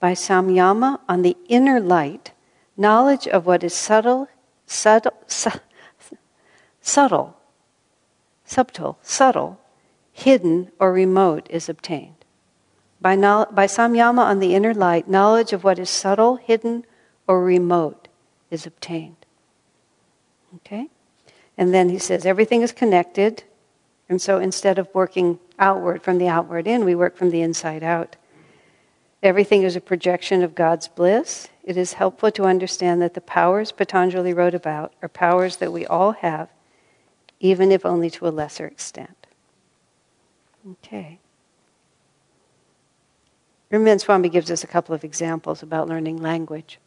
by 0.00 0.12
samyama 0.12 1.00
on 1.08 1.22
the 1.22 1.36
inner 1.48 1.80
light, 1.80 2.32
knowledge 2.76 3.26
of 3.26 3.44
what 3.44 3.64
is 3.64 3.74
subtle, 3.74 4.28
subtle, 4.66 5.12
su- 5.26 5.50
subtle, 6.80 7.36
subtle, 8.44 8.98
subtle, 9.02 9.60
hidden, 10.18 10.70
or 10.80 10.92
remote 10.92 11.46
is 11.48 11.68
obtained. 11.68 12.24
By, 13.00 13.14
no, 13.14 13.46
by 13.52 13.66
samyama 13.66 14.24
on 14.24 14.40
the 14.40 14.54
inner 14.54 14.74
light, 14.74 15.08
knowledge 15.08 15.52
of 15.52 15.62
what 15.62 15.78
is 15.78 15.88
subtle, 15.88 16.36
hidden, 16.36 16.84
or 17.28 17.44
remote 17.44 18.08
is 18.50 18.66
obtained. 18.66 19.24
Okay? 20.56 20.88
And 21.56 21.72
then 21.72 21.88
he 21.88 21.98
says 21.98 22.26
everything 22.26 22.62
is 22.62 22.72
connected. 22.72 23.44
And 24.08 24.20
so 24.20 24.38
instead 24.38 24.78
of 24.78 24.92
working 24.92 25.38
outward 25.58 26.02
from 26.02 26.18
the 26.18 26.28
outward 26.28 26.66
in, 26.66 26.84
we 26.84 26.96
work 26.96 27.16
from 27.16 27.30
the 27.30 27.42
inside 27.42 27.84
out. 27.84 28.16
Everything 29.22 29.62
is 29.62 29.76
a 29.76 29.80
projection 29.80 30.42
of 30.42 30.54
God's 30.54 30.88
bliss. 30.88 31.48
It 31.62 31.76
is 31.76 31.92
helpful 31.94 32.32
to 32.32 32.44
understand 32.44 33.02
that 33.02 33.14
the 33.14 33.20
powers 33.20 33.70
Patanjali 33.70 34.32
wrote 34.32 34.54
about 34.54 34.94
are 35.02 35.08
powers 35.08 35.56
that 35.56 35.72
we 35.72 35.86
all 35.86 36.12
have, 36.12 36.48
even 37.38 37.70
if 37.70 37.84
only 37.86 38.10
to 38.10 38.26
a 38.26 38.30
lesser 38.30 38.66
extent. 38.66 39.17
Okay. 40.70 41.18
Rinmen 43.70 44.00
Swami 44.00 44.28
gives 44.28 44.50
us 44.50 44.64
a 44.64 44.66
couple 44.66 44.94
of 44.94 45.04
examples 45.04 45.62
about 45.62 45.88
learning 45.88 46.22
language. 46.22 46.78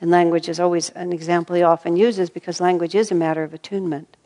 And 0.00 0.10
language 0.10 0.48
is 0.48 0.58
always 0.58 0.90
an 0.90 1.12
example 1.12 1.54
he 1.54 1.62
often 1.62 1.96
uses 1.96 2.30
because 2.30 2.60
language 2.60 2.94
is 2.94 3.10
a 3.10 3.14
matter 3.14 3.42
of 3.42 3.54
attunement. 3.54 4.16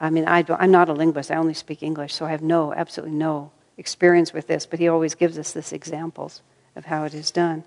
I 0.00 0.10
mean, 0.10 0.26
I 0.26 0.44
am 0.48 0.70
not 0.70 0.88
a 0.88 0.92
linguist, 0.92 1.30
I 1.30 1.36
only 1.36 1.54
speak 1.54 1.82
English, 1.82 2.12
so 2.14 2.26
I 2.26 2.30
have 2.30 2.42
no, 2.42 2.74
absolutely 2.74 3.16
no 3.16 3.50
experience 3.78 4.32
with 4.32 4.46
this, 4.46 4.66
but 4.66 4.78
he 4.78 4.88
always 4.88 5.14
gives 5.14 5.38
us 5.38 5.52
this 5.52 5.72
examples 5.72 6.42
of 6.74 6.84
how 6.84 7.04
it 7.04 7.14
is 7.14 7.30
done. 7.30 7.64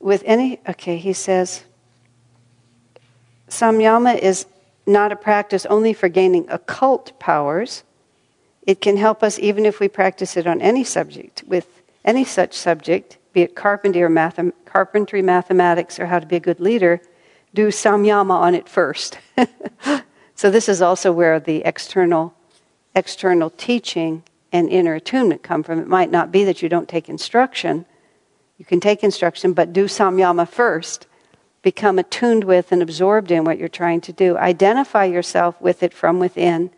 With 0.00 0.22
any, 0.26 0.60
okay, 0.68 0.96
he 0.96 1.12
says, 1.12 1.62
samyama 3.48 4.18
is 4.18 4.46
not 4.84 5.12
a 5.12 5.16
practice 5.16 5.64
only 5.66 5.92
for 5.92 6.08
gaining 6.08 6.48
occult 6.50 7.18
powers. 7.20 7.84
It 8.62 8.80
can 8.80 8.96
help 8.96 9.22
us 9.22 9.38
even 9.38 9.66
if 9.66 9.80
we 9.80 9.88
practice 9.88 10.36
it 10.36 10.46
on 10.46 10.60
any 10.60 10.84
subject. 10.84 11.42
With 11.46 11.82
any 12.04 12.24
such 12.24 12.54
subject, 12.54 13.18
be 13.32 13.42
it 13.42 13.54
carpentry 13.54 14.02
or 14.02 14.10
mathem- 14.10 14.52
carpentry, 14.64 15.22
mathematics, 15.22 15.98
or 15.98 16.06
how 16.06 16.18
to 16.18 16.26
be 16.26 16.36
a 16.36 16.40
good 16.40 16.60
leader, 16.60 17.00
do 17.54 17.68
samyama 17.68 18.34
on 18.34 18.54
it 18.54 18.68
first. 18.68 19.18
so 20.34 20.50
this 20.50 20.68
is 20.68 20.80
also 20.80 21.12
where 21.12 21.40
the 21.40 21.62
external 21.64 22.34
external 22.94 23.50
teaching 23.50 24.22
and 24.52 24.68
inner 24.68 24.94
attunement 24.94 25.42
come 25.42 25.62
from. 25.62 25.78
It 25.78 25.88
might 25.88 26.10
not 26.10 26.30
be 26.30 26.44
that 26.44 26.62
you 26.62 26.68
don't 26.68 26.88
take 26.88 27.08
instruction. 27.08 27.86
You 28.58 28.64
can 28.64 28.80
take 28.80 29.02
instruction, 29.02 29.54
but 29.54 29.72
do 29.72 29.86
samyama 29.86 30.46
first. 30.46 31.06
Become 31.62 31.98
attuned 31.98 32.44
with 32.44 32.70
and 32.70 32.82
absorbed 32.82 33.30
in 33.30 33.44
what 33.44 33.58
you're 33.58 33.68
trying 33.68 34.00
to 34.02 34.12
do. 34.12 34.36
Identify 34.36 35.06
yourself 35.06 35.58
with 35.60 35.82
it 35.82 35.94
from 35.94 36.18
within, 36.18 36.70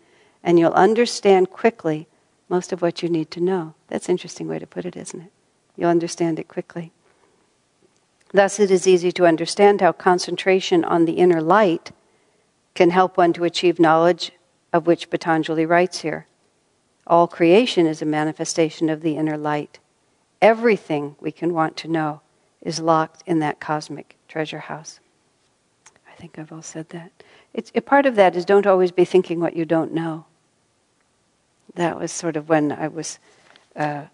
and 0.45 0.59
you'll 0.59 0.73
understand 0.75 1.51
quickly 1.51 2.07
most 2.49 2.73
of 2.73 2.83
what 2.83 3.03
you 3.03 3.09
need 3.09 3.31
to 3.33 3.41
know. 3.41 3.75
That's 3.89 4.09
an 4.09 4.13
interesting 4.13 4.47
way 4.47 4.61
to 4.61 4.67
put 4.67 4.85
it, 4.85 4.95
isn't 4.95 5.23
it? 5.23 5.33
You'll 5.77 5.91
understand 5.91 6.39
it 6.39 6.47
quickly. 6.47 6.93
Thus, 8.33 8.61
it 8.61 8.71
is 8.71 8.87
easy 8.87 9.11
to 9.13 9.27
understand 9.27 9.81
how 9.81 9.93
concentration 9.93 10.85
on 10.85 11.07
the 11.07 11.15
inner 11.15 11.41
light 11.41 11.93
can 12.75 12.91
help 12.91 13.17
one 13.17 13.33
to 13.33 13.45
achieve 13.45 13.81
knowledge 13.81 14.33
of 14.73 14.87
which 14.87 15.09
Patanjali 15.09 15.65
writes 15.65 16.01
here. 16.01 16.27
All 17.07 17.27
creation 17.27 17.87
is 17.87 18.03
a 18.03 18.07
manifestation 18.07 18.89
of 18.89 19.01
the 19.03 19.17
inner 19.17 19.39
light. 19.39 19.79
Everything 20.43 21.17
we 21.21 21.33
can 21.33 21.55
want 21.55 21.77
to 21.79 21.89
know 21.89 22.21
is 22.61 22.81
locked 22.81 23.23
in 23.27 23.39
that 23.39 23.61
cosmic 23.61 24.17
treasure 24.27 24.59
house. 24.59 25.01
I 26.11 26.15
think 26.17 26.39
I've 26.39 26.53
all 26.53 26.63
said 26.63 26.91
that. 26.91 27.13
It's, 27.53 27.71
a 27.75 27.81
part 27.81 28.05
of 28.05 28.17
that 28.17 28.35
is 28.35 28.45
don't 28.45 28.67
always 28.67 28.91
be 28.91 29.05
thinking 29.05 29.39
what 29.41 29.57
you 29.57 29.65
don't 29.65 29.93
know. 29.93 30.27
That 31.75 31.99
was 31.99 32.13
sort 32.13 32.37
of 32.37 32.49
when 32.49 32.73
I 32.73 32.89
was 32.89 33.19
uh, 33.75 34.05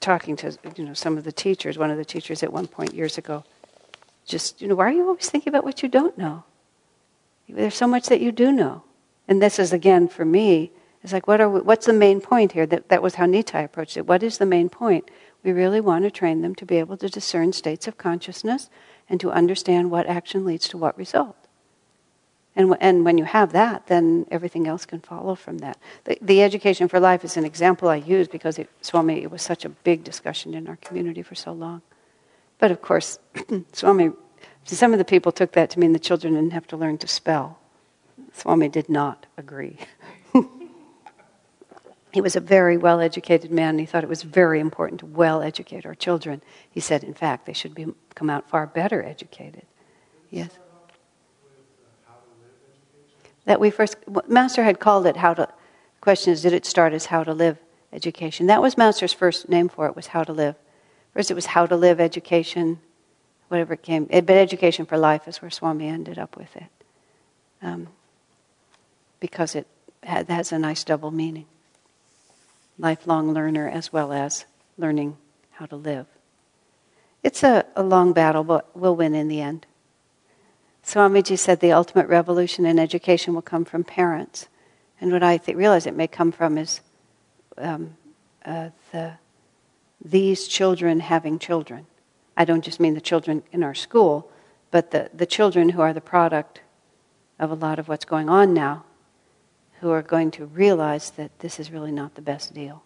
talking 0.00 0.36
to 0.36 0.56
you 0.76 0.84
know 0.84 0.94
some 0.94 1.16
of 1.16 1.24
the 1.24 1.32
teachers. 1.32 1.78
One 1.78 1.90
of 1.90 1.96
the 1.96 2.04
teachers 2.04 2.42
at 2.42 2.52
one 2.52 2.66
point 2.66 2.94
years 2.94 3.18
ago, 3.18 3.44
just 4.26 4.60
you 4.60 4.68
know, 4.68 4.74
why 4.74 4.86
are 4.86 4.92
you 4.92 5.06
always 5.06 5.30
thinking 5.30 5.50
about 5.50 5.64
what 5.64 5.82
you 5.82 5.88
don't 5.88 6.18
know? 6.18 6.44
There's 7.48 7.74
so 7.74 7.86
much 7.86 8.08
that 8.08 8.20
you 8.20 8.32
do 8.32 8.50
know, 8.50 8.82
and 9.28 9.40
this 9.40 9.58
is 9.58 9.72
again 9.72 10.08
for 10.08 10.24
me. 10.24 10.72
It's 11.02 11.12
like 11.12 11.28
what 11.28 11.40
are 11.40 11.48
we, 11.48 11.60
what's 11.60 11.86
the 11.86 11.92
main 11.92 12.20
point 12.20 12.52
here? 12.52 12.66
That 12.66 12.88
that 12.88 13.02
was 13.02 13.14
how 13.14 13.26
Nitai 13.26 13.64
approached 13.64 13.96
it. 13.96 14.06
What 14.06 14.22
is 14.22 14.38
the 14.38 14.46
main 14.46 14.68
point? 14.68 15.08
We 15.44 15.52
really 15.52 15.80
want 15.80 16.04
to 16.04 16.10
train 16.10 16.42
them 16.42 16.56
to 16.56 16.66
be 16.66 16.78
able 16.78 16.96
to 16.96 17.08
discern 17.08 17.52
states 17.52 17.86
of 17.86 17.96
consciousness 17.96 18.68
and 19.08 19.20
to 19.20 19.30
understand 19.30 19.92
what 19.92 20.06
action 20.06 20.44
leads 20.44 20.66
to 20.68 20.78
what 20.78 20.98
result. 20.98 21.45
And, 22.56 22.74
and 22.80 23.04
when 23.04 23.18
you 23.18 23.24
have 23.24 23.52
that, 23.52 23.86
then 23.86 24.26
everything 24.30 24.66
else 24.66 24.86
can 24.86 25.00
follow 25.00 25.34
from 25.34 25.58
that. 25.58 25.78
The, 26.04 26.18
the 26.22 26.42
Education 26.42 26.88
for 26.88 26.98
Life 26.98 27.22
is 27.22 27.36
an 27.36 27.44
example 27.44 27.90
I 27.90 27.96
use 27.96 28.28
because 28.28 28.58
it, 28.58 28.70
Swami, 28.80 29.22
it 29.22 29.30
was 29.30 29.42
such 29.42 29.66
a 29.66 29.68
big 29.68 30.02
discussion 30.02 30.54
in 30.54 30.66
our 30.66 30.76
community 30.76 31.22
for 31.22 31.34
so 31.34 31.52
long. 31.52 31.82
But 32.58 32.70
of 32.70 32.80
course, 32.80 33.18
Swami, 33.72 34.12
some 34.64 34.94
of 34.94 34.98
the 34.98 35.04
people 35.04 35.32
took 35.32 35.52
that 35.52 35.68
to 35.70 35.78
mean 35.78 35.92
the 35.92 35.98
children 35.98 36.32
didn't 36.32 36.54
have 36.54 36.66
to 36.68 36.78
learn 36.78 36.96
to 36.98 37.06
spell. 37.06 37.58
Swami 38.32 38.70
did 38.70 38.88
not 38.88 39.26
agree. 39.36 39.76
he 42.12 42.22
was 42.22 42.36
a 42.36 42.40
very 42.40 42.78
well 42.78 43.00
educated 43.00 43.50
man, 43.50 43.70
and 43.70 43.80
he 43.80 43.86
thought 43.86 44.02
it 44.02 44.08
was 44.08 44.22
very 44.22 44.60
important 44.60 45.00
to 45.00 45.06
well 45.06 45.42
educate 45.42 45.84
our 45.84 45.94
children. 45.94 46.40
He 46.70 46.80
said, 46.80 47.04
in 47.04 47.12
fact, 47.12 47.44
they 47.44 47.52
should 47.52 47.74
be, 47.74 47.86
come 48.14 48.30
out 48.30 48.48
far 48.48 48.66
better 48.66 49.02
educated. 49.02 49.66
Yes 50.30 50.58
that 53.46 53.58
we 53.58 53.70
first, 53.70 53.96
Master 54.28 54.62
had 54.62 54.78
called 54.78 55.06
it 55.06 55.16
how 55.16 55.34
to, 55.34 55.42
the 55.42 56.00
question 56.00 56.32
is, 56.32 56.42
did 56.42 56.52
it 56.52 56.66
start 56.66 56.92
as 56.92 57.06
how 57.06 57.24
to 57.24 57.32
live 57.32 57.58
education? 57.92 58.46
That 58.46 58.60
was 58.60 58.76
Master's 58.76 59.12
first 59.12 59.48
name 59.48 59.68
for 59.68 59.86
it, 59.86 59.96
was 59.96 60.08
how 60.08 60.24
to 60.24 60.32
live. 60.32 60.56
First 61.14 61.30
it 61.30 61.34
was 61.34 61.46
how 61.46 61.64
to 61.66 61.76
live 61.76 61.98
education, 62.00 62.80
whatever 63.48 63.74
it 63.74 63.82
came, 63.82 64.04
but 64.04 64.30
education 64.30 64.84
for 64.84 64.98
life 64.98 65.26
is 65.26 65.40
where 65.40 65.50
Swami 65.50 65.88
ended 65.88 66.18
up 66.18 66.36
with 66.36 66.54
it. 66.56 66.68
Um, 67.62 67.88
because 69.20 69.54
it 69.54 69.66
has 70.02 70.52
a 70.52 70.58
nice 70.58 70.84
double 70.84 71.10
meaning. 71.10 71.46
Lifelong 72.78 73.32
learner 73.32 73.68
as 73.68 73.92
well 73.92 74.12
as 74.12 74.44
learning 74.76 75.16
how 75.52 75.66
to 75.66 75.76
live. 75.76 76.06
It's 77.22 77.42
a, 77.42 77.64
a 77.74 77.82
long 77.82 78.12
battle, 78.12 78.44
but 78.44 78.68
we'll 78.76 78.94
win 78.94 79.14
in 79.14 79.28
the 79.28 79.40
end. 79.40 79.66
Swamiji 80.86 81.36
said 81.36 81.58
the 81.58 81.72
ultimate 81.72 82.06
revolution 82.06 82.64
in 82.64 82.78
education 82.78 83.34
will 83.34 83.42
come 83.42 83.64
from 83.64 83.82
parents. 83.82 84.46
And 85.00 85.10
what 85.10 85.22
I 85.24 85.36
th- 85.36 85.56
realize 85.56 85.84
it 85.84 85.96
may 85.96 86.06
come 86.06 86.30
from 86.30 86.56
is 86.56 86.80
um, 87.58 87.96
uh, 88.44 88.70
the, 88.92 89.14
these 90.00 90.46
children 90.46 91.00
having 91.00 91.40
children. 91.40 91.86
I 92.36 92.44
don't 92.44 92.62
just 92.62 92.78
mean 92.78 92.94
the 92.94 93.00
children 93.00 93.42
in 93.50 93.64
our 93.64 93.74
school, 93.74 94.30
but 94.70 94.92
the, 94.92 95.10
the 95.12 95.26
children 95.26 95.70
who 95.70 95.80
are 95.80 95.92
the 95.92 96.00
product 96.00 96.60
of 97.40 97.50
a 97.50 97.54
lot 97.54 97.80
of 97.80 97.88
what's 97.88 98.04
going 98.04 98.28
on 98.28 98.54
now, 98.54 98.84
who 99.80 99.90
are 99.90 100.02
going 100.02 100.30
to 100.30 100.46
realize 100.46 101.10
that 101.10 101.36
this 101.40 101.58
is 101.58 101.72
really 101.72 101.92
not 101.92 102.14
the 102.14 102.22
best 102.22 102.54
deal. 102.54 102.84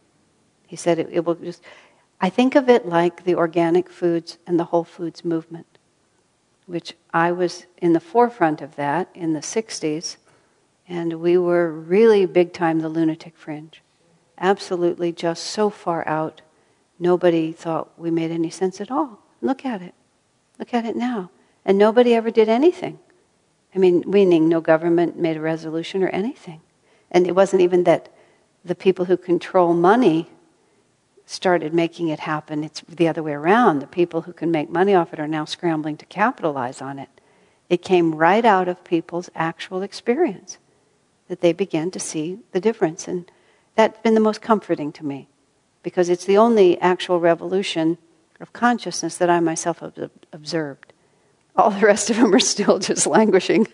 He 0.67 0.77
said 0.77 0.99
it, 0.99 1.09
it 1.13 1.27
will 1.27 1.35
just, 1.35 1.63
I 2.19 2.31
think 2.31 2.55
of 2.55 2.71
it 2.71 2.87
like 2.87 3.25
the 3.25 3.35
organic 3.35 3.91
foods 3.91 4.39
and 4.47 4.59
the 4.59 4.65
whole 4.65 4.85
foods 4.85 5.23
movement 5.23 5.70
which 6.71 6.95
I 7.13 7.33
was 7.33 7.67
in 7.79 7.95
the 7.95 8.01
forefront 8.01 8.63
of 8.63 8.77
that 8.77 9.09
in 9.13 9.33
the 9.33 9.41
60s, 9.41 10.17
and 10.89 11.21
we 11.21 11.37
were 11.37 11.73
really 11.73 12.27
big 12.27 12.53
time 12.53 12.79
the 12.79 12.89
lunatic 12.89 13.37
fringe. 13.37 13.83
Absolutely 14.39 15.11
just 15.11 15.43
so 15.45 15.69
far 15.69 16.07
out, 16.07 16.43
nobody 16.97 17.51
thought 17.51 17.91
we 17.99 18.13
made 18.13 18.31
any 18.31 18.51
sense 18.51 18.81
at 18.81 18.89
all. 18.89 19.19
Look 19.41 19.65
at 19.65 19.83
it. 19.83 19.95
Look 20.61 20.73
at 20.73 20.87
it 20.87 20.95
now. 20.95 21.31
And 21.65 21.77
nobody 21.77 22.15
ever 22.15 22.31
did 22.31 22.49
anything. 22.49 23.01
I 23.75 23.79
mean, 23.79 24.05
meaning 24.07 24.49
no 24.49 24.61
government 24.61 25.19
made 25.19 25.37
a 25.37 25.41
resolution 25.41 26.05
or 26.05 26.09
anything. 26.11 26.61
And 27.11 27.27
it 27.27 27.35
wasn't 27.35 27.63
even 27.63 27.83
that 27.85 28.11
the 28.65 28.77
people 28.77 29.07
who 29.07 29.17
control 29.17 29.75
money 29.75 30.31
started 31.31 31.73
making 31.73 32.09
it 32.09 32.21
happen. 32.21 32.65
It's 32.65 32.81
the 32.89 33.07
other 33.07 33.23
way 33.23 33.33
around. 33.33 33.79
The 33.79 33.87
people 33.87 34.23
who 34.23 34.33
can 34.33 34.51
make 34.51 34.69
money 34.69 34.95
off 34.95 35.13
it 35.13 35.21
are 35.21 35.29
now 35.29 35.45
scrambling 35.45 35.97
to 35.99 36.07
capitalize 36.07 36.83
on 36.83 36.99
it. 36.99 37.09
It 37.69 37.83
came 37.83 38.17
right 38.17 38.45
out 38.45 38.67
of 38.67 38.83
people's 38.83 39.31
actual 39.37 39.83
experience 39.83 40.59
that 41.29 41.41
they 41.41 41.53
began 41.53 41.93
to 41.93 42.01
see 42.01 42.41
the 42.51 42.61
difference. 42.61 43.07
And 43.07 43.31
that's 43.77 44.01
been 44.01 44.15
the 44.15 44.21
most 44.21 44.43
comforting 44.43 44.91
to 44.93 45.07
me 45.07 45.29
because 45.85 46.09
it's 46.09 46.25
the 46.25 46.37
only 46.37 46.81
actual 46.81 47.21
revolution 47.21 47.99
of 48.41 48.53
consciousness 48.53 49.17
that 49.19 49.31
I 49.31 49.39
myself 49.39 49.79
have 49.79 50.11
observed. 50.33 50.93
All 51.55 51.71
the 51.71 51.87
rest 51.87 52.11
of 52.11 52.17
them 52.17 52.35
are 52.35 52.41
still 52.41 52.79
just 52.81 53.07
languishing. 53.07 53.69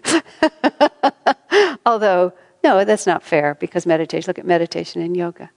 Although, 1.87 2.35
no, 2.63 2.85
that's 2.85 3.07
not 3.07 3.23
fair 3.23 3.55
because 3.55 3.87
meditation, 3.87 4.29
look 4.29 4.39
at 4.39 4.45
meditation 4.45 5.01
and 5.01 5.17
yoga. 5.17 5.51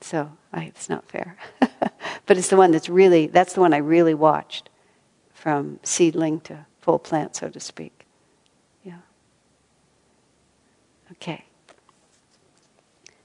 So 0.00 0.32
It's 0.54 0.88
not 0.88 1.04
fair. 1.08 1.36
but 1.60 2.38
it's 2.38 2.48
the 2.48 2.56
one 2.56 2.70
that's 2.70 2.88
really, 2.88 3.26
that's 3.26 3.54
the 3.54 3.60
one 3.60 3.74
I 3.74 3.78
really 3.78 4.14
watched 4.14 4.70
from 5.32 5.80
seedling 5.82 6.40
to 6.40 6.66
full 6.80 6.98
plant, 6.98 7.36
so 7.36 7.48
to 7.48 7.60
speak. 7.60 8.06
Yeah. 8.82 8.98
Okay. 11.12 11.44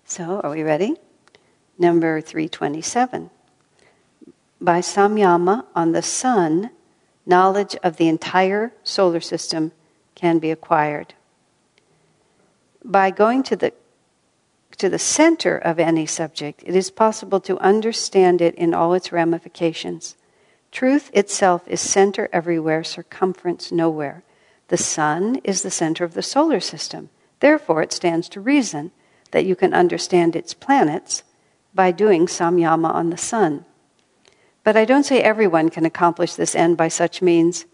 So, 0.05 0.41
are 0.41 0.51
we 0.51 0.63
ready? 0.63 0.95
Number 1.77 2.21
327. 2.21 3.29
By 4.61 4.79
samyama 4.79 5.65
on 5.75 5.91
the 5.91 6.01
sun, 6.01 6.69
knowledge 7.25 7.75
of 7.83 7.97
the 7.97 8.07
entire 8.07 8.73
solar 8.83 9.19
system 9.19 9.71
can 10.15 10.39
be 10.39 10.51
acquired. 10.51 11.13
By 12.83 13.11
going 13.11 13.43
to 13.43 13.55
the 13.55 13.73
to 14.77 14.89
the 14.89 14.99
center 14.99 15.57
of 15.57 15.79
any 15.79 16.05
subject, 16.05 16.63
it 16.65 16.75
is 16.75 16.91
possible 16.91 17.39
to 17.41 17.57
understand 17.59 18.41
it 18.41 18.55
in 18.55 18.73
all 18.73 18.93
its 18.93 19.11
ramifications. 19.11 20.15
Truth 20.71 21.11
itself 21.13 21.67
is 21.67 21.81
center 21.81 22.29
everywhere, 22.33 22.83
circumference 22.83 23.71
nowhere. 23.71 24.23
The 24.69 24.77
sun 24.77 25.35
is 25.43 25.61
the 25.61 25.69
center 25.69 26.03
of 26.03 26.13
the 26.13 26.23
solar 26.23 26.59
system. 26.59 27.09
Therefore, 27.39 27.81
it 27.81 27.93
stands 27.93 28.27
to 28.29 28.41
reason 28.41 28.91
that 29.31 29.45
you 29.45 29.55
can 29.55 29.73
understand 29.73 30.35
its 30.35 30.53
planets 30.53 31.23
by 31.73 31.91
doing 31.91 32.27
samyama 32.27 32.93
on 32.93 33.09
the 33.09 33.17
sun. 33.17 33.65
But 34.63 34.77
I 34.77 34.85
don't 34.85 35.03
say 35.03 35.21
everyone 35.21 35.69
can 35.69 35.85
accomplish 35.85 36.35
this 36.35 36.55
end 36.55 36.77
by 36.77 36.87
such 36.87 37.21
means. 37.21 37.65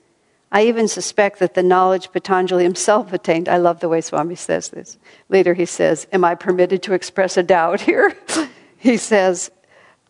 I 0.51 0.65
even 0.65 0.87
suspect 0.87 1.39
that 1.39 1.53
the 1.53 1.61
knowledge 1.61 2.11
Patanjali 2.11 2.63
himself 2.63 3.13
attained, 3.13 3.47
I 3.47 3.57
love 3.57 3.79
the 3.79 3.89
way 3.89 4.01
Swami 4.01 4.35
says 4.35 4.69
this. 4.69 4.97
Later 5.29 5.53
he 5.53 5.65
says, 5.65 6.07
Am 6.11 6.23
I 6.23 6.35
permitted 6.35 6.81
to 6.83 6.93
express 6.93 7.37
a 7.37 7.43
doubt 7.43 7.81
here? 7.81 8.15
he 8.77 8.97
says, 8.97 9.51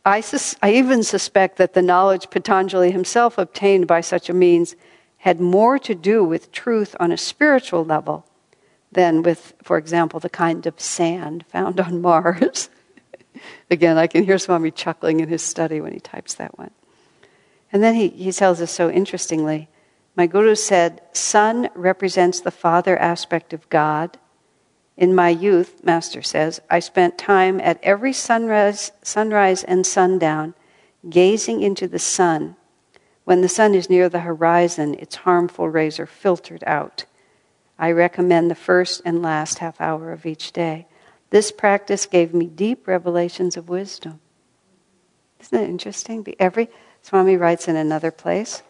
I, 0.05 0.21
sus- 0.21 0.55
I 0.61 0.73
even 0.73 1.03
suspect 1.03 1.57
that 1.57 1.73
the 1.73 1.81
knowledge 1.81 2.29
Patanjali 2.29 2.91
himself 2.91 3.37
obtained 3.37 3.85
by 3.85 3.99
such 3.99 4.29
a 4.29 4.33
means 4.33 4.75
had 5.17 5.41
more 5.41 5.77
to 5.79 5.93
do 5.93 6.23
with 6.23 6.53
truth 6.53 6.95
on 7.01 7.11
a 7.11 7.17
spiritual 7.17 7.83
level 7.83 8.25
than 8.93 9.21
with, 9.21 9.53
for 9.61 9.77
example, 9.77 10.21
the 10.21 10.29
kind 10.29 10.65
of 10.65 10.79
sand 10.79 11.45
found 11.49 11.81
on 11.81 12.01
Mars. 12.01 12.69
Again, 13.71 13.97
I 13.97 14.07
can 14.07 14.23
hear 14.23 14.37
Swami 14.37 14.71
chuckling 14.71 15.19
in 15.19 15.27
his 15.27 15.41
study 15.41 15.81
when 15.81 15.91
he 15.91 15.99
types 15.99 16.35
that 16.35 16.57
one. 16.57 16.71
And 17.73 17.83
then 17.83 17.93
he, 17.93 18.07
he 18.07 18.31
tells 18.31 18.61
us 18.61 18.71
so 18.71 18.89
interestingly 18.89 19.67
my 20.15 20.27
guru 20.27 20.55
said, 20.55 21.01
Sun 21.13 21.69
represents 21.75 22.39
the 22.39 22.51
father 22.51 22.97
aspect 22.97 23.53
of 23.53 23.69
God. 23.69 24.17
In 24.97 25.15
my 25.15 25.29
youth, 25.29 25.83
Master 25.83 26.21
says, 26.21 26.59
I 26.69 26.79
spent 26.79 27.17
time 27.17 27.61
at 27.61 27.79
every 27.83 28.11
sunrise, 28.11 28.91
sunrise 29.01 29.63
and 29.63 29.85
sundown 29.85 30.53
gazing 31.09 31.61
into 31.61 31.87
the 31.87 31.99
sun. 31.99 32.55
When 33.23 33.41
the 33.41 33.49
sun 33.49 33.75
is 33.75 33.89
near 33.89 34.09
the 34.09 34.21
horizon, 34.21 34.95
its 34.95 35.17
harmful 35.17 35.69
rays 35.69 35.99
are 35.99 36.05
filtered 36.05 36.63
out. 36.65 37.05
I 37.77 37.91
recommend 37.91 38.51
the 38.51 38.55
first 38.55 39.01
and 39.05 39.21
last 39.21 39.59
half 39.59 39.79
hour 39.79 40.11
of 40.11 40.25
each 40.25 40.51
day. 40.51 40.87
This 41.29 41.51
practice 41.51 42.05
gave 42.05 42.33
me 42.33 42.47
deep 42.47 42.87
revelations 42.87 43.55
of 43.55 43.69
wisdom. 43.69 44.19
Isn't 45.39 45.63
it 45.63 45.69
interesting? 45.69 46.25
Every 46.39 46.69
Swami 47.01 47.37
writes 47.37 47.67
in 47.67 47.77
another 47.77 48.11
place 48.11 48.63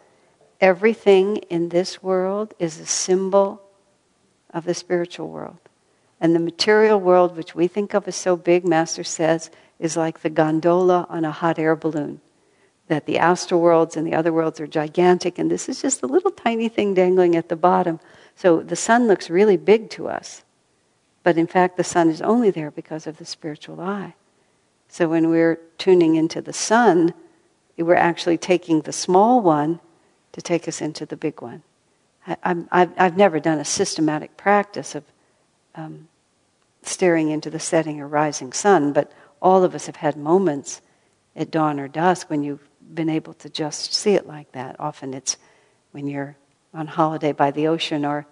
Everything 0.60 1.38
in 1.48 1.70
this 1.70 2.02
world 2.02 2.52
is 2.58 2.78
a 2.78 2.86
symbol 2.86 3.62
of 4.50 4.64
the 4.64 4.74
spiritual 4.74 5.28
world. 5.28 5.58
And 6.20 6.34
the 6.34 6.40
material 6.40 7.00
world, 7.00 7.36
which 7.36 7.54
we 7.54 7.66
think 7.66 7.94
of 7.94 8.06
as 8.06 8.16
so 8.16 8.36
big, 8.36 8.66
Master 8.66 9.02
says, 9.02 9.50
is 9.78 9.96
like 9.96 10.20
the 10.20 10.28
gondola 10.28 11.06
on 11.08 11.24
a 11.24 11.30
hot 11.30 11.58
air 11.58 11.74
balloon. 11.74 12.20
That 12.88 13.06
the 13.06 13.18
astral 13.18 13.60
worlds 13.60 13.96
and 13.96 14.06
the 14.06 14.14
other 14.14 14.32
worlds 14.32 14.60
are 14.60 14.66
gigantic, 14.66 15.38
and 15.38 15.50
this 15.50 15.68
is 15.68 15.80
just 15.80 16.02
a 16.02 16.06
little 16.06 16.30
tiny 16.30 16.68
thing 16.68 16.92
dangling 16.92 17.36
at 17.36 17.48
the 17.48 17.56
bottom. 17.56 17.98
So 18.34 18.60
the 18.60 18.76
sun 18.76 19.06
looks 19.06 19.30
really 19.30 19.56
big 19.56 19.88
to 19.90 20.08
us. 20.08 20.44
But 21.22 21.38
in 21.38 21.46
fact, 21.46 21.76
the 21.76 21.84
sun 21.84 22.10
is 22.10 22.20
only 22.20 22.50
there 22.50 22.70
because 22.70 23.06
of 23.06 23.16
the 23.16 23.24
spiritual 23.24 23.80
eye. 23.80 24.14
So 24.88 25.08
when 25.08 25.30
we're 25.30 25.60
tuning 25.78 26.16
into 26.16 26.42
the 26.42 26.52
sun, 26.52 27.14
we're 27.78 27.94
actually 27.94 28.38
taking 28.38 28.82
the 28.82 28.92
small 28.92 29.40
one 29.40 29.80
to 30.32 30.42
take 30.42 30.68
us 30.68 30.80
into 30.80 31.06
the 31.06 31.16
big 31.16 31.40
one. 31.40 31.62
I, 32.26 32.88
have 32.96 33.16
never 33.16 33.40
done 33.40 33.58
a 33.58 33.64
systematic 33.64 34.36
practice 34.36 34.94
of 34.94 35.04
um, 35.74 36.08
staring 36.82 37.30
into 37.30 37.50
the 37.50 37.58
setting 37.58 38.00
or 38.00 38.06
rising 38.06 38.52
sun, 38.52 38.92
but 38.92 39.12
all 39.40 39.64
of 39.64 39.74
us 39.74 39.86
have 39.86 39.96
had 39.96 40.16
moments 40.16 40.82
at 41.34 41.50
dawn 41.50 41.80
or 41.80 41.88
dusk 41.88 42.28
when 42.28 42.42
you've 42.42 42.68
been 42.94 43.08
able 43.08 43.34
to 43.34 43.48
just 43.48 43.94
see 43.94 44.14
it 44.14 44.26
like 44.26 44.52
that. 44.52 44.76
Often 44.78 45.14
it's 45.14 45.36
when 45.92 46.06
you're 46.06 46.36
on 46.74 46.86
holiday 46.86 47.32
by 47.32 47.50
the 47.50 47.66
ocean 47.66 48.04
or 48.04 48.26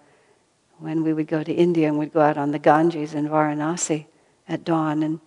when 0.77 1.03
we 1.03 1.13
would 1.13 1.27
go 1.27 1.43
to 1.43 1.53
India 1.53 1.87
and 1.87 1.97
we'd 1.97 2.13
go 2.13 2.21
out 2.21 2.37
on 2.37 2.51
the 2.51 2.59
Ganges 2.59 3.13
in 3.13 3.27
Varanasi 3.27 4.05
at 4.47 4.63
dawn 4.63 5.03
and 5.03 5.19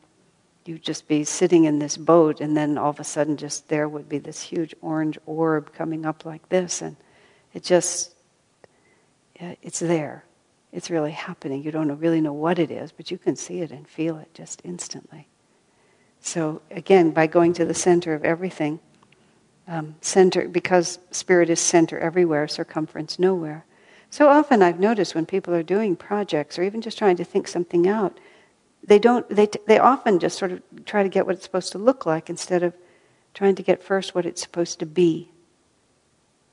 you'd 0.64 0.82
just 0.82 1.08
be 1.08 1.24
sitting 1.24 1.64
in 1.64 1.78
this 1.78 1.96
boat, 1.96 2.40
and 2.40 2.56
then 2.56 2.78
all 2.78 2.90
of 2.90 3.00
a 3.00 3.04
sudden, 3.04 3.36
just 3.36 3.68
there 3.68 3.88
would 3.88 4.08
be 4.08 4.18
this 4.18 4.40
huge 4.40 4.74
orange 4.80 5.18
orb 5.26 5.72
coming 5.72 6.06
up 6.06 6.24
like 6.24 6.48
this, 6.48 6.82
and 6.82 6.96
it 7.52 7.62
just, 7.64 8.14
it's 9.36 9.80
there. 9.80 10.24
It's 10.72 10.90
really 10.90 11.12
happening. 11.12 11.62
You 11.62 11.70
don't 11.70 11.98
really 11.98 12.20
know 12.20 12.32
what 12.32 12.58
it 12.58 12.70
is, 12.70 12.92
but 12.92 13.10
you 13.10 13.18
can 13.18 13.36
see 13.36 13.60
it 13.60 13.70
and 13.70 13.86
feel 13.86 14.16
it 14.18 14.32
just 14.34 14.62
instantly. 14.64 15.28
So, 16.20 16.62
again, 16.70 17.10
by 17.10 17.26
going 17.26 17.52
to 17.54 17.64
the 17.64 17.74
center 17.74 18.14
of 18.14 18.24
everything, 18.24 18.80
um, 19.68 19.96
center, 20.00 20.48
because 20.48 20.98
spirit 21.10 21.50
is 21.50 21.60
center 21.60 21.98
everywhere, 21.98 22.48
circumference 22.48 23.18
nowhere. 23.18 23.64
So 24.10 24.28
often 24.28 24.62
I've 24.62 24.78
noticed 24.78 25.14
when 25.14 25.24
people 25.24 25.54
are 25.54 25.62
doing 25.62 25.96
projects 25.96 26.58
or 26.58 26.62
even 26.62 26.82
just 26.82 26.98
trying 26.98 27.16
to 27.16 27.24
think 27.24 27.48
something 27.48 27.88
out, 27.88 28.18
they 28.84 28.98
don't 28.98 29.28
they, 29.28 29.48
they 29.66 29.78
often 29.78 30.18
just 30.18 30.38
sort 30.38 30.52
of 30.52 30.62
try 30.84 31.02
to 31.02 31.08
get 31.08 31.26
what 31.26 31.36
it's 31.36 31.44
supposed 31.44 31.72
to 31.72 31.78
look 31.78 32.04
like 32.04 32.28
instead 32.28 32.62
of 32.62 32.74
trying 33.34 33.54
to 33.54 33.62
get 33.62 33.82
first 33.82 34.14
what 34.14 34.26
it's 34.26 34.42
supposed 34.42 34.78
to 34.80 34.86
be. 34.86 35.30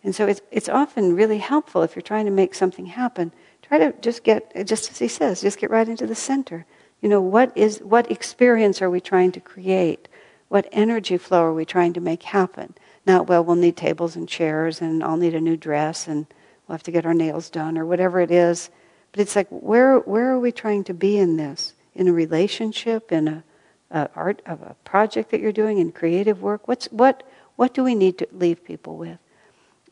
And 0.03 0.15
so 0.15 0.27
it's, 0.27 0.41
it's 0.49 0.69
often 0.69 1.15
really 1.15 1.39
helpful 1.39 1.83
if 1.83 1.95
you're 1.95 2.01
trying 2.01 2.25
to 2.25 2.31
make 2.31 2.55
something 2.55 2.85
happen. 2.85 3.33
Try 3.61 3.79
to 3.79 3.93
just 3.99 4.23
get 4.23 4.65
just 4.65 4.91
as 4.91 4.99
he 4.99 5.07
says 5.07 5.41
just 5.41 5.59
get 5.59 5.69
right 5.69 5.87
into 5.87 6.07
the 6.07 6.15
center. 6.15 6.65
You 7.01 7.09
know 7.09 7.21
what 7.21 7.55
is 7.55 7.79
what 7.79 8.11
experience 8.11 8.81
are 8.81 8.89
we 8.89 9.01
trying 9.01 9.31
to 9.33 9.39
create? 9.39 10.07
What 10.47 10.67
energy 10.71 11.17
flow 11.17 11.43
are 11.43 11.53
we 11.53 11.65
trying 11.65 11.93
to 11.93 12.01
make 12.01 12.23
happen? 12.23 12.73
Not 13.05 13.27
well 13.27 13.43
we'll 13.43 13.55
need 13.55 13.77
tables 13.77 14.15
and 14.15 14.27
chairs 14.27 14.81
and 14.81 15.03
i'll 15.03 15.17
need 15.17 15.35
a 15.35 15.41
new 15.41 15.57
dress 15.57 16.07
and 16.07 16.25
we'll 16.67 16.75
have 16.75 16.83
to 16.83 16.91
get 16.91 17.05
our 17.05 17.13
nails 17.13 17.49
done 17.49 17.77
or 17.77 17.85
whatever 17.85 18.19
it 18.19 18.31
is. 18.31 18.69
But 19.11 19.21
it's 19.21 19.35
like 19.35 19.47
where 19.49 19.99
where 19.99 20.31
are 20.31 20.39
we 20.39 20.51
trying 20.51 20.83
to 20.85 20.93
be 20.93 21.17
in 21.17 21.37
this 21.37 21.73
in 21.95 22.07
a 22.07 22.13
relationship, 22.13 23.11
in 23.11 23.27
a, 23.27 23.43
a 23.91 24.09
art 24.15 24.41
of 24.45 24.61
a 24.61 24.75
project 24.83 25.31
that 25.31 25.41
you're 25.41 25.51
doing, 25.51 25.77
in 25.77 25.91
creative 25.91 26.41
work? 26.41 26.67
What's 26.67 26.87
what? 26.87 27.23
What 27.55 27.73
do 27.73 27.83
we 27.83 27.93
need 27.93 28.17
to 28.19 28.27
leave 28.31 28.63
people 28.63 28.95
with? 28.95 29.19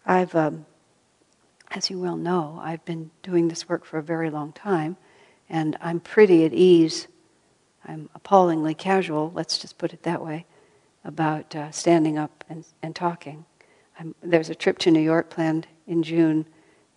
I've, 0.05 0.33
um, 0.35 0.65
as 1.69 1.89
you 1.89 1.99
well 1.99 2.15
know, 2.15 2.59
I've 2.63 2.85
been 2.85 3.11
doing 3.23 3.49
this 3.49 3.67
work 3.67 3.83
for 3.83 3.97
a 3.97 4.03
very 4.03 4.29
long 4.29 4.53
time, 4.53 4.95
and 5.49 5.77
I'm 5.81 5.99
pretty 5.99 6.45
at 6.45 6.53
ease. 6.53 7.07
I'm 7.85 8.09
appallingly 8.15 8.73
casual. 8.73 9.33
Let's 9.35 9.57
just 9.57 9.77
put 9.77 9.91
it 9.91 10.03
that 10.03 10.23
way 10.23 10.45
about 11.03 11.55
uh, 11.55 11.71
standing 11.71 12.17
up 12.17 12.45
and, 12.49 12.63
and 12.81 12.95
talking. 12.95 13.43
I'm, 13.99 14.15
there's 14.21 14.49
a 14.49 14.55
trip 14.55 14.77
to 14.79 14.91
New 14.91 15.01
York 15.01 15.29
planned 15.29 15.67
in 15.87 16.03
June. 16.03 16.45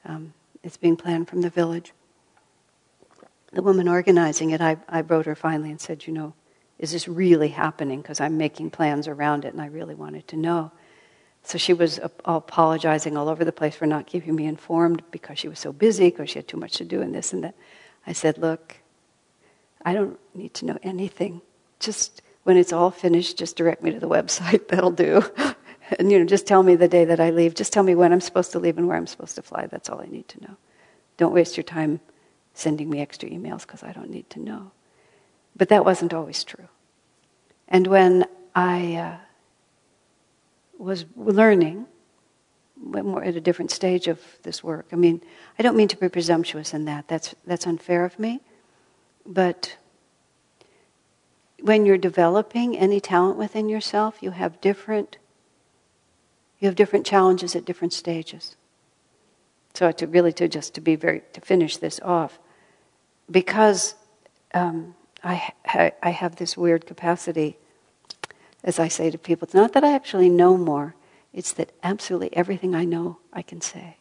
Um, 0.05 0.34
it's 0.62 0.76
being 0.76 0.96
planned 0.96 1.28
from 1.28 1.40
the 1.40 1.51
village 1.51 1.92
the 3.53 3.62
woman 3.62 3.88
organizing 3.88 4.51
it, 4.51 4.61
I, 4.61 4.76
I 4.88 5.01
wrote 5.01 5.26
her 5.26 5.34
finally 5.34 5.70
and 5.70 5.80
said, 5.80 6.07
you 6.07 6.12
know, 6.12 6.34
is 6.78 6.92
this 6.92 7.09
really 7.09 7.48
happening? 7.48 8.01
Because 8.01 8.20
I'm 8.20 8.38
making 8.38 8.70
plans 8.70 9.09
around 9.09 9.44
it 9.44 9.53
and 9.53 9.61
I 9.61 9.66
really 9.66 9.94
wanted 9.94 10.28
to 10.28 10.36
know. 10.36 10.72
So 11.42 11.59
she 11.59 11.72
was 11.72 11.98
apologizing 12.24 13.16
all 13.16 13.28
over 13.28 13.44
the 13.44 13.53
place 13.53 13.74
for 13.74 13.86
not 13.86 14.07
keeping 14.07 14.34
me 14.34 14.46
informed 14.46 15.03
because 15.11 15.38
she 15.38 15.48
was 15.48 15.59
so 15.59 15.72
busy, 15.72 16.11
because 16.11 16.30
she 16.30 16.38
had 16.38 16.48
too 16.48 16.59
much 16.59 16.74
to 16.74 16.84
do 16.84 17.01
and 17.01 17.14
this 17.14 17.32
and 17.32 17.44
that. 17.44 17.55
I 18.07 18.12
said, 18.12 18.38
look, 18.38 18.76
I 19.84 19.94
don't 19.94 20.18
need 20.34 20.55
to 20.55 20.66
know 20.66 20.78
anything. 20.82 21.40
Just 21.80 22.22
when 22.44 22.57
it's 22.57 22.72
all 22.72 22.90
finished, 22.90 23.38
just 23.38 23.57
direct 23.57 23.82
me 23.82 23.90
to 23.90 24.01
the 24.01 24.09
website. 24.09 24.68
That'll 24.68 24.90
do. 24.90 25.22
and 25.98 26.12
you 26.12 26.18
know, 26.18 26.26
just 26.26 26.46
tell 26.46 26.62
me 26.62 26.76
the 26.76 26.88
day 26.88 27.07
that 27.07 27.20
I 27.20 27.30
leave. 27.30 27.55
Just 27.55 27.72
tell 27.72 27.82
me 27.82 27.94
when 27.94 28.12
I'm 28.12 28.20
supposed 28.20 28.53
to 28.53 28.59
leave 28.59 28.78
and 28.78 28.86
where 28.86 28.96
I'm 28.96 29.07
supposed 29.07 29.36
to 29.36 29.42
fly. 29.42 29.66
That's 29.66 29.88
all 29.88 30.01
I 30.01 30.07
need 30.07 30.28
to 30.28 30.42
know. 30.42 30.57
Don't 31.16 31.34
waste 31.34 31.57
your 31.57 31.64
time 31.64 32.01
sending 32.61 32.89
me 32.91 33.01
extra 33.01 33.29
emails 33.29 33.63
because 33.63 33.83
I 33.83 33.93
don't 33.93 34.11
need 34.11 34.29
to 34.31 34.41
know. 34.41 34.71
But 35.57 35.69
that 35.69 35.85
wasn't 35.85 36.15
always 36.15 36.45
true. 36.45 36.69
And 37.69 37.87
when 37.87 38.27
I 38.55 38.95
uh, 38.97 39.17
was 40.79 41.05
learning, 41.17 41.87
more 42.81 43.23
at 43.23 43.37
a 43.37 43.41
different 43.41 43.71
stage 43.71 44.09
of 44.09 44.21
this 44.43 44.65
work. 44.65 44.87
I 44.93 44.97
mean, 44.97 45.21
I 45.59 45.63
don't 45.63 45.77
mean 45.77 45.89
to 45.89 45.97
be 45.97 46.09
presumptuous 46.09 46.73
in 46.73 46.87
that. 46.87 47.09
That's 47.09 47.35
that's 47.47 47.67
unfair 47.67 48.05
of 48.05 48.19
me. 48.19 48.41
But 49.27 49.77
when 51.61 51.85
you're 51.85 51.99
developing 51.99 52.77
any 52.77 53.01
talent 53.01 53.37
within 53.37 53.69
yourself, 53.69 54.23
you 54.23 54.31
have 54.31 54.61
different 54.61 55.19
you 56.59 56.67
have 56.67 56.75
different 56.75 57.07
challenges 57.07 57.55
at 57.55 57.65
different 57.65 57.93
stages. 57.93 58.57
So 59.75 59.93
to 59.93 60.07
really 60.07 60.33
to 60.35 60.49
just 60.49 60.75
to 60.75 60.81
be 60.81 60.97
very 60.97 61.23
to 61.35 61.41
finish 61.41 61.77
this 61.77 62.01
off, 62.01 62.39
because 63.31 63.95
um, 64.55 64.95
I 65.22 65.53
I 66.03 66.11
have 66.11 66.37
this 66.37 66.57
weird 66.57 66.87
capacity, 66.87 67.57
as 68.64 68.78
I 68.78 68.89
say 68.89 69.11
to 69.11 69.18
people. 69.18 69.47
It's 69.47 69.55
not 69.55 69.72
that 69.72 69.85
I 69.85 69.95
actually 69.95 70.28
know 70.28 70.57
more; 70.57 70.95
it's 71.33 71.53
that 71.53 71.70
absolutely 71.83 72.35
everything 72.37 72.74
I 72.74 72.85
know 72.85 73.18
I 73.33 73.43
can 73.43 73.61
say, 73.61 73.97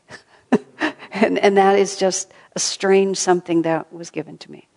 and 1.12 1.38
and 1.40 1.58
that 1.58 1.78
is 1.78 1.98
just 1.98 2.32
a 2.56 2.60
strange 2.60 3.18
something 3.18 3.62
that 3.64 3.94
was 3.94 4.10
given 4.10 4.38
to 4.40 4.52
me. 4.52 4.68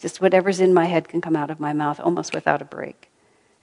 Just 0.00 0.20
whatever's 0.20 0.60
in 0.60 0.74
my 0.74 0.86
head 0.86 1.08
can 1.08 1.20
come 1.20 1.36
out 1.36 1.50
of 1.50 1.60
my 1.60 1.72
mouth 1.72 2.00
almost 2.00 2.34
without 2.34 2.60
a 2.60 2.64
break. 2.64 3.08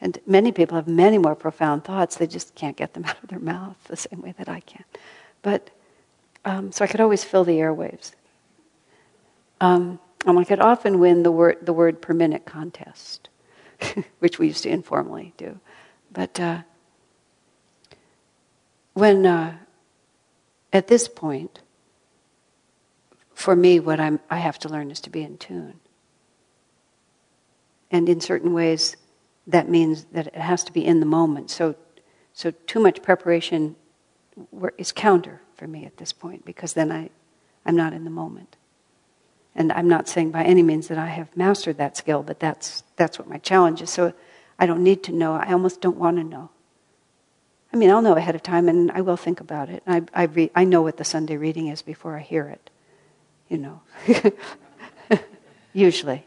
And 0.01 0.17
many 0.25 0.53
people 0.53 0.75
have 0.75 0.87
many 0.87 1.17
more 1.17 1.35
profound 1.35 1.83
thoughts, 1.83 2.15
they 2.15 2.27
just 2.27 2.55
can't 2.55 2.77
get 2.77 2.93
them 2.93 3.03
out 3.07 3.21
of 3.21 3.29
their 3.29 3.39
mouth 3.39 3.75
the 3.85 3.97
same 3.97 4.21
way 4.21 4.33
that 4.37 4.47
I 4.47 4.61
can. 4.61 4.85
But, 5.41 5.69
um, 6.45 6.71
so 6.71 6.85
I 6.85 6.87
could 6.87 7.01
always 7.01 7.23
fill 7.23 7.43
the 7.43 7.57
airwaves. 7.57 8.13
Um, 9.59 9.99
and 10.25 10.37
I 10.37 10.43
could 10.43 10.59
often 10.59 10.99
win 10.99 11.23
the 11.23 11.31
word, 11.31 11.57
the 11.61 11.73
word 11.73 12.01
per 12.01 12.13
minute 12.13 12.45
contest, 12.45 13.29
which 14.19 14.39
we 14.39 14.47
used 14.47 14.63
to 14.63 14.69
informally 14.69 15.33
do. 15.37 15.59
But 16.11 16.39
uh, 16.39 16.61
when, 18.93 19.25
uh, 19.25 19.57
at 20.73 20.87
this 20.87 21.07
point, 21.07 21.61
for 23.33 23.55
me, 23.55 23.79
what 23.79 23.99
I'm, 23.99 24.19
I 24.29 24.37
have 24.37 24.59
to 24.59 24.69
learn 24.69 24.91
is 24.91 24.99
to 25.01 25.09
be 25.09 25.21
in 25.21 25.37
tune. 25.37 25.79
And 27.89 28.09
in 28.09 28.19
certain 28.19 28.53
ways, 28.53 28.97
that 29.47 29.69
means 29.69 30.05
that 30.11 30.27
it 30.27 30.35
has 30.35 30.63
to 30.65 30.73
be 30.73 30.85
in 30.85 30.99
the 30.99 31.05
moment. 31.05 31.49
So, 31.49 31.75
so 32.33 32.51
too 32.51 32.79
much 32.79 33.01
preparation 33.01 33.75
is 34.77 34.91
counter 34.91 35.41
for 35.55 35.67
me 35.67 35.85
at 35.85 35.97
this 35.97 36.13
point 36.13 36.45
because 36.45 36.73
then 36.73 36.91
I, 36.91 37.09
I'm 37.65 37.75
not 37.75 37.93
in 37.93 38.03
the 38.03 38.09
moment. 38.09 38.57
And 39.55 39.71
I'm 39.71 39.87
not 39.87 40.07
saying 40.07 40.31
by 40.31 40.43
any 40.43 40.63
means 40.63 40.87
that 40.87 40.97
I 40.97 41.07
have 41.07 41.35
mastered 41.35 41.77
that 41.77 41.97
skill, 41.97 42.23
but 42.23 42.39
that's, 42.39 42.83
that's 42.95 43.19
what 43.19 43.27
my 43.27 43.37
challenge 43.39 43.81
is. 43.81 43.89
So 43.89 44.13
I 44.57 44.65
don't 44.65 44.83
need 44.83 45.03
to 45.03 45.11
know. 45.11 45.33
I 45.33 45.51
almost 45.51 45.81
don't 45.81 45.97
want 45.97 46.17
to 46.17 46.23
know. 46.23 46.49
I 47.71 47.77
mean, 47.77 47.91
I'll 47.91 48.01
know 48.01 48.15
ahead 48.15 48.35
of 48.35 48.43
time 48.43 48.67
and 48.67 48.91
I 48.91 49.01
will 49.01 49.17
think 49.17 49.39
about 49.41 49.69
it. 49.69 49.83
I, 49.85 50.03
I, 50.13 50.23
re- 50.23 50.51
I 50.55 50.63
know 50.63 50.81
what 50.81 50.97
the 50.97 51.03
Sunday 51.03 51.37
reading 51.37 51.67
is 51.67 51.81
before 51.81 52.15
I 52.17 52.21
hear 52.21 52.47
it, 52.47 52.69
you 53.47 53.57
know. 53.57 53.81
Usually. 55.73 56.25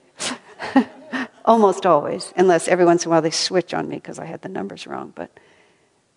Almost 1.45 1.85
always, 1.87 2.33
unless 2.37 2.69
every 2.69 2.85
once 2.85 3.05
in 3.05 3.09
a 3.09 3.11
while 3.11 3.23
they 3.23 3.31
switch 3.31 3.75
on 3.75 3.89
me 3.89 3.97
because 3.97 4.21
I 4.21 4.25
had 4.25 4.43
the 4.43 4.49
numbers 4.49 4.87
wrong. 4.87 5.13
But 5.15 5.37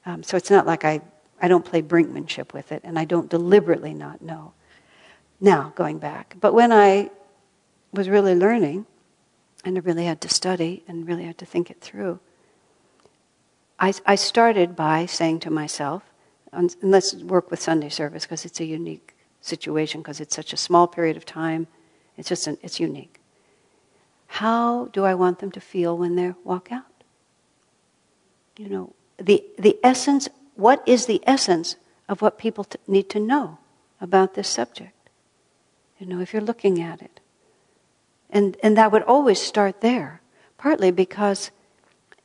um, 0.06 0.22
so 0.22 0.38
it's 0.38 0.52
not 0.52 0.68
like 0.68 0.86
I, 0.86 1.02
I 1.42 1.48
don't 1.48 1.66
play 1.66 1.82
brinkmanship 1.82 2.54
with 2.54 2.72
it, 2.72 2.82
and 2.84 3.00
I 3.00 3.06
don't 3.06 3.28
deliberately 3.28 3.96
not 3.96 4.22
know. 4.22 4.54
Now, 5.40 5.74
going 5.76 6.00
back. 6.00 6.38
But 6.40 6.54
when 6.54 6.72
I 6.72 7.12
was 7.92 8.10
really 8.10 8.36
learning, 8.36 8.86
and 9.64 9.78
I 9.78 9.82
really 9.82 10.06
had 10.06 10.22
to 10.22 10.30
study 10.30 10.84
and 10.88 11.08
really 11.08 11.26
had 11.26 11.38
to 11.40 11.46
think 11.46 11.70
it 11.70 11.82
through, 11.82 12.20
I, 13.80 13.94
I 14.06 14.16
started 14.16 14.76
by 14.76 15.06
saying 15.06 15.42
to 15.42 15.50
myself, 15.50 16.04
and 16.52 16.74
let's 16.82 17.14
work 17.16 17.52
with 17.52 17.62
Sunday 17.62 17.90
service 17.90 18.24
because 18.24 18.46
it's 18.46 18.60
a 18.62 18.66
unique 18.66 19.16
situation 19.42 20.02
because 20.02 20.20
it's 20.20 20.36
such 20.36 20.54
a 20.54 20.58
small 20.58 20.88
period 20.88 21.18
of 21.18 21.26
time. 21.26 21.68
It's 22.18 22.30
just 22.30 22.48
an, 22.48 22.58
it's 22.62 22.80
unique. 22.80 23.20
How 24.28 24.86
do 24.94 25.04
I 25.04 25.16
want 25.16 25.40
them 25.40 25.52
to 25.52 25.60
feel 25.60 25.98
when 25.98 26.16
they 26.16 26.34
walk 26.44 26.72
out? 26.72 26.86
You 28.58 28.70
know, 28.70 28.94
the, 29.18 29.44
the 29.60 29.78
essence, 29.84 30.30
what 30.56 30.82
is 30.86 31.06
the 31.06 31.22
essence 31.28 31.76
of 32.08 32.22
what 32.22 32.38
people 32.38 32.64
t- 32.64 32.80
need 32.88 33.10
to 33.10 33.20
know 33.20 33.58
about 34.00 34.34
this 34.34 34.48
subject? 34.48 35.05
You 36.06 36.14
know, 36.14 36.22
if 36.22 36.34
you're 36.34 36.42
looking 36.42 36.80
at 36.84 37.02
it. 37.02 37.20
And, 38.30 38.58
and 38.62 38.78
that 38.78 38.92
would 38.92 39.02
always 39.02 39.42
start 39.42 39.82
there, 39.82 40.22
partly 40.56 40.92
because 40.92 41.50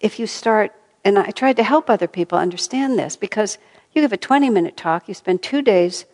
if 0.01 0.19
you 0.19 0.27
start, 0.27 0.73
and 1.03 1.19
I 1.19 1.31
tried 1.31 1.57
to 1.57 1.63
help 1.63 1.89
other 1.89 2.07
people 2.07 2.37
understand 2.37 2.99
this, 2.99 3.17
because 3.17 3.57
you 3.93 4.03
give 4.03 4.13
a 4.13 4.19
20 4.19 4.51
minute 4.51 4.77
talk, 4.77 5.09
you 5.09 5.15
spend 5.15 5.43
two 5.43 5.63
days 5.63 6.05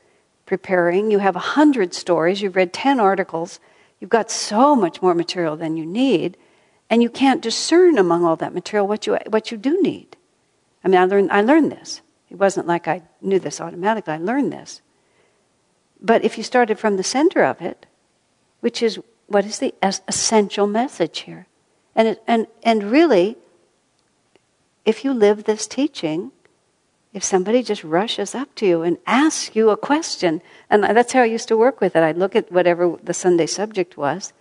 preparing, 0.44 1.10
you 1.10 1.18
have 1.18 1.34
100 1.34 1.92
stories, 1.92 2.40
you've 2.40 2.54
read 2.54 2.72
10 2.72 3.00
articles, 3.00 3.58
You've 3.98 4.10
got 4.10 4.30
so 4.30 4.76
much 4.76 5.00
more 5.00 5.14
material 5.14 5.56
than 5.56 5.76
you 5.76 5.86
need, 5.86 6.36
and 6.90 7.02
you 7.02 7.08
can't 7.08 7.40
discern 7.40 7.98
among 7.98 8.24
all 8.24 8.36
that 8.36 8.52
material 8.52 8.86
what 8.86 9.06
you, 9.06 9.18
what 9.28 9.50
you 9.50 9.56
do 9.56 9.80
need. 9.80 10.16
I 10.84 10.88
mean, 10.88 11.00
I 11.00 11.06
learned, 11.06 11.32
I 11.32 11.40
learned 11.40 11.72
this. 11.72 12.02
It 12.28 12.36
wasn't 12.36 12.66
like 12.66 12.86
I 12.86 13.02
knew 13.22 13.38
this 13.38 13.60
automatically, 13.60 14.12
I 14.12 14.18
learned 14.18 14.52
this. 14.52 14.82
But 16.00 16.24
if 16.24 16.36
you 16.36 16.44
started 16.44 16.78
from 16.78 16.96
the 16.96 17.02
center 17.02 17.42
of 17.42 17.60
it, 17.60 17.86
which 18.60 18.82
is 18.82 18.98
what 19.26 19.44
is 19.44 19.58
the 19.58 19.74
essential 19.82 20.66
message 20.66 21.20
here? 21.20 21.46
And, 21.94 22.08
it, 22.08 22.22
and, 22.26 22.46
and 22.62 22.84
really, 22.84 23.36
if 24.84 25.04
you 25.04 25.12
live 25.12 25.44
this 25.44 25.66
teaching, 25.66 26.30
if 27.12 27.24
somebody 27.24 27.62
just 27.62 27.82
rushes 27.82 28.34
up 28.34 28.54
to 28.56 28.66
you 28.66 28.82
and 28.82 28.98
asks 29.06 29.56
you 29.56 29.70
a 29.70 29.76
question, 29.76 30.42
and 30.68 30.84
that's 30.84 31.12
how 31.12 31.22
I 31.22 31.26
used 31.26 31.48
to 31.48 31.56
work 31.56 31.80
with 31.80 31.96
it. 31.96 32.02
I'd 32.02 32.18
look 32.18 32.36
at 32.36 32.52
whatever 32.52 32.96
the 33.02 33.14
Sunday 33.14 33.46
subject 33.46 33.96
was, 33.96 34.32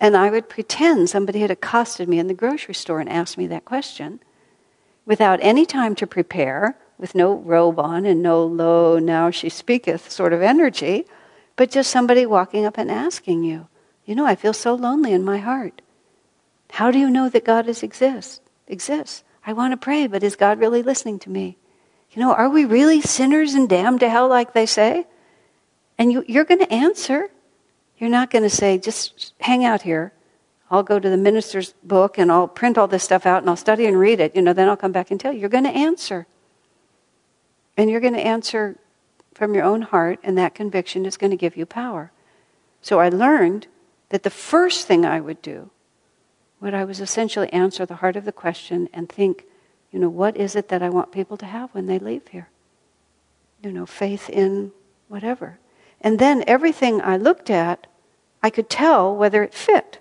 and 0.00 0.16
I 0.16 0.30
would 0.30 0.48
pretend 0.48 1.10
somebody 1.10 1.40
had 1.40 1.50
accosted 1.50 2.08
me 2.08 2.18
in 2.18 2.26
the 2.26 2.34
grocery 2.34 2.74
store 2.74 3.00
and 3.00 3.08
asked 3.08 3.36
me 3.36 3.46
that 3.48 3.64
question 3.64 4.20
without 5.04 5.38
any 5.42 5.66
time 5.66 5.94
to 5.96 6.06
prepare, 6.06 6.76
with 7.02 7.16
no 7.16 7.34
robe 7.34 7.80
on 7.80 8.06
and 8.06 8.22
no 8.22 8.44
lo, 8.44 9.00
now 9.00 9.28
she 9.28 9.48
speaketh 9.48 10.08
sort 10.08 10.32
of 10.32 10.40
energy, 10.40 11.04
but 11.56 11.68
just 11.68 11.90
somebody 11.90 12.24
walking 12.24 12.64
up 12.64 12.78
and 12.78 12.92
asking 12.92 13.42
you, 13.42 13.66
You 14.06 14.14
know, 14.14 14.24
I 14.24 14.36
feel 14.36 14.52
so 14.52 14.72
lonely 14.74 15.12
in 15.12 15.24
my 15.24 15.38
heart. 15.38 15.82
How 16.70 16.92
do 16.92 17.00
you 17.00 17.10
know 17.10 17.28
that 17.28 17.44
God 17.44 17.66
is 17.66 17.82
exists? 17.82 18.40
Exists. 18.68 19.24
I 19.44 19.52
want 19.52 19.72
to 19.72 19.76
pray, 19.76 20.06
but 20.06 20.22
is 20.22 20.36
God 20.36 20.60
really 20.60 20.80
listening 20.84 21.18
to 21.18 21.30
me? 21.30 21.58
You 22.12 22.22
know, 22.22 22.32
are 22.34 22.48
we 22.48 22.64
really 22.64 23.00
sinners 23.00 23.54
and 23.54 23.68
damned 23.68 23.98
to 24.00 24.08
hell 24.08 24.28
like 24.28 24.52
they 24.52 24.64
say? 24.64 25.04
And 25.98 26.12
you, 26.12 26.24
you're 26.28 26.44
going 26.44 26.60
to 26.60 26.72
answer. 26.72 27.30
You're 27.98 28.10
not 28.10 28.30
going 28.30 28.44
to 28.44 28.50
say, 28.50 28.78
just 28.78 29.34
hang 29.40 29.64
out 29.64 29.82
here. 29.82 30.12
I'll 30.70 30.84
go 30.84 31.00
to 31.00 31.10
the 31.10 31.16
minister's 31.16 31.74
book 31.82 32.16
and 32.16 32.30
I'll 32.30 32.46
print 32.46 32.78
all 32.78 32.86
this 32.86 33.02
stuff 33.02 33.26
out 33.26 33.42
and 33.42 33.50
I'll 33.50 33.56
study 33.56 33.86
and 33.86 33.98
read 33.98 34.20
it. 34.20 34.36
You 34.36 34.42
know, 34.42 34.52
then 34.52 34.68
I'll 34.68 34.76
come 34.76 34.92
back 34.92 35.10
and 35.10 35.18
tell 35.18 35.32
you. 35.32 35.40
You're 35.40 35.48
going 35.48 35.64
to 35.64 35.70
answer. 35.70 36.28
And 37.76 37.90
you're 37.90 38.00
going 38.00 38.14
to 38.14 38.20
answer 38.20 38.76
from 39.34 39.54
your 39.54 39.64
own 39.64 39.82
heart, 39.82 40.18
and 40.22 40.36
that 40.36 40.54
conviction 40.54 41.06
is 41.06 41.16
going 41.16 41.30
to 41.30 41.36
give 41.36 41.56
you 41.56 41.66
power. 41.66 42.12
So 42.80 43.00
I 43.00 43.08
learned 43.08 43.66
that 44.10 44.24
the 44.24 44.30
first 44.30 44.86
thing 44.86 45.06
I 45.06 45.20
would 45.20 45.40
do 45.40 45.70
would 46.60 46.74
I 46.74 46.84
was 46.84 47.00
essentially 47.00 47.52
answer 47.52 47.84
the 47.84 47.96
heart 47.96 48.16
of 48.16 48.24
the 48.24 48.32
question 48.32 48.88
and 48.92 49.08
think, 49.08 49.44
you 49.90 49.98
know, 49.98 50.08
what 50.08 50.36
is 50.36 50.54
it 50.54 50.68
that 50.68 50.82
I 50.82 50.88
want 50.88 51.12
people 51.12 51.36
to 51.38 51.46
have 51.46 51.70
when 51.74 51.86
they 51.86 51.98
leave 51.98 52.28
here? 52.28 52.48
You 53.62 53.72
know, 53.72 53.86
faith 53.86 54.30
in 54.30 54.72
whatever. 55.08 55.58
And 56.00 56.18
then 56.18 56.44
everything 56.46 57.00
I 57.00 57.16
looked 57.16 57.50
at, 57.50 57.86
I 58.42 58.50
could 58.50 58.68
tell 58.68 59.14
whether 59.14 59.42
it 59.42 59.54
fit. 59.54 59.98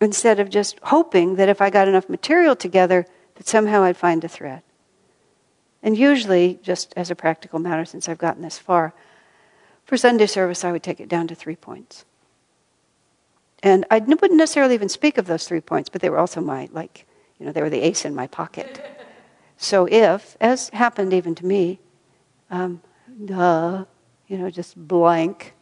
Instead 0.00 0.40
of 0.40 0.50
just 0.50 0.78
hoping 0.84 1.36
that 1.36 1.48
if 1.48 1.60
I 1.60 1.70
got 1.70 1.88
enough 1.88 2.08
material 2.08 2.56
together, 2.56 3.06
that 3.36 3.46
somehow 3.46 3.82
I'd 3.82 3.96
find 3.96 4.22
a 4.24 4.28
thread. 4.28 4.62
And 5.84 5.98
usually, 5.98 6.58
just 6.62 6.94
as 6.96 7.10
a 7.10 7.14
practical 7.14 7.58
matter, 7.58 7.84
since 7.84 8.08
I've 8.08 8.18
gotten 8.18 8.42
this 8.42 8.58
far, 8.58 8.94
for 9.84 9.98
Sunday 9.98 10.26
service, 10.26 10.64
I 10.64 10.72
would 10.72 10.82
take 10.82 10.98
it 10.98 11.10
down 11.10 11.28
to 11.28 11.34
three 11.34 11.56
points. 11.56 12.06
And 13.62 13.84
I 13.90 13.98
wouldn't 13.98 14.38
necessarily 14.38 14.74
even 14.74 14.88
speak 14.88 15.18
of 15.18 15.26
those 15.26 15.46
three 15.46 15.60
points, 15.60 15.90
but 15.90 16.00
they 16.00 16.08
were 16.08 16.18
also 16.18 16.40
my, 16.40 16.70
like, 16.72 17.06
you 17.38 17.44
know, 17.44 17.52
they 17.52 17.60
were 17.60 17.68
the 17.68 17.82
ace 17.82 18.04
in 18.04 18.14
my 18.14 18.26
pocket. 18.26 18.84
So 19.56 19.86
if, 19.88 20.36
as 20.40 20.68
happened 20.70 21.14
even 21.14 21.36
to 21.36 21.46
me, 21.46 21.78
um, 22.50 22.82
duh, 23.24 23.84
you 24.26 24.36
know, 24.36 24.50
just 24.50 24.76
blank, 24.76 25.54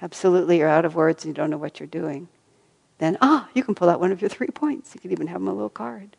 absolutely 0.00 0.58
you're 0.58 0.70
out 0.70 0.86
of 0.86 0.94
words 0.94 1.22
and 1.22 1.30
you 1.30 1.34
don't 1.34 1.50
know 1.50 1.58
what 1.58 1.78
you're 1.78 1.86
doing. 1.86 2.28
then, 2.96 3.18
ah, 3.20 3.46
you 3.52 3.62
can 3.62 3.74
pull 3.74 3.90
out 3.90 4.00
one 4.00 4.10
of 4.10 4.22
your 4.22 4.30
three 4.30 4.48
points. 4.48 4.94
You 4.94 5.02
can 5.02 5.12
even 5.12 5.26
have 5.26 5.38
them 5.38 5.48
a 5.48 5.52
little 5.52 5.68
card. 5.68 6.16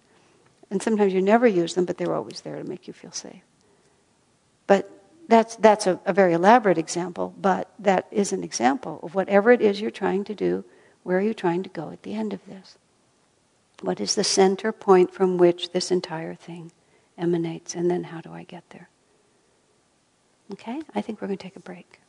And 0.70 0.82
sometimes 0.82 1.13
you 1.13 1.22
never 1.22 1.47
use 1.47 1.76
them, 1.76 1.86
but 1.86 1.97
they're 1.97 2.15
always 2.15 2.41
there 2.41 2.57
to 2.57 2.63
make 2.63 2.88
you 2.88 2.93
feel 2.93 3.11
safe. 3.11 3.41
But 4.68 4.89
that's, 5.28 5.55
that's 5.55 5.88
a, 5.88 5.99
a 6.05 6.13
very 6.13 6.34
elaborate 6.34 6.78
example, 6.78 7.34
but 7.39 7.72
that 7.80 8.07
is 8.11 8.34
an 8.34 8.43
example 8.43 8.99
of 9.03 9.15
whatever 9.15 9.51
it 9.51 9.61
is 9.61 9.80
you're 9.80 9.91
trying 9.91 10.24
to 10.26 10.36
do, 10.36 10.63
where 11.03 11.18
are 11.18 11.22
you 11.22 11.34
trying 11.34 11.63
to 11.63 11.70
go 11.70 11.89
at 11.91 12.03
the 12.03 12.13
end 12.13 12.34
of 12.34 12.45
this? 12.45 12.78
What 13.82 13.99
is 13.99 14.15
the 14.15 14.24
center 14.24 14.72
point 14.72 15.13
from 15.13 15.38
which 15.38 15.72
this 15.72 15.91
entire 15.91 16.36
thing 16.36 16.72
emanates? 17.18 17.76
And 17.76 17.89
then 17.89 18.05
how 18.05 18.22
do 18.22 18.34
I 18.34 18.43
get 18.43 18.70
there? 18.72 18.89
Okay, 20.53 20.82
I 20.95 21.01
think 21.01 21.22
we're 21.22 21.28
going 21.28 21.38
to 21.38 21.43
take 21.43 21.55
a 21.55 21.61
break. 21.61 21.99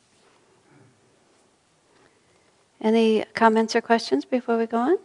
Any 2.81 3.25
comments 3.33 3.75
or 3.75 3.81
questions 3.81 4.23
before 4.23 4.57
we 4.57 4.65
go 4.65 4.77
on? 4.77 4.97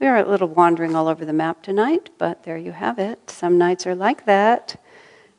We 0.00 0.06
are 0.06 0.16
a 0.16 0.28
little 0.28 0.46
wandering 0.46 0.94
all 0.94 1.08
over 1.08 1.24
the 1.24 1.32
map 1.32 1.62
tonight, 1.62 2.10
but 2.18 2.44
there 2.44 2.56
you 2.56 2.70
have 2.70 3.00
it. 3.00 3.30
Some 3.30 3.58
nights 3.58 3.84
are 3.84 3.96
like 3.96 4.26
that. 4.26 4.80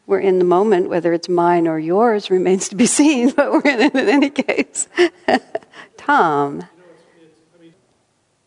We're 0.06 0.20
in 0.20 0.38
the 0.38 0.44
moment, 0.44 0.90
whether 0.90 1.14
it's 1.14 1.30
mine 1.30 1.66
or 1.66 1.80
yours 1.80 2.30
remains 2.30 2.68
to 2.70 2.76
be 2.76 2.86
seen, 3.00 3.30
but 3.32 3.54
we're 3.54 3.62
in 3.62 3.80
it 3.80 3.96
in 3.96 4.10
any 4.10 4.30
case. 4.30 4.90
Tom. 5.98 6.64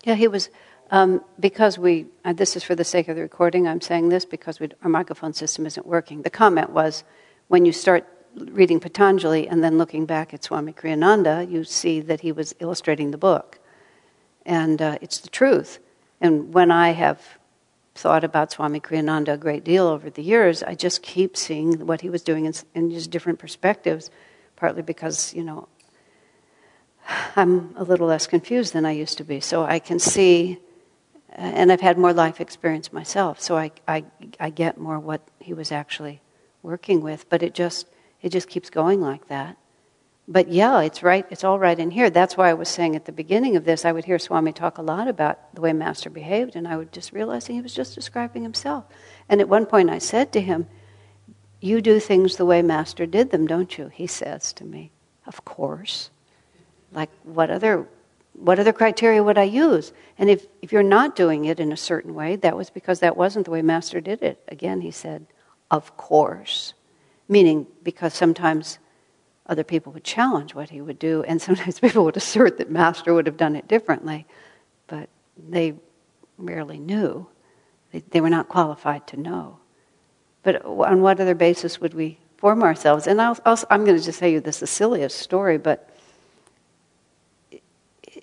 Yeah, 0.05 0.15
he 0.15 0.29
was, 0.29 0.51
um, 0.91 1.25
because 1.41 1.79
we, 1.79 2.07
uh, 2.27 2.35
this 2.35 2.57
is 2.57 2.65
for 2.65 2.75
the 2.75 2.85
sake 2.85 3.09
of 3.09 3.17
the 3.17 3.23
recording, 3.23 3.67
I'm 3.67 3.81
saying 3.81 4.11
this 4.11 4.27
because 4.27 4.61
we, 4.61 4.69
our 4.83 4.91
microphone 4.91 5.33
system 5.33 5.65
isn't 5.65 5.87
working. 5.87 6.23
The 6.23 6.31
comment 6.31 6.71
was 6.71 7.05
when 7.49 7.65
you 7.65 7.73
start 7.73 8.07
reading 8.35 8.81
Patanjali 8.81 9.49
and 9.49 9.65
then 9.65 9.79
looking 9.79 10.05
back 10.05 10.35
at 10.35 10.45
Swami 10.45 10.75
Kriyananda, 10.75 11.51
you 11.51 11.65
see 11.65 12.01
that 12.01 12.21
he 12.21 12.33
was 12.33 12.55
illustrating 12.59 13.13
the 13.13 13.19
book. 13.19 13.61
And 14.45 14.83
uh, 14.83 14.99
it's 15.01 15.21
the 15.21 15.31
truth. 15.31 15.79
And 16.23 16.55
when 16.55 16.71
I 16.71 16.91
have 16.91 17.21
thought 17.97 18.23
about 18.23 18.53
Swami 18.53 18.79
Kriyananda 18.79 19.35
a 19.35 19.37
great 19.37 19.65
deal 19.65 19.89
over 19.89 20.09
the 20.09 20.23
years, 20.23 20.63
I 20.63 20.77
just 20.77 21.03
keep 21.03 21.37
seeing 21.37 21.85
what 21.85 22.01
he 22.01 22.09
was 22.09 22.23
doing 22.23 22.45
in, 22.47 22.55
in 22.75 22.93
just 22.93 23.11
different 23.11 23.41
perspectives, 23.41 24.09
partly 24.55 24.83
because, 24.83 25.35
you 25.35 25.43
know, 25.43 25.69
I'm 27.35 27.75
a 27.77 27.83
little 27.83 28.07
less 28.07 28.29
confused 28.29 28.73
than 28.73 28.87
I 28.87 28.93
used 28.93 29.19
to 29.19 29.25
be. 29.25 29.41
So 29.41 29.65
I 29.65 29.81
can 29.81 29.99
see, 29.99 30.61
and 31.31 31.73
I've 31.73 31.81
had 31.81 31.99
more 31.99 32.13
life 32.13 32.41
experience 32.41 32.93
myself, 32.93 33.41
so 33.41 33.57
I, 33.57 33.73
I, 33.89 34.05
I 34.39 34.51
get 34.51 34.79
more 34.79 35.01
what 35.01 35.27
he 35.41 35.53
was 35.53 35.73
actually 35.73 36.23
working 36.63 37.01
with. 37.01 37.29
But 37.29 37.43
it 37.43 37.53
just, 37.53 37.89
it 38.23 38.29
just 38.29 38.49
keeps 38.49 38.71
going 38.71 39.01
like 39.01 39.27
that. 39.27 39.57
But 40.29 40.49
yeah, 40.49 40.81
it's 40.83 41.03
right, 41.03 41.27
it's 41.31 41.43
all 41.43 41.59
right 41.59 41.79
in 41.79 41.91
here. 41.91 42.09
That's 42.09 42.37
why 42.37 42.49
I 42.49 42.55
was 42.55 42.69
saying 42.69 42.95
at 42.95 43.07
the 43.07 43.13
beginning 43.13 43.57
of 43.57 43.65
this, 43.65 43.85
I 43.85 43.93
would 43.93 44.05
hear 44.05 44.19
Swami 44.19 44.53
talk 44.53 44.79
a 44.79 44.83
lot 44.83 45.09
about 45.09 45.55
the 45.55 45.61
way 45.61 45.73
Master 45.73 46.11
behaved, 46.11 46.55
and 46.55 46.69
I 46.69 46.77
would 46.77 46.93
just 46.93 47.13
realizing 47.13 47.57
he 47.57 47.63
was 47.63 47.75
just 47.75 47.95
describing 47.95 48.43
himself. 48.43 48.85
And 49.29 49.41
at 49.41 49.49
one 49.49 49.67
point 49.67 49.91
I 49.91 49.99
said 49.99 50.33
to 50.33 50.41
him, 50.41 50.69
You 51.61 51.81
do 51.81 51.99
things 51.99 52.37
the 52.37 52.47
way 52.47 52.63
Master 52.63 53.05
did 53.05 53.31
them, 53.31 53.47
don't 53.47 53.77
you? 53.77 53.89
He 53.89 54.07
says 54.07 54.53
to 54.55 54.65
me, 54.65 54.93
Of 55.27 55.45
course. 55.45 56.11
Like, 56.93 57.11
what 57.25 57.51
other 57.51 57.89
what 58.35 58.59
other 58.59 58.73
criteria 58.73 59.23
would 59.23 59.39
I 59.39 59.45
use? 59.45 59.93
And 60.19 60.31
if, 60.31 60.47
if 60.63 60.73
you're 60.73 60.83
not 60.83 61.15
doing 61.15 61.45
it 61.45 61.61
in 61.61 61.71
a 61.71 61.77
certain 61.77 62.15
way, 62.15 62.37
that 62.37 62.57
was 62.57 62.71
because 62.71 63.01
that 63.01 63.17
wasn't 63.17 63.45
the 63.45 63.51
way 63.51 63.63
Master 63.63 64.01
did 64.01 64.23
it. 64.23 64.43
Again, 64.49 64.81
he 64.81 64.91
said, 64.91 65.27
Of 65.71 65.97
course. 65.97 66.75
Meaning, 67.29 67.67
because 67.83 68.15
sometimes 68.15 68.79
other 69.53 69.65
people 69.65 69.93
would 69.93 70.05
challenge 70.05 70.55
what 70.55 70.71
he 70.71 70.81
would 70.81 70.99
do, 70.99 71.23
and 71.23 71.41
sometimes 71.49 71.79
people 71.79 72.05
would 72.05 72.17
assert 72.17 72.59
that 72.59 72.71
Master 72.71 73.15
would 73.15 73.27
have 73.27 73.37
done 73.37 73.55
it 73.55 73.69
differently, 73.69 74.27
but 74.89 75.09
they 75.49 75.75
rarely 76.39 76.79
knew. 76.79 77.27
They, 77.93 78.01
they 78.11 78.21
were 78.21 78.31
not 78.31 78.49
qualified 78.49 79.07
to 79.09 79.17
know. 79.17 79.59
But 80.43 80.65
on 80.65 81.03
what 81.03 81.21
other 81.21 81.35
basis 81.35 81.81
would 81.81 81.95
we 81.95 82.19
form 82.37 82.63
ourselves? 82.63 83.07
And 83.07 83.21
I'll, 83.21 83.39
I'm 83.71 83.85
going 83.85 83.97
to 83.97 84.03
just 84.03 84.19
tell 84.19 84.29
you 84.29 84.41
this 84.41 84.59
the 84.59 84.67
silliest 84.67 85.19
story, 85.19 85.59
but 85.59 85.89
it, 87.53 87.63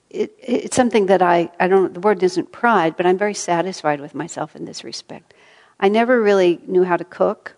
it, 0.10 0.36
it's 0.42 0.76
something 0.76 1.06
that 1.06 1.22
I, 1.22 1.50
I 1.60 1.68
don't, 1.70 1.94
the 1.94 2.02
word 2.02 2.22
isn't 2.22 2.52
pride, 2.52 2.98
but 2.98 3.06
I'm 3.06 3.18
very 3.18 3.34
satisfied 3.34 4.02
with 4.02 4.14
myself 4.14 4.56
in 4.56 4.66
this 4.66 4.84
respect. 4.84 5.34
I 5.80 5.88
never 5.88 6.22
really 6.22 6.60
knew 6.68 6.84
how 6.84 6.98
to 6.98 7.06
cook. 7.06 7.56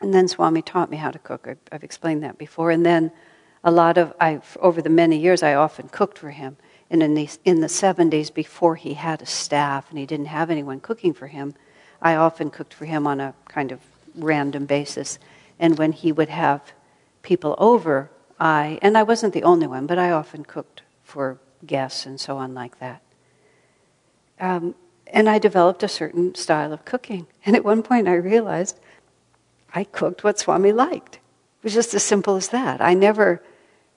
And 0.00 0.14
then 0.14 0.28
Swami 0.28 0.62
taught 0.62 0.90
me 0.90 0.96
how 0.96 1.10
to 1.10 1.18
cook. 1.18 1.46
I've, 1.48 1.58
I've 1.72 1.84
explained 1.84 2.22
that 2.22 2.38
before. 2.38 2.70
And 2.70 2.86
then 2.86 3.10
a 3.64 3.70
lot 3.70 3.98
of, 3.98 4.14
I, 4.20 4.40
over 4.60 4.80
the 4.80 4.90
many 4.90 5.18
years, 5.18 5.42
I 5.42 5.54
often 5.54 5.88
cooked 5.88 6.18
for 6.18 6.30
him. 6.30 6.56
And 6.90 7.02
in 7.02 7.14
the, 7.14 7.28
in 7.44 7.60
the 7.60 7.66
70s, 7.66 8.32
before 8.32 8.76
he 8.76 8.94
had 8.94 9.20
a 9.20 9.26
staff 9.26 9.90
and 9.90 9.98
he 9.98 10.06
didn't 10.06 10.26
have 10.26 10.50
anyone 10.50 10.80
cooking 10.80 11.12
for 11.12 11.26
him, 11.26 11.54
I 12.00 12.14
often 12.14 12.50
cooked 12.50 12.72
for 12.72 12.84
him 12.84 13.06
on 13.06 13.20
a 13.20 13.34
kind 13.48 13.72
of 13.72 13.80
random 14.14 14.66
basis. 14.66 15.18
And 15.58 15.76
when 15.76 15.92
he 15.92 16.12
would 16.12 16.28
have 16.28 16.72
people 17.22 17.56
over, 17.58 18.10
I, 18.38 18.78
and 18.80 18.96
I 18.96 19.02
wasn't 19.02 19.34
the 19.34 19.42
only 19.42 19.66
one, 19.66 19.86
but 19.86 19.98
I 19.98 20.12
often 20.12 20.44
cooked 20.44 20.82
for 21.02 21.38
guests 21.66 22.06
and 22.06 22.20
so 22.20 22.36
on 22.36 22.54
like 22.54 22.78
that. 22.78 23.02
Um, 24.38 24.76
and 25.08 25.28
I 25.28 25.38
developed 25.38 25.82
a 25.82 25.88
certain 25.88 26.34
style 26.34 26.72
of 26.72 26.84
cooking. 26.84 27.26
And 27.46 27.56
at 27.56 27.64
one 27.64 27.82
point 27.82 28.08
I 28.08 28.14
realized 28.14 28.78
I 29.74 29.84
cooked 29.84 30.24
what 30.24 30.38
Swami 30.38 30.72
liked. 30.72 31.16
It 31.16 31.64
was 31.64 31.74
just 31.74 31.94
as 31.94 32.02
simple 32.02 32.36
as 32.36 32.48
that. 32.48 32.80
I 32.80 32.94
never 32.94 33.42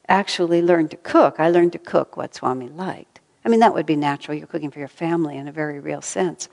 actually 0.08 0.62
learned 0.62 0.92
to 0.92 0.98
cook. 0.98 1.40
I 1.40 1.50
learned 1.50 1.72
to 1.74 1.80
cook 1.80 2.18
what 2.18 2.36
Swami 2.36 2.70
liked. 2.70 3.20
I 3.46 3.50
mean, 3.50 3.60
that 3.62 3.74
would 3.74 3.86
be 3.86 3.96
natural. 3.96 4.38
You're 4.38 4.48
cooking 4.48 4.72
for 4.72 4.80
your 4.80 4.88
family 4.88 5.38
in 5.38 5.48
a 5.48 5.52
very 5.52 5.80
real 5.80 6.02
sense. 6.02 6.50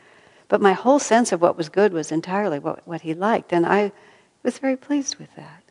But 0.48 0.62
my 0.62 0.72
whole 0.72 0.98
sense 0.98 1.32
of 1.32 1.42
what 1.42 1.56
was 1.56 1.68
good 1.68 1.92
was 1.92 2.10
entirely 2.10 2.58
what, 2.58 2.86
what 2.86 3.02
he 3.02 3.14
liked. 3.14 3.52
And 3.52 3.66
I 3.66 3.92
was 4.42 4.58
very 4.58 4.76
pleased 4.76 5.16
with 5.16 5.34
that. 5.36 5.62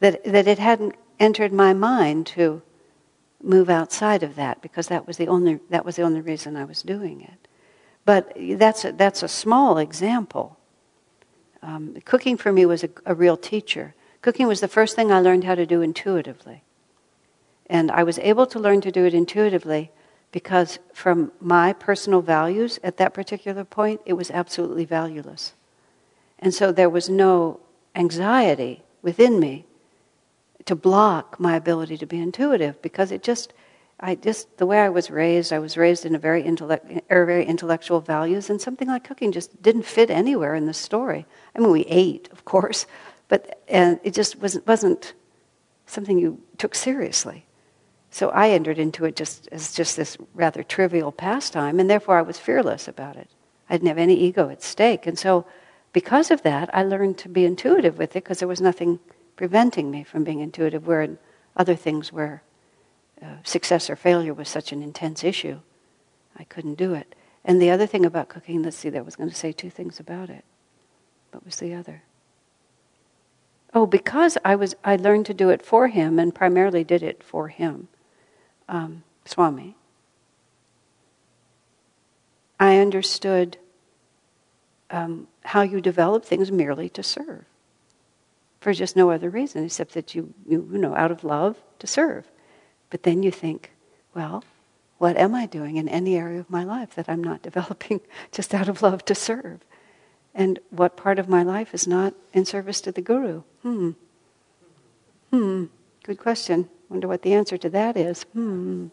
That, 0.00 0.24
that 0.24 0.48
it 0.48 0.58
hadn't 0.58 0.96
entered 1.20 1.52
my 1.52 1.72
mind 1.72 2.26
to 2.28 2.62
move 3.40 3.70
outside 3.70 4.22
of 4.22 4.34
that 4.36 4.60
because 4.62 4.88
that 4.88 5.06
was 5.06 5.16
the 5.16 5.28
only, 5.28 5.60
that 5.70 5.84
was 5.84 5.96
the 5.96 6.02
only 6.02 6.20
reason 6.20 6.56
I 6.56 6.64
was 6.64 6.82
doing 6.82 7.20
it. 7.20 7.48
But 8.04 8.32
that's 8.36 8.84
a, 8.84 8.92
that's 8.92 9.22
a 9.22 9.28
small 9.28 9.78
example 9.78 10.58
um, 11.62 11.96
cooking 12.04 12.36
for 12.36 12.52
me 12.52 12.66
was 12.66 12.84
a, 12.84 12.90
a 13.06 13.14
real 13.14 13.36
teacher. 13.36 13.94
Cooking 14.20 14.46
was 14.46 14.60
the 14.60 14.68
first 14.68 14.96
thing 14.96 15.10
I 15.10 15.20
learned 15.20 15.44
how 15.44 15.54
to 15.54 15.66
do 15.66 15.82
intuitively. 15.82 16.62
And 17.66 17.90
I 17.90 18.02
was 18.02 18.18
able 18.18 18.46
to 18.46 18.58
learn 18.58 18.80
to 18.82 18.92
do 18.92 19.04
it 19.04 19.14
intuitively 19.14 19.90
because, 20.30 20.78
from 20.92 21.32
my 21.40 21.72
personal 21.72 22.20
values 22.20 22.78
at 22.82 22.96
that 22.96 23.14
particular 23.14 23.64
point, 23.64 24.00
it 24.04 24.14
was 24.14 24.30
absolutely 24.30 24.84
valueless. 24.84 25.52
And 26.38 26.52
so 26.52 26.72
there 26.72 26.90
was 26.90 27.08
no 27.08 27.60
anxiety 27.94 28.82
within 29.02 29.38
me 29.38 29.66
to 30.64 30.74
block 30.74 31.38
my 31.38 31.56
ability 31.56 31.96
to 31.98 32.06
be 32.06 32.20
intuitive 32.20 32.80
because 32.82 33.12
it 33.12 33.22
just, 33.22 33.52
I 34.04 34.16
just, 34.16 34.58
the 34.58 34.66
way 34.66 34.80
I 34.80 34.88
was 34.88 35.10
raised, 35.10 35.52
I 35.52 35.60
was 35.60 35.76
raised 35.76 36.04
in 36.04 36.16
a 36.16 36.18
very, 36.18 36.42
intellect, 36.42 36.90
er, 37.08 37.24
very 37.24 37.46
intellectual 37.46 38.00
values, 38.00 38.50
and 38.50 38.60
something 38.60 38.88
like 38.88 39.04
cooking 39.04 39.30
just 39.30 39.62
didn't 39.62 39.84
fit 39.84 40.10
anywhere 40.10 40.56
in 40.56 40.66
the 40.66 40.74
story. 40.74 41.24
I 41.54 41.60
mean, 41.60 41.70
we 41.70 41.82
ate, 41.82 42.28
of 42.32 42.44
course, 42.44 42.86
but 43.28 43.62
and 43.68 44.00
it 44.02 44.12
just 44.12 44.36
wasn't, 44.40 44.66
wasn't 44.66 45.14
something 45.86 46.18
you 46.18 46.40
took 46.58 46.74
seriously. 46.74 47.46
So 48.10 48.30
I 48.30 48.50
entered 48.50 48.78
into 48.78 49.04
it 49.04 49.14
just 49.14 49.48
as 49.52 49.72
just 49.72 49.96
this 49.96 50.18
rather 50.34 50.64
trivial 50.64 51.12
pastime, 51.12 51.78
and 51.78 51.88
therefore 51.88 52.18
I 52.18 52.22
was 52.22 52.40
fearless 52.40 52.88
about 52.88 53.16
it. 53.16 53.30
I 53.70 53.74
didn't 53.74 53.88
have 53.88 53.98
any 53.98 54.16
ego 54.16 54.48
at 54.48 54.64
stake. 54.64 55.06
And 55.06 55.18
so, 55.18 55.46
because 55.92 56.32
of 56.32 56.42
that, 56.42 56.74
I 56.74 56.82
learned 56.82 57.18
to 57.18 57.28
be 57.28 57.44
intuitive 57.44 57.98
with 57.98 58.16
it 58.16 58.24
because 58.24 58.40
there 58.40 58.48
was 58.48 58.60
nothing 58.60 58.98
preventing 59.36 59.92
me 59.92 60.02
from 60.02 60.24
being 60.24 60.40
intuitive, 60.40 60.88
where 60.88 61.16
other 61.56 61.76
things 61.76 62.12
were 62.12 62.42
uh, 63.22 63.36
success 63.44 63.88
or 63.88 63.96
failure 63.96 64.34
was 64.34 64.48
such 64.48 64.72
an 64.72 64.82
intense 64.82 65.22
issue, 65.22 65.60
I 66.36 66.44
couldn't 66.44 66.74
do 66.74 66.94
it. 66.94 67.14
And 67.44 67.60
the 67.60 67.70
other 67.70 67.86
thing 67.86 68.04
about 68.04 68.28
cooking, 68.28 68.62
let's 68.62 68.76
see, 68.76 68.96
I 68.96 69.00
was 69.00 69.16
going 69.16 69.28
to 69.28 69.34
say 69.34 69.52
two 69.52 69.70
things 69.70 70.00
about 70.00 70.30
it. 70.30 70.44
What 71.30 71.44
was 71.44 71.56
the 71.56 71.74
other? 71.74 72.02
Oh, 73.74 73.86
because 73.86 74.36
I 74.44 74.54
was, 74.54 74.74
I 74.84 74.96
learned 74.96 75.26
to 75.26 75.34
do 75.34 75.48
it 75.50 75.64
for 75.64 75.88
him, 75.88 76.18
and 76.18 76.34
primarily 76.34 76.84
did 76.84 77.02
it 77.02 77.22
for 77.22 77.48
him, 77.48 77.88
um, 78.68 79.02
Swami. 79.24 79.76
I 82.60 82.78
understood 82.78 83.56
um, 84.90 85.26
how 85.42 85.62
you 85.62 85.80
develop 85.80 86.24
things 86.24 86.52
merely 86.52 86.88
to 86.90 87.02
serve, 87.02 87.44
for 88.60 88.72
just 88.72 88.94
no 88.94 89.10
other 89.10 89.30
reason 89.30 89.64
except 89.64 89.94
that 89.94 90.14
you, 90.14 90.34
you, 90.46 90.68
you 90.70 90.78
know, 90.78 90.94
out 90.94 91.10
of 91.10 91.24
love 91.24 91.56
to 91.78 91.86
serve. 91.86 92.30
But 92.92 93.04
then 93.04 93.22
you 93.22 93.30
think, 93.30 93.72
well, 94.14 94.44
what 94.98 95.16
am 95.16 95.34
I 95.34 95.46
doing 95.46 95.78
in 95.78 95.88
any 95.88 96.14
area 96.14 96.38
of 96.38 96.50
my 96.50 96.62
life 96.62 96.94
that 96.94 97.08
I'm 97.08 97.24
not 97.24 97.40
developing 97.48 98.02
just 98.30 98.54
out 98.54 98.68
of 98.68 98.82
love 98.82 99.04
to 99.06 99.14
serve? 99.14 99.60
And 100.34 100.58
what 100.68 100.96
part 100.96 101.18
of 101.18 101.26
my 101.26 101.42
life 101.42 101.72
is 101.72 101.86
not 101.86 102.12
in 102.34 102.44
service 102.44 102.82
to 102.82 102.92
the 102.92 103.00
Guru? 103.00 103.42
Hmm. 103.62 103.90
Hmm. 105.30 105.64
Good 106.04 106.18
question. 106.18 106.68
Wonder 106.90 107.08
what 107.08 107.22
the 107.22 107.32
answer 107.32 107.56
to 107.56 107.70
that 107.70 107.96
is. 107.96 108.24
Hmm. 108.34 108.88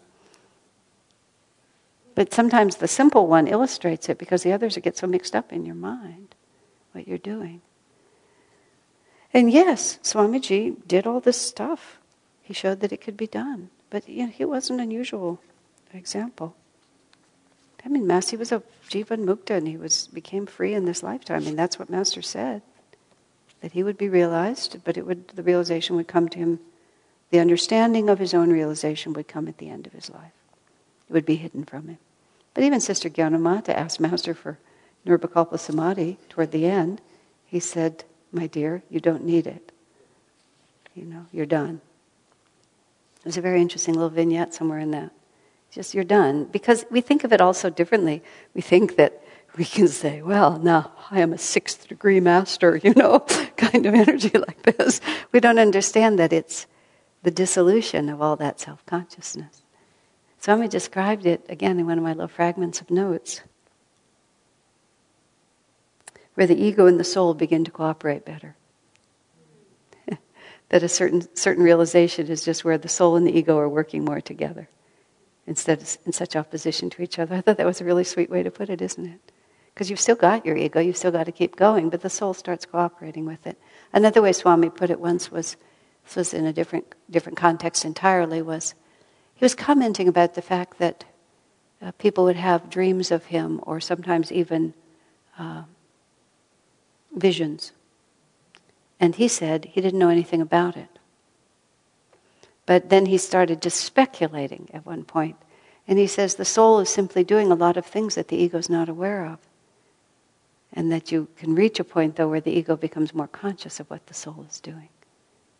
But 2.15 2.33
sometimes 2.33 2.77
the 2.77 2.87
simple 2.87 3.27
one 3.27 3.47
illustrates 3.47 4.07
it 4.07 4.17
because 4.17 4.43
the 4.43 4.53
others 4.53 4.77
get 4.77 4.97
so 4.97 5.07
mixed 5.07 5.35
up 5.35 5.51
in 5.51 5.65
your 5.65 5.75
mind, 5.75 6.35
what 6.93 7.05
you're 7.05 7.17
doing. 7.17 7.61
And 9.33 9.51
yes, 9.51 9.99
Swamiji 10.03 10.87
did 10.87 11.05
all 11.05 11.19
this 11.19 11.39
stuff. 11.39 11.99
He 12.41 12.53
showed 12.53 12.79
that 12.79 12.93
it 12.93 13.01
could 13.01 13.17
be 13.17 13.27
done. 13.27 13.69
But 13.89 14.07
you 14.07 14.25
know, 14.25 14.31
he 14.31 14.45
was 14.45 14.69
an 14.69 14.79
unusual 14.79 15.39
example. 15.93 16.55
I 17.85 17.89
mean, 17.89 18.07
Master, 18.07 18.31
he 18.31 18.37
was 18.37 18.51
a 18.51 18.61
Jivan 18.89 19.25
Mukta 19.25 19.51
and 19.51 19.67
he 19.67 19.77
was, 19.77 20.07
became 20.07 20.45
free 20.45 20.73
in 20.73 20.85
this 20.85 21.01
lifetime. 21.01 21.41
I 21.41 21.45
mean, 21.45 21.55
that's 21.55 21.79
what 21.79 21.89
Master 21.89 22.21
said. 22.21 22.61
That 23.61 23.71
he 23.71 23.83
would 23.83 23.97
be 23.97 24.09
realized, 24.09 24.83
but 24.83 24.97
it 24.97 25.05
would, 25.05 25.29
the 25.29 25.43
realization 25.43 25.95
would 25.95 26.07
come 26.07 26.29
to 26.29 26.37
him, 26.37 26.59
the 27.29 27.39
understanding 27.39 28.09
of 28.09 28.19
his 28.19 28.33
own 28.33 28.51
realization 28.51 29.13
would 29.13 29.27
come 29.27 29.47
at 29.47 29.57
the 29.57 29.69
end 29.69 29.87
of 29.87 29.93
his 29.93 30.09
life. 30.09 30.31
It 31.09 31.13
would 31.13 31.25
be 31.25 31.35
hidden 31.35 31.63
from 31.63 31.87
him. 31.87 31.97
But 32.53 32.63
even 32.63 32.79
Sister 32.79 33.09
Gyanamata 33.09 33.69
asked 33.69 33.99
Master 33.99 34.33
for 34.33 34.57
Nirvikalpa 35.05 35.59
Samadhi 35.59 36.17
toward 36.29 36.51
the 36.51 36.65
end. 36.65 37.01
He 37.45 37.59
said, 37.59 38.03
My 38.31 38.47
dear, 38.47 38.83
you 38.89 38.99
don't 38.99 39.23
need 39.23 39.47
it. 39.47 39.71
You 40.93 41.05
know, 41.05 41.25
you're 41.31 41.45
done. 41.45 41.81
There's 43.23 43.37
a 43.37 43.41
very 43.41 43.61
interesting 43.61 43.95
little 43.95 44.09
vignette 44.09 44.53
somewhere 44.53 44.79
in 44.79 44.91
that. 44.91 45.11
Just 45.71 45.93
you're 45.93 46.03
done. 46.03 46.45
Because 46.45 46.85
we 46.89 47.01
think 47.01 47.23
of 47.23 47.33
it 47.33 47.41
also 47.41 47.69
differently. 47.69 48.23
We 48.53 48.61
think 48.61 48.95
that 48.95 49.21
we 49.57 49.65
can 49.65 49.87
say, 49.87 50.21
well, 50.21 50.57
now 50.59 50.91
I 51.11 51.21
am 51.21 51.33
a 51.33 51.37
sixth 51.37 51.87
degree 51.87 52.19
master, 52.19 52.77
you 52.83 52.93
know, 52.93 53.19
kind 53.57 53.85
of 53.85 53.93
energy 53.93 54.29
like 54.33 54.63
this. 54.63 55.01
We 55.31 55.39
don't 55.39 55.59
understand 55.59 56.19
that 56.19 56.33
it's 56.33 56.65
the 57.23 57.31
dissolution 57.31 58.09
of 58.09 58.21
all 58.21 58.35
that 58.37 58.59
self 58.59 58.85
consciousness. 58.85 59.63
Swami 60.39 60.69
described 60.69 61.25
it 61.25 61.45
again 61.49 61.79
in 61.79 61.85
one 61.85 61.97
of 61.97 62.03
my 62.03 62.13
little 62.13 62.29
fragments 62.29 62.79
of 62.79 62.89
notes, 62.89 63.41
where 66.35 66.47
the 66.47 66.55
ego 66.55 66.85
and 66.85 66.97
the 66.97 67.03
soul 67.03 67.33
begin 67.33 67.65
to 67.65 67.71
cooperate 67.71 68.23
better. 68.23 68.55
That 70.69 70.83
a 70.83 70.89
certain, 70.89 71.27
certain 71.35 71.63
realization 71.63 72.27
is 72.27 72.43
just 72.43 72.63
where 72.63 72.77
the 72.77 72.87
soul 72.87 73.15
and 73.15 73.27
the 73.27 73.37
ego 73.37 73.57
are 73.57 73.69
working 73.69 74.05
more 74.05 74.21
together 74.21 74.69
instead 75.47 75.81
of 75.81 75.97
in 76.05 76.11
such 76.11 76.35
opposition 76.35 76.89
to 76.91 77.01
each 77.01 77.17
other. 77.17 77.35
I 77.35 77.41
thought 77.41 77.57
that 77.57 77.65
was 77.65 77.81
a 77.81 77.85
really 77.85 78.03
sweet 78.03 78.29
way 78.29 78.43
to 78.43 78.51
put 78.51 78.69
it, 78.69 78.81
isn't 78.81 79.05
it? 79.05 79.31
Because 79.73 79.89
you've 79.89 79.99
still 79.99 80.15
got 80.15 80.45
your 80.45 80.55
ego, 80.55 80.79
you've 80.79 80.97
still 80.97 81.11
got 81.11 81.25
to 81.25 81.31
keep 81.31 81.55
going, 81.55 81.89
but 81.89 82.01
the 82.01 82.09
soul 82.09 82.33
starts 82.33 82.65
cooperating 82.65 83.25
with 83.25 83.47
it. 83.47 83.57
Another 83.91 84.21
way 84.21 84.31
Swami 84.31 84.69
put 84.69 84.91
it 84.91 84.99
once 84.99 85.31
was, 85.31 85.57
this 86.03 86.15
was 86.15 86.33
in 86.33 86.45
a 86.45 86.53
different, 86.53 86.93
different 87.09 87.37
context 87.37 87.83
entirely, 87.85 88.41
was 88.41 88.75
he 89.33 89.45
was 89.45 89.55
commenting 89.55 90.07
about 90.07 90.35
the 90.35 90.41
fact 90.41 90.77
that 90.79 91.05
uh, 91.81 91.91
people 91.93 92.25
would 92.25 92.35
have 92.35 92.69
dreams 92.69 93.09
of 93.09 93.25
him 93.25 93.59
or 93.63 93.79
sometimes 93.79 94.31
even 94.31 94.73
uh, 95.39 95.63
visions. 97.15 97.71
And 98.99 99.15
he 99.15 99.27
said 99.27 99.65
he 99.65 99.81
didn't 99.81 99.99
know 99.99 100.09
anything 100.09 100.41
about 100.41 100.75
it. 100.75 100.89
But 102.65 102.89
then 102.89 103.07
he 103.07 103.17
started 103.17 103.61
just 103.61 103.79
speculating 103.79 104.69
at 104.73 104.85
one 104.85 105.03
point. 105.03 105.37
And 105.87 105.97
he 105.97 106.05
says 106.05 106.35
the 106.35 106.45
soul 106.45 106.79
is 106.79 106.89
simply 106.89 107.23
doing 107.23 107.51
a 107.51 107.55
lot 107.55 107.77
of 107.77 107.85
things 107.85 108.15
that 108.15 108.27
the 108.27 108.37
ego 108.37 108.57
is 108.57 108.69
not 108.69 108.89
aware 108.89 109.25
of. 109.25 109.39
And 110.71 110.91
that 110.91 111.11
you 111.11 111.29
can 111.35 111.55
reach 111.55 111.79
a 111.79 111.83
point, 111.83 112.15
though, 112.15 112.27
where 112.27 112.41
the 112.41 112.51
ego 112.51 112.75
becomes 112.75 113.15
more 113.15 113.27
conscious 113.27 113.79
of 113.79 113.89
what 113.89 114.05
the 114.05 114.13
soul 114.13 114.45
is 114.47 114.59
doing 114.59 114.89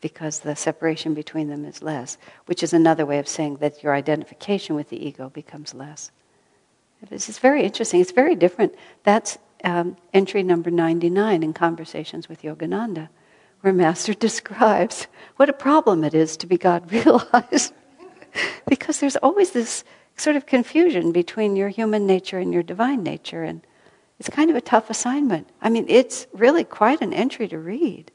because 0.01 0.39
the 0.39 0.55
separation 0.55 1.13
between 1.13 1.49
them 1.49 1.65
is 1.65 1.81
less, 1.81 2.17
which 2.45 2.63
is 2.63 2.73
another 2.73 3.05
way 3.05 3.19
of 3.19 3.27
saying 3.27 3.57
that 3.57 3.83
your 3.83 3.93
identification 3.93 4.75
with 4.75 4.89
the 4.89 5.05
ego 5.05 5.29
becomes 5.29 5.73
less. 5.73 6.11
Is 7.11 7.39
very 7.39 7.63
interesting. 7.63 8.01
It's 8.01 8.11
very 8.11 8.35
different. 8.35 8.75
That's 9.03 9.37
um, 9.63 9.97
entry 10.13 10.43
number 10.43 10.69
99 10.69 11.43
in 11.43 11.53
Conversations 11.53 12.29
with 12.29 12.41
Yogananda 12.43 13.09
where 13.61 13.73
Master 13.73 14.13
describes 14.13 15.07
what 15.35 15.49
a 15.49 15.53
problem 15.53 16.03
it 16.03 16.13
is 16.13 16.37
to 16.37 16.47
be 16.47 16.57
God 16.57 16.91
realized. 16.91 17.73
because 18.67 18.99
there's 18.99 19.15
always 19.17 19.51
this 19.51 19.83
sort 20.15 20.35
of 20.35 20.45
confusion 20.45 21.11
between 21.11 21.55
your 21.55 21.69
human 21.69 22.05
nature 22.05 22.39
and 22.39 22.53
your 22.53 22.63
divine 22.63 23.03
nature. 23.03 23.43
And 23.43 23.61
it's 24.19 24.29
kind 24.29 24.49
of 24.49 24.55
a 24.55 24.61
tough 24.61 24.89
assignment. 24.89 25.49
I 25.61 25.69
mean, 25.69 25.85
it's 25.87 26.27
really 26.33 26.63
quite 26.63 27.01
an 27.01 27.13
entry 27.13 27.47
to 27.47 27.57
read. 27.57 28.11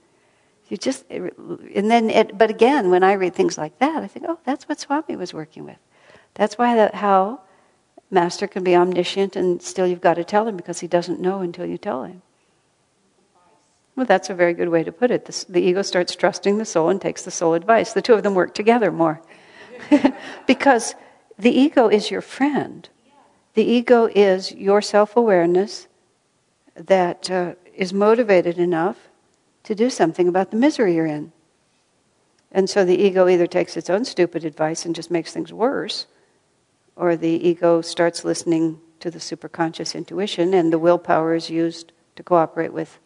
You 0.69 0.77
just, 0.77 1.05
and 1.11 1.91
then, 1.91 2.11
it, 2.11 2.37
but 2.37 2.51
again, 2.51 2.91
when 2.91 3.05
I 3.05 3.15
read 3.15 3.35
things 3.35 3.59
like 3.59 3.79
that, 3.79 4.03
I 4.03 4.07
think, 4.07 4.27
oh, 4.29 4.39
that's 4.45 4.65
what 4.69 4.81
Swami 4.81 5.17
was 5.17 5.35
working 5.35 5.65
with. 5.65 5.77
That's 6.35 6.57
why 6.57 6.75
that, 6.77 6.95
how 6.95 7.41
Master 8.11 8.47
can 8.47 8.65
be 8.65 8.75
omniscient 8.75 9.37
and 9.37 9.61
still 9.61 9.87
you've 9.87 10.01
got 10.01 10.15
to 10.15 10.25
tell 10.25 10.49
him 10.49 10.57
because 10.57 10.81
he 10.81 10.89
doesn't 10.89 11.21
know 11.21 11.41
until 11.41 11.67
you 11.67 11.79
tell 11.79 12.05
him. 12.05 12.23
Well, 13.97 14.07
that's 14.07 14.31
a 14.31 14.35
very 14.35 14.55
good 14.55 14.69
way 14.69 14.83
to 14.83 14.91
put 14.91 15.11
it. 15.11 15.25
The, 15.27 15.45
the, 15.49 15.63
ego 15.63 15.83
starts 15.83 16.17
trusting 16.17 16.59
the 16.59 16.65
soul 16.65 16.89
and 16.89 17.01
takes 17.01 17.23
the 17.23 17.31
soul 17.31 17.55
advice. 17.55 17.93
The 17.93 18.03
two 18.03 18.15
of 18.15 18.23
them 18.23 18.35
work 18.35 18.55
together 18.55 18.91
more. 18.91 19.23
because 20.47 20.95
the 21.39 21.51
ego 21.51 21.89
is 21.89 22.11
your 22.11 22.21
friend. 22.21 22.89
The 23.55 23.65
ego 23.65 24.09
is 24.13 24.53
your 24.53 24.83
self 24.83 25.17
awareness 25.17 25.87
that 26.75 27.31
uh, 27.31 27.55
is 27.73 27.93
motivated 27.93 28.59
enough 28.59 29.09
to 29.63 29.75
do 29.75 29.91
something 29.91 30.29
about 30.29 30.51
the 30.51 30.57
misery 30.57 30.97
you're 30.97 31.07
in. 31.07 31.33
And 32.51 32.69
so 32.69 32.85
the 32.85 33.01
ego 33.01 33.29
either 33.29 33.47
takes 33.47 33.77
its 33.77 33.91
own 33.91 34.05
stupid 34.05 34.45
advice 34.45 34.85
and 34.85 34.95
just 34.95 35.11
makes 35.11 35.33
things 35.33 35.53
worse, 35.53 36.07
or 36.97 37.17
the 37.17 37.49
ego 37.49 37.81
starts 37.81 38.25
listening 38.25 38.81
to 39.01 39.11
the 39.11 39.19
superconscious 39.19 39.95
intuition 39.95 40.55
and 40.55 40.73
the 40.73 40.79
willpower 40.79 41.35
is 41.35 41.51
used 41.51 41.93
to 42.17 42.23
cooperate 42.23 42.73
with 42.73 42.99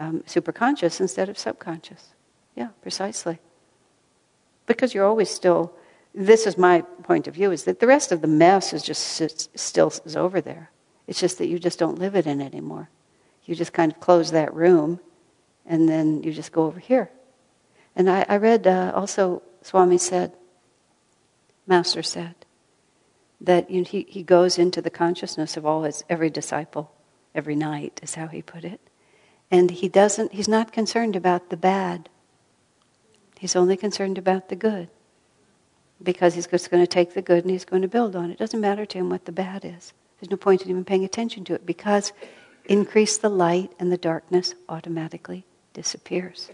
um, 0.00 0.24
superconscious 0.26 1.00
instead 1.00 1.28
of 1.28 1.38
subconscious. 1.38 2.08
Yeah, 2.56 2.68
precisely. 2.82 3.38
Because 4.66 4.94
you're 4.94 5.04
always 5.04 5.30
still, 5.30 5.72
this 6.14 6.46
is 6.46 6.58
my 6.58 6.80
point 6.80 7.28
of 7.28 7.34
view, 7.34 7.52
is 7.52 7.64
that 7.64 7.78
the 7.78 7.86
rest 7.86 8.10
of 8.10 8.22
the 8.22 8.26
mess 8.26 8.72
is 8.72 8.82
just 8.82 9.22
still 9.58 9.92
is 10.04 10.16
over 10.16 10.40
there. 10.40 10.70
It's 11.06 11.20
just 11.20 11.38
that 11.38 11.48
you 11.48 11.58
just 11.58 11.78
don't 11.78 11.98
live 11.98 12.16
it 12.16 12.26
in 12.26 12.40
anymore. 12.40 12.88
You 13.44 13.54
just 13.54 13.72
kind 13.72 13.92
of 13.92 14.00
close 14.00 14.30
that 14.30 14.54
room 14.54 15.00
and 15.66 15.88
then 15.88 16.22
you 16.22 16.32
just 16.32 16.52
go 16.52 16.64
over 16.64 16.80
here. 16.80 17.10
And 17.94 18.08
I, 18.08 18.24
I 18.28 18.36
read 18.36 18.66
uh, 18.66 18.92
also, 18.94 19.42
Swami 19.62 19.98
said, 19.98 20.32
Master 21.66 22.02
said, 22.02 22.34
that 23.40 23.70
you 23.70 23.80
know, 23.80 23.88
he, 23.88 24.06
he 24.08 24.22
goes 24.22 24.58
into 24.58 24.80
the 24.82 24.90
consciousness 24.90 25.56
of 25.56 25.66
all 25.66 25.82
his, 25.82 26.04
every 26.08 26.30
disciple 26.30 26.92
every 27.34 27.56
night, 27.56 28.00
is 28.02 28.14
how 28.14 28.26
he 28.26 28.42
put 28.42 28.64
it. 28.64 28.80
And 29.50 29.70
he 29.70 29.88
doesn't, 29.88 30.32
he's 30.32 30.48
not 30.48 30.72
concerned 30.72 31.16
about 31.16 31.50
the 31.50 31.56
bad. 31.56 32.08
He's 33.38 33.56
only 33.56 33.76
concerned 33.76 34.18
about 34.18 34.48
the 34.48 34.56
good. 34.56 34.88
Because 36.02 36.34
he's 36.34 36.46
just 36.46 36.70
going 36.70 36.82
to 36.82 36.86
take 36.86 37.14
the 37.14 37.22
good 37.22 37.44
and 37.44 37.50
he's 37.50 37.64
going 37.64 37.82
to 37.82 37.88
build 37.88 38.14
on 38.14 38.30
it. 38.30 38.34
It 38.34 38.38
doesn't 38.38 38.60
matter 38.60 38.86
to 38.86 38.98
him 38.98 39.10
what 39.10 39.24
the 39.24 39.32
bad 39.32 39.64
is. 39.64 39.92
There's 40.20 40.30
no 40.30 40.36
point 40.36 40.62
in 40.62 40.70
even 40.70 40.84
paying 40.84 41.04
attention 41.04 41.44
to 41.44 41.54
it 41.54 41.66
because 41.66 42.12
increase 42.66 43.18
the 43.18 43.28
light 43.28 43.72
and 43.78 43.90
the 43.90 43.96
darkness 43.96 44.54
automatically 44.68 45.44
disappears. 45.72 46.50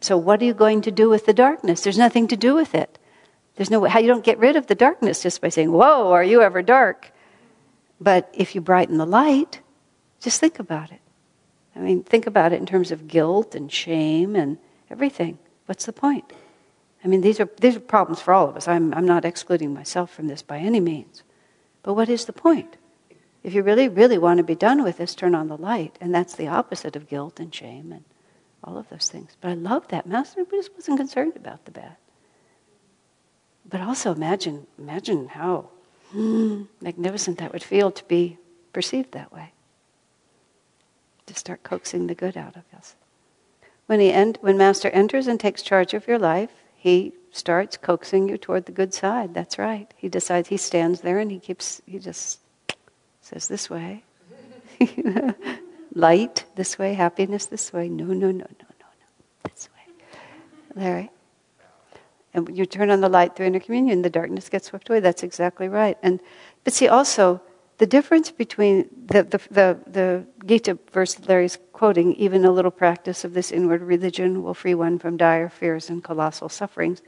So 0.00 0.16
what 0.16 0.42
are 0.42 0.44
you 0.44 0.54
going 0.54 0.82
to 0.82 0.90
do 0.90 1.08
with 1.08 1.26
the 1.26 1.32
darkness? 1.32 1.82
There's 1.82 1.98
nothing 1.98 2.26
to 2.28 2.36
do 2.36 2.54
with 2.54 2.74
it. 2.74 2.98
There's 3.54 3.70
no 3.70 3.80
way 3.80 3.90
how 3.90 4.00
you 4.00 4.08
don't 4.08 4.24
get 4.24 4.38
rid 4.38 4.56
of 4.56 4.66
the 4.66 4.74
darkness 4.74 5.22
just 5.22 5.40
by 5.40 5.50
saying, 5.50 5.70
"Whoa, 5.70 6.10
are 6.10 6.24
you 6.24 6.42
ever 6.42 6.62
dark?" 6.62 7.12
But 8.00 8.28
if 8.32 8.54
you 8.54 8.60
brighten 8.60 8.96
the 8.98 9.06
light, 9.06 9.60
just 10.20 10.40
think 10.40 10.58
about 10.58 10.90
it. 10.90 11.01
I 11.74 11.78
mean, 11.80 12.02
think 12.02 12.26
about 12.26 12.52
it 12.52 12.60
in 12.60 12.66
terms 12.66 12.90
of 12.90 13.08
guilt 13.08 13.54
and 13.54 13.72
shame 13.72 14.36
and 14.36 14.58
everything. 14.90 15.38
What's 15.66 15.86
the 15.86 15.92
point? 15.92 16.30
I 17.04 17.08
mean, 17.08 17.20
these 17.20 17.40
are, 17.40 17.48
these 17.60 17.76
are 17.76 17.80
problems 17.80 18.20
for 18.20 18.34
all 18.34 18.48
of 18.48 18.56
us. 18.56 18.68
I'm, 18.68 18.92
I'm 18.94 19.06
not 19.06 19.24
excluding 19.24 19.72
myself 19.72 20.12
from 20.12 20.28
this 20.28 20.42
by 20.42 20.58
any 20.58 20.80
means. 20.80 21.22
But 21.82 21.94
what 21.94 22.08
is 22.08 22.26
the 22.26 22.32
point? 22.32 22.76
If 23.42 23.54
you 23.54 23.62
really, 23.62 23.88
really 23.88 24.18
want 24.18 24.38
to 24.38 24.44
be 24.44 24.54
done 24.54 24.84
with 24.84 24.98
this, 24.98 25.14
turn 25.14 25.34
on 25.34 25.48
the 25.48 25.56
light. 25.56 25.96
And 26.00 26.14
that's 26.14 26.36
the 26.36 26.46
opposite 26.46 26.94
of 26.94 27.08
guilt 27.08 27.40
and 27.40 27.52
shame 27.52 27.90
and 27.90 28.04
all 28.62 28.78
of 28.78 28.88
those 28.88 29.08
things. 29.08 29.36
But 29.40 29.48
I 29.48 29.54
love 29.54 29.88
that. 29.88 30.06
Master 30.06 30.44
just 30.48 30.74
wasn't 30.74 30.98
concerned 30.98 31.34
about 31.34 31.64
the 31.64 31.72
bad. 31.72 31.96
But 33.68 33.80
also 33.80 34.12
imagine, 34.12 34.66
imagine 34.78 35.28
how 35.28 35.70
mm, 36.14 36.68
magnificent 36.80 37.38
that 37.38 37.52
would 37.52 37.62
feel 37.62 37.90
to 37.90 38.04
be 38.04 38.38
perceived 38.72 39.12
that 39.12 39.32
way 39.32 39.51
to 41.26 41.34
start 41.34 41.62
coaxing 41.62 42.06
the 42.06 42.14
good 42.14 42.36
out 42.36 42.56
of 42.56 42.64
us. 42.76 42.94
When, 43.86 44.00
he 44.00 44.12
en- 44.12 44.36
when 44.40 44.56
Master 44.56 44.90
enters 44.90 45.26
and 45.26 45.38
takes 45.38 45.62
charge 45.62 45.94
of 45.94 46.06
your 46.06 46.18
life, 46.18 46.50
he 46.76 47.12
starts 47.30 47.76
coaxing 47.76 48.28
you 48.28 48.36
toward 48.36 48.66
the 48.66 48.72
good 48.72 48.94
side. 48.94 49.34
That's 49.34 49.58
right. 49.58 49.92
He 49.96 50.08
decides, 50.08 50.48
he 50.48 50.56
stands 50.56 51.00
there 51.00 51.18
and 51.18 51.30
he 51.30 51.38
keeps, 51.38 51.80
he 51.86 51.98
just 51.98 52.40
says 53.20 53.48
this 53.48 53.70
way. 53.70 54.04
Light 55.94 56.44
this 56.56 56.78
way, 56.78 56.94
happiness 56.94 57.46
this 57.46 57.72
way. 57.72 57.88
No, 57.88 58.06
no, 58.06 58.14
no, 58.14 58.30
no, 58.30 58.36
no, 58.38 58.46
no. 58.80 59.50
This 59.50 59.68
way. 59.74 59.94
Larry? 60.74 61.10
And 62.34 62.56
you 62.56 62.64
turn 62.64 62.90
on 62.90 63.00
the 63.00 63.08
light 63.08 63.36
through 63.36 63.46
inner 63.46 63.60
communion, 63.60 64.02
the 64.02 64.10
darkness 64.10 64.48
gets 64.48 64.68
swept 64.68 64.88
away. 64.88 65.00
That's 65.00 65.22
exactly 65.22 65.68
right. 65.68 65.98
And 66.02 66.20
but 66.64 66.72
see 66.72 66.88
also 66.88 67.42
the 67.78 67.86
difference 67.86 68.30
between 68.30 68.88
the, 69.06 69.22
the, 69.24 69.40
the, 69.50 69.78
the 69.86 70.26
Gita 70.46 70.78
verse 70.92 71.18
Larry's 71.26 71.58
quoting, 71.72 72.14
even 72.14 72.44
a 72.44 72.50
little 72.50 72.70
practice 72.70 73.24
of 73.24 73.34
this 73.34 73.50
inward 73.50 73.82
religion 73.82 74.42
will 74.42 74.54
free 74.54 74.74
one 74.74 74.98
from 74.98 75.16
dire 75.16 75.48
fears 75.48 75.90
and 75.90 76.04
colossal 76.04 76.48
sufferings. 76.48 77.02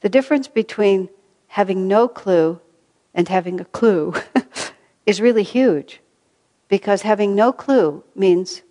The 0.00 0.08
difference 0.08 0.48
between 0.48 1.08
having 1.48 1.88
no 1.88 2.08
clue 2.08 2.60
and 3.14 3.28
having 3.28 3.60
a 3.60 3.64
clue 3.64 4.14
is 5.06 5.20
really 5.20 5.42
huge. 5.42 6.00
Because 6.68 7.02
having 7.02 7.34
no 7.34 7.52
clue 7.52 8.04
means 8.14 8.62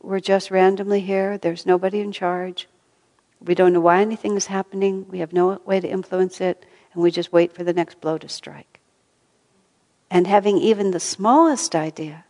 we're 0.00 0.20
just 0.20 0.50
randomly 0.50 1.00
here, 1.00 1.38
there's 1.38 1.66
nobody 1.66 2.00
in 2.00 2.12
charge, 2.12 2.68
we 3.40 3.54
don't 3.54 3.72
know 3.72 3.80
why 3.80 4.00
anything 4.00 4.36
is 4.36 4.46
happening, 4.46 5.06
we 5.08 5.18
have 5.18 5.32
no 5.32 5.60
way 5.64 5.80
to 5.80 5.88
influence 5.88 6.40
it, 6.40 6.64
and 6.92 7.02
we 7.02 7.10
just 7.10 7.32
wait 7.32 7.52
for 7.52 7.64
the 7.64 7.72
next 7.72 8.00
blow 8.00 8.18
to 8.18 8.28
strike. 8.28 8.81
And 10.12 10.26
having 10.26 10.58
even 10.58 10.90
the 10.90 11.00
smallest 11.00 11.74
idea 11.74 12.26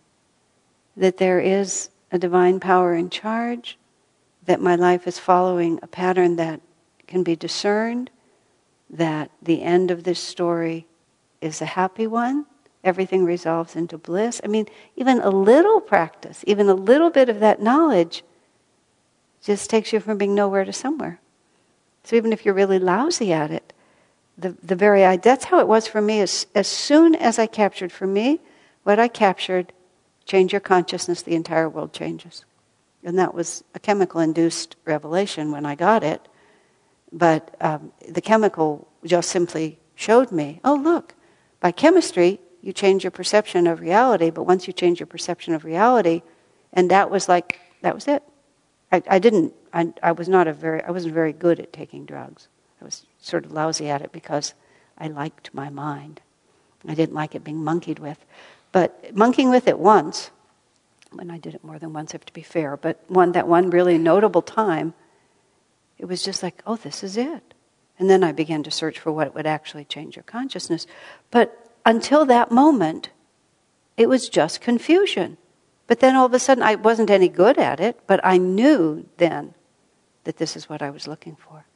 that 0.96 1.16
there 1.16 1.40
is 1.40 1.90
a 2.12 2.18
divine 2.18 2.60
power 2.60 2.94
in 2.94 3.10
charge, 3.10 3.76
that 4.46 4.60
my 4.60 4.76
life 4.76 5.08
is 5.08 5.18
following 5.18 5.80
a 5.82 5.88
pattern 5.88 6.36
that 6.36 6.60
can 7.08 7.24
be 7.24 7.34
discerned, 7.34 8.08
that 8.88 9.32
the 9.42 9.62
end 9.62 9.90
of 9.90 10.04
this 10.04 10.20
story 10.20 10.86
is 11.40 11.60
a 11.60 11.64
happy 11.66 12.06
one, 12.06 12.46
everything 12.84 13.24
resolves 13.24 13.74
into 13.74 13.98
bliss. 13.98 14.40
I 14.44 14.46
mean, 14.46 14.68
even 14.94 15.20
a 15.20 15.30
little 15.30 15.80
practice, 15.80 16.44
even 16.46 16.68
a 16.68 16.74
little 16.74 17.10
bit 17.10 17.28
of 17.28 17.40
that 17.40 17.60
knowledge 17.60 18.22
just 19.42 19.68
takes 19.68 19.92
you 19.92 19.98
from 19.98 20.18
being 20.18 20.36
nowhere 20.36 20.64
to 20.64 20.72
somewhere. 20.72 21.18
So 22.04 22.14
even 22.14 22.32
if 22.32 22.44
you're 22.44 22.54
really 22.54 22.78
lousy 22.78 23.32
at 23.32 23.50
it, 23.50 23.72
the, 24.38 24.56
the 24.62 24.76
very 24.76 25.04
idea, 25.04 25.22
that's 25.22 25.44
how 25.44 25.60
it 25.60 25.68
was 25.68 25.86
for 25.86 26.00
me. 26.00 26.20
As, 26.20 26.46
as 26.54 26.66
soon 26.66 27.14
as 27.14 27.38
I 27.38 27.46
captured 27.46 27.92
for 27.92 28.06
me 28.06 28.40
what 28.82 28.98
I 28.98 29.08
captured, 29.08 29.72
change 30.24 30.52
your 30.52 30.60
consciousness, 30.60 31.22
the 31.22 31.34
entire 31.34 31.68
world 31.68 31.92
changes. 31.92 32.44
And 33.04 33.18
that 33.18 33.34
was 33.34 33.64
a 33.74 33.80
chemical 33.80 34.20
induced 34.20 34.76
revelation 34.84 35.52
when 35.52 35.66
I 35.66 35.74
got 35.74 36.04
it. 36.04 36.26
But 37.12 37.54
um, 37.60 37.92
the 38.08 38.20
chemical 38.20 38.88
just 39.04 39.30
simply 39.30 39.78
showed 39.94 40.32
me 40.32 40.60
oh, 40.64 40.74
look, 40.74 41.14
by 41.60 41.72
chemistry, 41.72 42.40
you 42.62 42.72
change 42.72 43.04
your 43.04 43.10
perception 43.10 43.66
of 43.66 43.80
reality, 43.80 44.30
but 44.30 44.44
once 44.44 44.66
you 44.66 44.72
change 44.72 45.00
your 45.00 45.06
perception 45.06 45.52
of 45.52 45.64
reality, 45.64 46.22
and 46.72 46.90
that 46.90 47.10
was 47.10 47.28
like, 47.28 47.60
that 47.82 47.94
was 47.94 48.06
it. 48.08 48.22
I, 48.90 49.02
I 49.08 49.18
didn't, 49.18 49.52
I, 49.72 49.92
I 50.02 50.12
was 50.12 50.28
not 50.28 50.46
a 50.46 50.52
very, 50.52 50.82
I 50.82 50.90
wasn't 50.90 51.14
very 51.14 51.32
good 51.32 51.58
at 51.60 51.72
taking 51.72 52.06
drugs. 52.06 52.48
I 52.80 52.84
was 52.84 53.04
sort 53.22 53.46
of 53.46 53.52
lousy 53.52 53.88
at 53.88 54.02
it 54.02 54.12
because 54.12 54.52
I 54.98 55.08
liked 55.08 55.54
my 55.54 55.70
mind. 55.70 56.20
I 56.86 56.94
didn't 56.94 57.14
like 57.14 57.34
it 57.34 57.44
being 57.44 57.64
monkeyed 57.64 57.98
with. 57.98 58.18
But 58.72 59.16
monkeying 59.16 59.50
with 59.50 59.68
it 59.68 59.78
once, 59.78 60.30
when 61.12 61.30
I 61.30 61.38
did 61.38 61.54
it 61.54 61.64
more 61.64 61.78
than 61.78 61.92
once, 61.92 62.12
have 62.12 62.24
to 62.24 62.32
be 62.32 62.42
fair, 62.42 62.76
but 62.76 63.02
one 63.08 63.32
that 63.32 63.46
one 63.46 63.70
really 63.70 63.98
notable 63.98 64.42
time, 64.42 64.94
it 65.98 66.06
was 66.06 66.22
just 66.22 66.42
like, 66.42 66.62
oh, 66.66 66.76
this 66.76 67.02
is 67.04 67.16
it. 67.16 67.54
And 67.98 68.10
then 68.10 68.24
I 68.24 68.32
began 68.32 68.62
to 68.64 68.70
search 68.70 68.98
for 68.98 69.12
what 69.12 69.34
would 69.34 69.46
actually 69.46 69.84
change 69.84 70.16
your 70.16 70.24
consciousness. 70.24 70.86
But 71.30 71.70
until 71.84 72.24
that 72.26 72.50
moment, 72.50 73.10
it 73.96 74.08
was 74.08 74.28
just 74.28 74.60
confusion. 74.60 75.36
But 75.86 76.00
then 76.00 76.16
all 76.16 76.26
of 76.26 76.34
a 76.34 76.38
sudden, 76.38 76.64
I 76.64 76.74
wasn't 76.74 77.10
any 77.10 77.28
good 77.28 77.58
at 77.58 77.78
it, 77.78 78.00
but 78.06 78.20
I 78.24 78.38
knew 78.38 79.06
then 79.18 79.54
that 80.24 80.38
this 80.38 80.56
is 80.56 80.68
what 80.68 80.82
I 80.82 80.90
was 80.90 81.06
looking 81.06 81.36
for. 81.36 81.66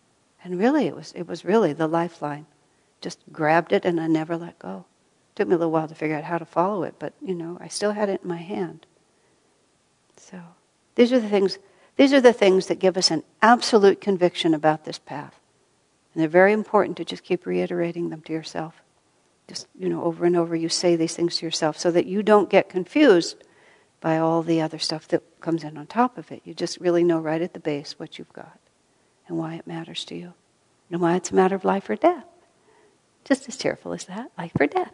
And 0.46 0.60
really, 0.60 0.86
it 0.86 0.94
was, 0.94 1.12
it 1.16 1.26
was 1.26 1.44
really 1.44 1.72
the 1.72 1.88
lifeline. 1.88 2.46
Just 3.00 3.18
grabbed 3.32 3.72
it 3.72 3.84
and 3.84 4.00
I 4.00 4.06
never 4.06 4.36
let 4.36 4.60
go. 4.60 4.84
Took 5.34 5.48
me 5.48 5.54
a 5.54 5.58
little 5.58 5.72
while 5.72 5.88
to 5.88 5.94
figure 5.96 6.16
out 6.16 6.22
how 6.22 6.38
to 6.38 6.44
follow 6.44 6.84
it, 6.84 6.94
but 7.00 7.14
you 7.20 7.34
know, 7.34 7.58
I 7.60 7.66
still 7.66 7.90
had 7.90 8.08
it 8.08 8.22
in 8.22 8.28
my 8.28 8.36
hand. 8.36 8.86
So 10.16 10.40
these 10.94 11.12
are 11.12 11.18
the 11.18 11.28
things 11.28 11.58
these 11.96 12.12
are 12.12 12.20
the 12.20 12.32
things 12.32 12.66
that 12.66 12.78
give 12.78 12.96
us 12.96 13.10
an 13.10 13.24
absolute 13.42 14.00
conviction 14.00 14.54
about 14.54 14.84
this 14.84 15.00
path. 15.00 15.34
And 16.14 16.20
they're 16.20 16.28
very 16.28 16.52
important 16.52 16.96
to 16.98 17.04
just 17.04 17.24
keep 17.24 17.44
reiterating 17.44 18.10
them 18.10 18.20
to 18.20 18.32
yourself. 18.32 18.80
Just, 19.48 19.66
you 19.76 19.88
know, 19.88 20.04
over 20.04 20.26
and 20.26 20.36
over 20.36 20.54
you 20.54 20.68
say 20.68 20.94
these 20.94 21.16
things 21.16 21.38
to 21.38 21.46
yourself 21.46 21.76
so 21.76 21.90
that 21.90 22.06
you 22.06 22.22
don't 22.22 22.50
get 22.50 22.68
confused 22.68 23.42
by 24.00 24.18
all 24.18 24.42
the 24.42 24.60
other 24.60 24.78
stuff 24.78 25.08
that 25.08 25.24
comes 25.40 25.64
in 25.64 25.76
on 25.76 25.88
top 25.88 26.16
of 26.16 26.30
it. 26.30 26.42
You 26.44 26.54
just 26.54 26.78
really 26.78 27.02
know 27.02 27.18
right 27.18 27.42
at 27.42 27.52
the 27.52 27.58
base 27.58 27.98
what 27.98 28.16
you've 28.16 28.32
got 28.32 28.60
and 29.28 29.36
why 29.36 29.54
it 29.54 29.66
matters 29.66 30.04
to 30.06 30.14
you 30.14 30.32
and 30.90 31.00
why 31.00 31.16
it's 31.16 31.30
a 31.30 31.34
matter 31.34 31.54
of 31.54 31.64
life 31.64 31.90
or 31.90 31.96
death. 31.96 32.24
Just 33.24 33.48
as 33.48 33.56
cheerful 33.56 33.92
as 33.92 34.04
that, 34.04 34.30
life 34.38 34.52
or 34.58 34.66
death. 34.66 34.92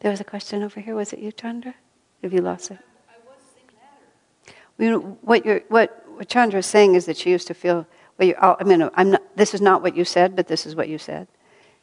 There 0.00 0.10
was 0.10 0.20
a 0.20 0.24
question 0.24 0.62
over 0.62 0.80
here. 0.80 0.94
Was 0.94 1.12
it 1.12 1.18
you, 1.18 1.32
Chandra? 1.32 1.74
Have 2.22 2.32
you 2.32 2.40
lost 2.40 2.70
it? 2.70 2.78
I, 3.08 3.14
I 3.14 3.18
was 3.26 4.54
You 4.78 4.90
know, 4.90 5.18
what, 5.22 5.44
you're, 5.44 5.62
what, 5.68 6.04
what 6.14 6.28
Chandra 6.28 6.60
is 6.60 6.66
saying 6.66 6.94
is 6.94 7.06
that 7.06 7.16
she 7.16 7.30
used 7.30 7.48
to 7.48 7.54
feel, 7.54 7.86
well, 8.18 8.28
you, 8.28 8.34
I 8.40 8.62
mean, 8.64 8.88
I'm 8.94 9.12
not, 9.12 9.36
this 9.36 9.54
is 9.54 9.60
not 9.60 9.82
what 9.82 9.96
you 9.96 10.04
said, 10.04 10.36
but 10.36 10.46
this 10.46 10.66
is 10.66 10.76
what 10.76 10.88
you 10.88 10.98
said. 10.98 11.26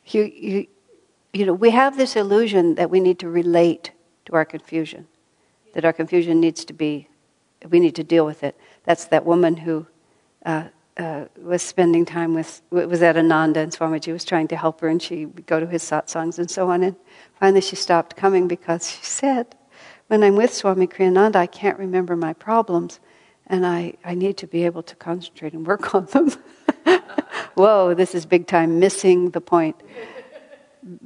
You, 0.06 0.24
you, 0.24 0.68
you 1.34 1.45
know, 1.45 1.54
we 1.54 1.72
have 1.72 1.97
this 1.97 2.16
illusion 2.16 2.76
that 2.76 2.89
we 2.89 3.00
need 3.00 3.20
to 3.20 3.30
relate 3.30 3.91
to 4.26 4.34
our 4.34 4.45
confusion, 4.45 5.08
that 5.74 5.84
our 5.84 5.93
confusion 5.93 6.39
needs 6.39 6.64
to 6.66 6.74
be, 6.74 7.10
we 7.70 7.80
need 7.80 7.95
to 7.95 8.04
deal 8.04 8.26
with 8.26 8.43
it. 8.43 8.58
That's 8.86 9.06
that 9.06 9.26
woman 9.26 9.58
who 9.58 9.86
uh, 10.45 10.70
uh, 10.98 11.26
was 11.38 11.62
spending 11.62 12.06
time 12.06 12.34
with, 12.34 12.62
was 12.72 13.02
at 13.02 13.18
Ananda, 13.18 13.62
and 13.62 13.72
Swamiji 13.72 14.12
was 14.12 14.26
trying 14.26 14.48
to 14.50 14.58
help 14.58 14.82
her, 14.82 14.88
and 14.88 15.02
she 15.02 15.26
would 15.26 15.46
go 15.46 15.60
to 15.60 15.68
his 15.68 15.84
satsangs 15.84 16.38
and 16.38 16.50
so 16.50 16.70
on. 16.70 16.84
And 16.84 16.96
finally, 17.40 17.62
she 17.62 17.76
stopped 17.76 18.16
coming 18.16 18.48
because 18.48 18.90
she 18.90 19.04
said, 19.04 19.56
When 20.08 20.24
I'm 20.24 20.36
with 20.36 20.54
Swami 20.54 20.88
Kriyananda, 20.88 21.38
I 21.38 21.48
can't 21.48 21.80
remember 21.80 22.16
my 22.16 22.34
problems, 22.34 23.00
and 23.48 23.66
I, 23.66 23.94
I 24.04 24.14
need 24.16 24.38
to 24.38 24.48
be 24.48 24.66
able 24.66 24.84
to 24.84 24.96
concentrate 24.96 25.54
and 25.54 25.66
work 25.66 25.94
on 25.96 26.06
them. 26.08 26.32
Whoa, 27.56 27.94
this 27.94 28.14
is 28.14 28.26
big 28.26 28.48
time 28.48 28.80
missing 28.80 29.32
the 29.32 29.42
point. 29.42 29.76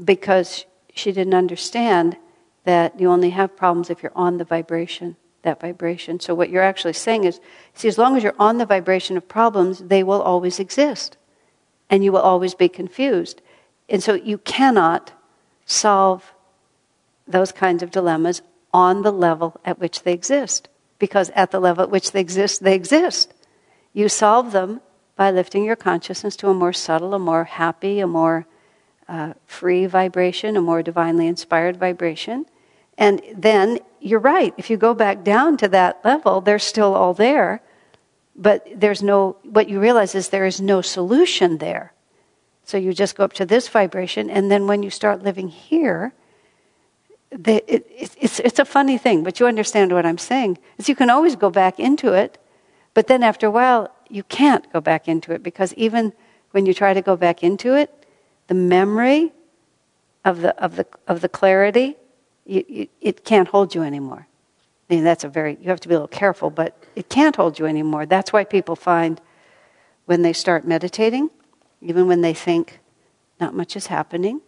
Because 0.03 0.65
she 0.93 1.11
didn't 1.11 1.33
understand 1.33 2.17
that 2.63 2.99
you 2.99 3.09
only 3.09 3.31
have 3.31 3.55
problems 3.57 3.89
if 3.89 4.01
you're 4.03 4.11
on 4.15 4.37
the 4.37 4.45
vibration 4.45 5.17
that 5.43 5.61
vibration. 5.61 6.19
So, 6.19 6.33
what 6.33 6.49
you're 6.49 6.63
actually 6.63 6.93
saying 6.93 7.25
is 7.25 7.39
see, 7.73 7.87
as 7.87 7.97
long 7.97 8.17
as 8.17 8.23
you're 8.23 8.35
on 8.39 8.57
the 8.57 8.65
vibration 8.65 9.15
of 9.15 9.27
problems, 9.27 9.79
they 9.79 10.03
will 10.03 10.21
always 10.21 10.59
exist. 10.59 11.17
And 11.89 12.03
you 12.03 12.11
will 12.11 12.21
always 12.21 12.55
be 12.55 12.69
confused. 12.69 13.41
And 13.87 14.01
so, 14.01 14.15
you 14.15 14.37
cannot 14.39 15.11
solve 15.65 16.33
those 17.27 17.51
kinds 17.51 17.83
of 17.83 17.91
dilemmas 17.91 18.41
on 18.73 19.03
the 19.03 19.11
level 19.11 19.59
at 19.63 19.79
which 19.79 20.03
they 20.03 20.13
exist. 20.13 20.67
Because 20.99 21.29
at 21.35 21.51
the 21.51 21.59
level 21.59 21.83
at 21.83 21.91
which 21.91 22.11
they 22.11 22.21
exist, 22.21 22.63
they 22.63 22.75
exist. 22.75 23.33
You 23.93 24.09
solve 24.09 24.51
them 24.51 24.81
by 25.15 25.31
lifting 25.31 25.63
your 25.63 25.75
consciousness 25.75 26.35
to 26.37 26.49
a 26.49 26.53
more 26.53 26.73
subtle, 26.73 27.13
a 27.13 27.19
more 27.19 27.43
happy, 27.43 27.99
a 27.99 28.07
more 28.07 28.47
uh, 29.07 29.33
free 29.45 29.85
vibration, 29.85 30.57
a 30.57 30.61
more 30.61 30.81
divinely 30.81 31.27
inspired 31.27 31.77
vibration. 31.77 32.45
And 32.97 33.21
then 33.35 33.79
you're 34.03 34.19
right. 34.19 34.53
If 34.57 34.69
you 34.69 34.77
go 34.77 34.93
back 34.93 35.23
down 35.23 35.57
to 35.57 35.67
that 35.69 36.03
level, 36.03 36.41
they're 36.41 36.59
still 36.59 36.93
all 36.93 37.13
there. 37.13 37.61
But 38.35 38.67
there's 38.75 39.01
no, 39.01 39.37
what 39.43 39.69
you 39.69 39.79
realize 39.79 40.13
is 40.13 40.29
there 40.29 40.45
is 40.45 40.59
no 40.59 40.81
solution 40.81 41.59
there. 41.59 41.93
So 42.65 42.77
you 42.77 42.93
just 42.93 43.15
go 43.15 43.23
up 43.23 43.33
to 43.33 43.45
this 43.45 43.67
vibration, 43.67 44.29
and 44.29 44.49
then 44.49 44.67
when 44.67 44.83
you 44.83 44.89
start 44.89 45.23
living 45.23 45.49
here, 45.49 46.13
it, 47.31 47.65
it, 47.67 47.87
it's, 48.19 48.39
it's 48.39 48.59
a 48.59 48.65
funny 48.65 48.97
thing, 48.97 49.23
but 49.23 49.39
you 49.39 49.47
understand 49.47 49.91
what 49.91 50.05
I'm 50.05 50.17
saying. 50.17 50.59
Is 50.77 50.87
you 50.87 50.95
can 50.95 51.09
always 51.09 51.35
go 51.35 51.49
back 51.49 51.79
into 51.79 52.13
it, 52.13 52.37
but 52.93 53.07
then 53.07 53.23
after 53.23 53.47
a 53.47 53.51
while, 53.51 53.93
you 54.09 54.23
can't 54.23 54.71
go 54.71 54.79
back 54.79 55.07
into 55.07 55.33
it 55.33 55.43
because 55.43 55.73
even 55.73 56.13
when 56.51 56.65
you 56.65 56.73
try 56.73 56.93
to 56.93 57.01
go 57.01 57.15
back 57.17 57.43
into 57.43 57.73
it, 57.75 57.89
the 58.47 58.53
memory 58.53 59.33
of 60.23 60.41
the, 60.41 60.57
of 60.63 60.75
the, 60.75 60.85
of 61.07 61.21
the 61.21 61.29
clarity 61.29 61.97
you, 62.45 62.63
you, 62.67 62.87
it 63.01 63.23
can't 63.23 63.47
hold 63.47 63.73
you 63.73 63.83
anymore. 63.83 64.27
I 64.89 64.95
mean, 64.95 65.03
that's 65.03 65.23
a 65.23 65.29
very, 65.29 65.57
you 65.61 65.69
have 65.69 65.79
to 65.81 65.87
be 65.87 65.93
a 65.93 65.97
little 65.97 66.07
careful, 66.07 66.49
but 66.49 66.77
it 66.95 67.09
can't 67.09 67.35
hold 67.35 67.57
you 67.57 67.65
anymore. 67.65 68.05
That's 68.05 68.33
why 68.33 68.43
people 68.43 68.75
find 68.75 69.19
when 70.05 70.21
they 70.21 70.33
start 70.33 70.67
meditating, 70.67 71.29
even 71.81 72.07
when 72.07 72.21
they 72.21 72.33
think 72.33 72.79
not 73.39 73.53
much 73.53 73.75
is 73.75 73.87
happening, 73.87 74.41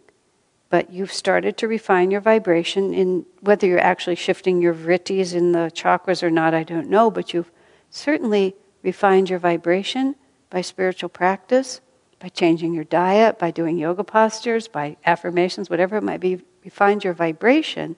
but 0.68 0.92
you've 0.92 1.12
started 1.12 1.56
to 1.56 1.68
refine 1.68 2.10
your 2.10 2.20
vibration 2.20 2.92
in 2.92 3.24
whether 3.40 3.66
you're 3.66 3.78
actually 3.78 4.16
shifting 4.16 4.60
your 4.60 4.74
vrittis 4.74 5.34
in 5.34 5.52
the 5.52 5.70
chakras 5.74 6.22
or 6.22 6.30
not, 6.30 6.54
I 6.54 6.64
don't 6.64 6.90
know, 6.90 7.10
but 7.10 7.32
you've 7.32 7.50
certainly 7.90 8.54
refined 8.82 9.30
your 9.30 9.38
vibration 9.38 10.16
by 10.50 10.60
spiritual 10.60 11.08
practice, 11.08 11.80
by 12.18 12.28
changing 12.28 12.74
your 12.74 12.84
diet, 12.84 13.38
by 13.38 13.50
doing 13.50 13.78
yoga 13.78 14.04
postures, 14.04 14.68
by 14.68 14.96
affirmations, 15.04 15.70
whatever 15.70 15.96
it 15.96 16.02
might 16.02 16.20
be, 16.20 16.42
you 16.66 16.70
find 16.70 17.02
your 17.02 17.14
vibration, 17.14 17.96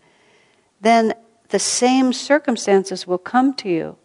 then 0.80 1.14
the 1.48 1.58
same 1.58 2.12
circumstances 2.12 3.06
will 3.08 3.18
come 3.18 3.54
to 3.54 3.68
you 3.68 3.96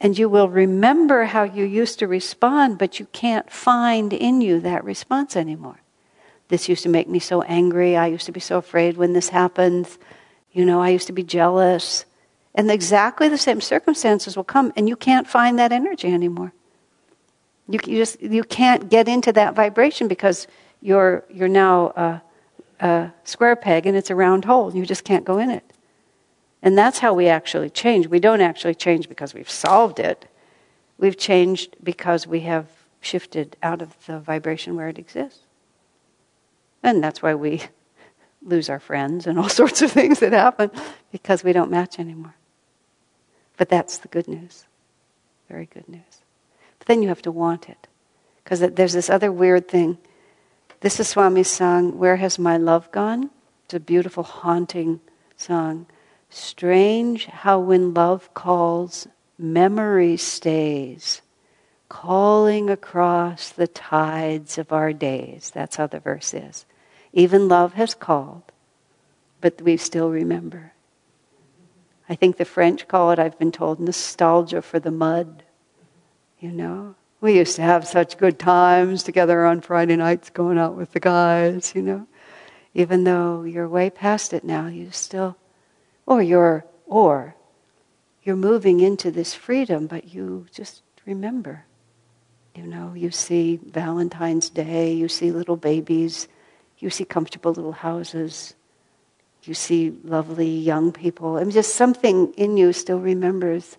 And 0.00 0.18
you 0.18 0.28
will 0.28 0.48
remember 0.48 1.24
how 1.24 1.42
you 1.42 1.64
used 1.64 1.98
to 1.98 2.08
respond, 2.08 2.78
but 2.78 2.98
you 2.98 3.06
can't 3.12 3.50
find 3.50 4.12
in 4.12 4.40
you 4.40 4.60
that 4.60 4.82
response 4.82 5.36
anymore. 5.36 5.80
This 6.48 6.68
used 6.68 6.82
to 6.84 6.88
make 6.88 7.08
me 7.08 7.18
so 7.18 7.42
angry. 7.42 7.96
I 7.96 8.06
used 8.06 8.26
to 8.26 8.32
be 8.32 8.40
so 8.40 8.58
afraid 8.58 8.96
when 8.96 9.12
this 9.12 9.28
happened. 9.28 9.88
You 10.52 10.64
know, 10.64 10.80
I 10.80 10.88
used 10.88 11.06
to 11.08 11.12
be 11.12 11.22
jealous. 11.22 12.06
And 12.54 12.70
exactly 12.70 13.28
the 13.28 13.38
same 13.38 13.60
circumstances 13.60 14.36
will 14.36 14.44
come, 14.44 14.72
and 14.74 14.88
you 14.88 14.96
can't 14.96 15.28
find 15.28 15.58
that 15.58 15.70
energy 15.70 16.08
anymore. 16.08 16.52
You, 17.68 17.78
you 17.86 17.98
just 17.98 18.20
you 18.20 18.42
can't 18.42 18.88
get 18.88 19.06
into 19.06 19.32
that 19.32 19.54
vibration 19.54 20.08
because 20.08 20.48
you're 20.80 21.24
you're 21.30 21.48
now 21.48 21.88
a, 21.94 22.22
a 22.80 23.12
square 23.24 23.56
peg 23.56 23.86
and 23.86 23.96
it's 23.96 24.10
a 24.10 24.14
round 24.14 24.44
hole. 24.46 24.74
You 24.74 24.84
just 24.84 25.04
can't 25.04 25.24
go 25.24 25.38
in 25.38 25.50
it. 25.50 25.64
And 26.62 26.76
that's 26.76 26.98
how 26.98 27.14
we 27.14 27.28
actually 27.28 27.70
change. 27.70 28.06
We 28.06 28.20
don't 28.20 28.40
actually 28.40 28.74
change 28.74 29.08
because 29.08 29.32
we've 29.32 29.50
solved 29.50 29.98
it. 29.98 30.26
We've 30.98 31.16
changed 31.16 31.76
because 31.82 32.26
we 32.26 32.40
have 32.40 32.66
shifted 33.00 33.56
out 33.62 33.80
of 33.80 33.94
the 34.06 34.18
vibration 34.18 34.76
where 34.76 34.88
it 34.88 34.98
exists. 34.98 35.40
And 36.82 37.02
that's 37.02 37.22
why 37.22 37.34
we 37.34 37.62
lose 38.42 38.68
our 38.68 38.80
friends 38.80 39.26
and 39.26 39.38
all 39.38 39.48
sorts 39.60 39.82
of 39.82 39.90
things 39.92 40.20
that 40.20 40.32
happen 40.32 40.70
because 41.12 41.42
we 41.42 41.52
don't 41.52 41.70
match 41.70 41.98
anymore. 41.98 42.34
But 43.56 43.68
that's 43.68 43.98
the 43.98 44.08
good 44.08 44.28
news. 44.28 44.64
Very 45.48 45.66
good 45.66 45.88
news. 45.88 46.22
But 46.78 46.88
then 46.88 47.02
you 47.02 47.08
have 47.08 47.22
to 47.22 47.32
want 47.32 47.68
it. 47.68 47.86
Because 48.42 48.60
there's 48.60 48.92
this 48.94 49.10
other 49.10 49.30
weird 49.30 49.68
thing. 49.68 49.98
This 50.80 50.98
is 50.98 51.08
Swami's 51.08 51.50
song, 51.50 51.98
Where 51.98 52.16
Has 52.16 52.38
My 52.38 52.56
Love 52.56 52.90
Gone? 52.90 53.28
It's 53.66 53.74
a 53.74 53.80
beautiful, 53.80 54.22
haunting 54.22 55.00
song. 55.36 55.84
Strange 56.30 57.26
how 57.26 57.58
when 57.58 57.92
love 57.92 58.32
calls, 58.32 59.06
memory 59.38 60.16
stays, 60.16 61.20
calling 61.90 62.70
across 62.70 63.50
the 63.50 63.66
tides 63.66 64.56
of 64.56 64.72
our 64.72 64.94
days. 64.94 65.50
That's 65.52 65.76
how 65.76 65.86
the 65.86 66.00
verse 66.00 66.32
is. 66.32 66.64
Even 67.12 67.46
love 67.46 67.74
has 67.74 67.92
called, 67.92 68.44
but 69.42 69.60
we 69.60 69.76
still 69.76 70.08
remember. 70.08 70.72
I 72.08 72.14
think 72.14 72.38
the 72.38 72.46
French 72.46 72.88
call 72.88 73.10
it, 73.10 73.18
I've 73.18 73.38
been 73.38 73.52
told, 73.52 73.80
nostalgia 73.80 74.62
for 74.62 74.80
the 74.80 74.90
mud. 74.90 75.42
You 76.38 76.52
know? 76.52 76.94
We 77.20 77.36
used 77.36 77.56
to 77.56 77.62
have 77.62 77.86
such 77.86 78.16
good 78.16 78.38
times 78.38 79.02
together 79.02 79.44
on 79.44 79.60
Friday 79.60 79.96
nights 79.96 80.30
going 80.30 80.56
out 80.56 80.74
with 80.74 80.92
the 80.92 81.00
guys, 81.00 81.74
you 81.74 81.82
know? 81.82 82.06
Even 82.72 83.04
though 83.04 83.42
you're 83.42 83.68
way 83.68 83.90
past 83.90 84.32
it 84.32 84.42
now, 84.42 84.68
you 84.68 84.90
still, 84.90 85.36
or 86.06 86.22
you're, 86.22 86.64
or 86.86 87.34
you're 88.22 88.36
moving 88.36 88.80
into 88.80 89.10
this 89.10 89.34
freedom, 89.34 89.86
but 89.86 90.14
you 90.14 90.46
just 90.52 90.82
remember. 91.04 91.66
You 92.54 92.66
know, 92.66 92.94
you 92.94 93.10
see 93.10 93.60
Valentine's 93.62 94.48
Day, 94.48 94.94
you 94.94 95.08
see 95.08 95.30
little 95.30 95.56
babies, 95.56 96.26
you 96.78 96.90
see 96.90 97.04
comfortable 97.04 97.52
little 97.52 97.72
houses, 97.72 98.54
you 99.42 99.54
see 99.54 99.90
lovely 100.04 100.48
young 100.48 100.92
people. 100.92 101.36
I 101.36 101.40
mean, 101.40 101.50
just 101.50 101.74
something 101.74 102.32
in 102.34 102.56
you 102.56 102.72
still 102.72 102.98
remembers 102.98 103.76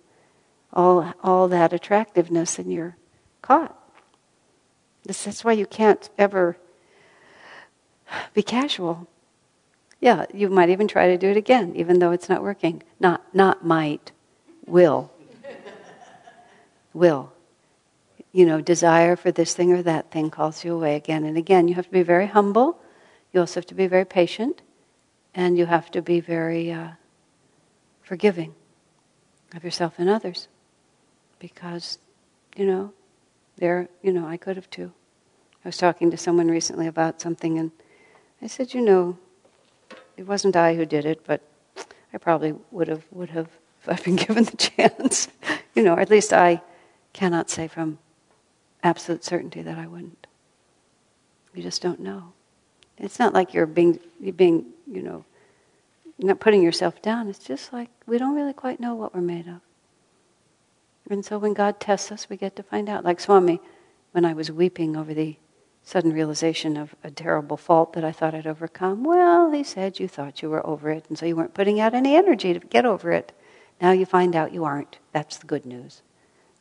all, 0.72 1.12
all 1.22 1.48
that 1.48 1.72
attractiveness, 1.72 2.58
and 2.58 2.72
you're 2.72 2.96
caught. 3.42 3.76
This, 5.04 5.24
that's 5.24 5.44
why 5.44 5.52
you 5.52 5.66
can't 5.66 6.08
ever 6.16 6.56
be 8.34 8.42
casual. 8.42 9.08
Yeah, 10.00 10.26
you 10.32 10.48
might 10.48 10.70
even 10.70 10.88
try 10.88 11.08
to 11.08 11.18
do 11.18 11.28
it 11.28 11.36
again, 11.36 11.74
even 11.76 11.98
though 11.98 12.12
it's 12.12 12.28
not 12.28 12.42
working. 12.42 12.82
Not, 12.98 13.22
not 13.34 13.64
might, 13.64 14.12
will. 14.66 15.12
will. 16.92 17.32
You 18.32 18.46
know, 18.46 18.60
desire 18.60 19.14
for 19.16 19.30
this 19.30 19.54
thing 19.54 19.72
or 19.72 19.82
that 19.82 20.10
thing 20.10 20.30
calls 20.30 20.64
you 20.64 20.74
away 20.74 20.96
again 20.96 21.24
and 21.24 21.36
again. 21.36 21.68
You 21.68 21.74
have 21.74 21.86
to 21.86 21.92
be 21.92 22.02
very 22.02 22.26
humble. 22.26 22.78
You 23.32 23.40
also 23.40 23.60
have 23.60 23.66
to 23.66 23.74
be 23.74 23.86
very 23.86 24.04
patient. 24.04 24.62
And 25.34 25.56
you 25.56 25.66
have 25.66 25.90
to 25.92 26.02
be 26.02 26.20
very 26.20 26.72
uh, 26.72 26.90
forgiving 28.02 28.54
of 29.54 29.64
yourself 29.64 29.94
and 29.98 30.08
others. 30.08 30.48
Because, 31.38 31.98
you 32.56 32.66
know, 32.66 32.92
there, 33.56 33.88
you 34.02 34.12
know, 34.12 34.26
I 34.26 34.36
could 34.36 34.56
have 34.56 34.70
too. 34.70 34.92
I 35.64 35.68
was 35.68 35.76
talking 35.76 36.10
to 36.10 36.16
someone 36.16 36.48
recently 36.48 36.86
about 36.86 37.20
something, 37.20 37.58
and 37.58 37.70
I 38.40 38.46
said, 38.46 38.74
you 38.74 38.80
know, 38.80 39.18
it 40.16 40.26
wasn't 40.26 40.56
I 40.56 40.74
who 40.74 40.84
did 40.84 41.04
it, 41.04 41.24
but 41.26 41.42
I 42.12 42.18
probably 42.18 42.54
would 42.70 42.88
have, 42.88 43.04
would 43.10 43.30
have, 43.30 43.48
if 43.80 43.88
I'd 43.88 44.02
been 44.04 44.16
given 44.26 44.44
the 44.44 44.56
chance. 44.56 45.28
you 45.74 45.82
know, 45.82 45.96
at 45.96 46.10
least 46.10 46.32
I 46.32 46.60
cannot 47.12 47.50
say 47.50 47.68
from 47.68 47.98
absolute 48.82 49.24
certainty 49.24 49.62
that 49.62 49.78
I 49.78 49.86
wouldn't. 49.86 50.26
You 51.54 51.62
just 51.62 51.82
don't 51.82 52.00
know. 52.00 52.32
It's 52.98 53.18
not 53.18 53.34
like 53.34 53.54
you're 53.54 53.66
being, 53.66 54.00
you're 54.20 54.32
being 54.32 54.66
you 54.92 55.02
know, 55.02 55.24
not 56.18 56.40
putting 56.40 56.62
yourself 56.62 57.00
down. 57.02 57.28
It's 57.28 57.38
just 57.38 57.72
like 57.72 57.88
we 58.06 58.18
don't 58.18 58.34
really 58.34 58.52
quite 58.52 58.78
know 58.78 58.94
what 58.94 59.14
we're 59.14 59.20
made 59.20 59.48
of. 59.48 59.60
And 61.12 61.24
so 61.24 61.38
when 61.38 61.52
God 61.52 61.78
tests 61.78 62.10
us, 62.10 62.30
we 62.30 62.38
get 62.38 62.56
to 62.56 62.62
find 62.62 62.88
out. 62.88 63.04
Like 63.04 63.20
Swami, 63.20 63.60
when 64.12 64.24
I 64.24 64.32
was 64.32 64.50
weeping 64.50 64.96
over 64.96 65.12
the 65.12 65.36
sudden 65.84 66.12
realization 66.12 66.76
of 66.78 66.94
a 67.04 67.10
terrible 67.10 67.58
fault 67.58 67.92
that 67.92 68.04
I 68.04 68.12
thought 68.12 68.34
I'd 68.34 68.46
overcome, 68.46 69.04
well, 69.04 69.52
he 69.52 69.62
said 69.62 70.00
you 70.00 70.08
thought 70.08 70.40
you 70.40 70.48
were 70.48 70.66
over 70.66 70.90
it, 70.90 71.04
and 71.08 71.18
so 71.18 71.26
you 71.26 71.36
weren't 71.36 71.52
putting 71.52 71.80
out 71.80 71.92
any 71.92 72.16
energy 72.16 72.54
to 72.54 72.60
get 72.60 72.86
over 72.86 73.12
it. 73.12 73.32
Now 73.80 73.90
you 73.90 74.06
find 74.06 74.34
out 74.34 74.54
you 74.54 74.64
aren't. 74.64 74.98
That's 75.12 75.36
the 75.36 75.46
good 75.46 75.66
news. 75.66 76.00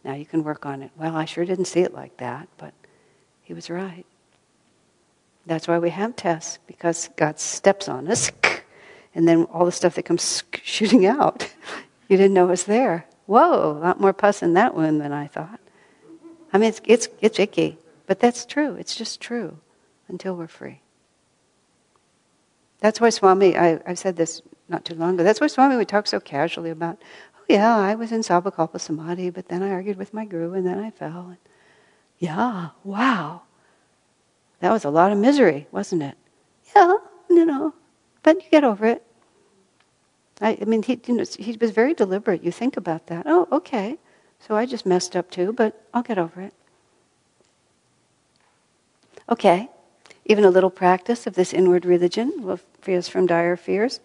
Now 0.03 0.15
you 0.15 0.25
can 0.25 0.43
work 0.43 0.65
on 0.65 0.81
it. 0.81 0.91
Well, 0.97 1.15
I 1.15 1.25
sure 1.25 1.45
didn't 1.45 1.65
see 1.65 1.81
it 1.81 1.93
like 1.93 2.17
that, 2.17 2.49
but 2.57 2.73
he 3.41 3.53
was 3.53 3.69
right. 3.69 4.05
That's 5.45 5.67
why 5.67 5.79
we 5.79 5.91
have 5.91 6.17
tests, 6.17 6.59
because 6.67 7.09
God 7.15 7.39
steps 7.39 7.87
on 7.87 8.09
us, 8.09 8.31
and 9.15 9.27
then 9.27 9.45
all 9.45 9.63
the 9.63 9.71
stuff 9.71 9.95
that 9.95 10.03
comes 10.03 10.43
shooting 10.63 11.05
out, 11.05 11.53
you 12.09 12.17
didn't 12.17 12.33
know 12.33 12.47
was 12.47 12.65
there. 12.65 13.05
Whoa, 13.31 13.77
a 13.77 13.79
lot 13.79 14.01
more 14.01 14.11
pus 14.11 14.43
in 14.43 14.55
that 14.55 14.75
wound 14.75 14.99
than 14.99 15.13
I 15.13 15.25
thought. 15.25 15.61
I 16.51 16.57
mean, 16.57 16.67
it's, 16.67 16.81
it's, 16.83 17.07
it's 17.21 17.39
icky, 17.39 17.77
but 18.05 18.19
that's 18.19 18.45
true. 18.45 18.75
It's 18.75 18.93
just 18.93 19.21
true 19.21 19.57
until 20.09 20.35
we're 20.35 20.47
free. 20.47 20.81
That's 22.81 22.99
why 22.99 23.09
Swami, 23.09 23.55
I, 23.55 23.79
I 23.87 23.93
said 23.93 24.17
this 24.17 24.41
not 24.67 24.83
too 24.83 24.95
long 24.95 25.13
ago, 25.13 25.23
that's 25.23 25.39
why 25.39 25.47
Swami 25.47 25.77
would 25.77 25.87
talk 25.87 26.07
so 26.07 26.19
casually 26.19 26.71
about, 26.71 27.01
oh 27.37 27.43
yeah, 27.47 27.77
I 27.77 27.95
was 27.95 28.11
in 28.11 28.19
Sabikalpa 28.19 28.81
Samadhi, 28.81 29.29
but 29.29 29.47
then 29.47 29.63
I 29.63 29.69
argued 29.69 29.95
with 29.95 30.13
my 30.13 30.25
guru 30.25 30.51
and 30.51 30.67
then 30.67 30.79
I 30.79 30.89
fell. 30.89 31.27
And, 31.29 31.37
yeah, 32.19 32.71
wow. 32.83 33.43
That 34.59 34.73
was 34.73 34.83
a 34.83 34.89
lot 34.89 35.13
of 35.13 35.17
misery, 35.17 35.67
wasn't 35.71 36.03
it? 36.03 36.17
Yeah, 36.75 36.97
you 37.29 37.45
know, 37.45 37.75
but 38.23 38.43
you 38.43 38.49
get 38.51 38.65
over 38.65 38.87
it. 38.87 39.05
I, 40.41 40.57
I 40.61 40.65
mean, 40.65 40.83
he, 40.83 40.99
you 41.07 41.15
know, 41.15 41.23
he 41.37 41.55
was 41.59 41.71
very 41.71 41.93
deliberate. 41.93 42.43
You 42.43 42.51
think 42.51 42.75
about 42.75 43.07
that. 43.07 43.23
Oh, 43.27 43.47
okay. 43.51 43.97
So 44.39 44.55
I 44.55 44.65
just 44.65 44.85
messed 44.85 45.15
up 45.15 45.29
too, 45.29 45.53
but 45.53 45.85
I'll 45.93 46.01
get 46.01 46.17
over 46.17 46.41
it. 46.41 46.53
Okay. 49.29 49.69
Even 50.25 50.43
a 50.43 50.49
little 50.49 50.69
practice 50.69 51.27
of 51.27 51.35
this 51.35 51.53
inward 51.53 51.85
religion 51.85 52.33
will 52.43 52.59
free 52.81 52.95
us 52.95 53.07
from 53.07 53.25
dire 53.27 53.57
fears 53.57 53.99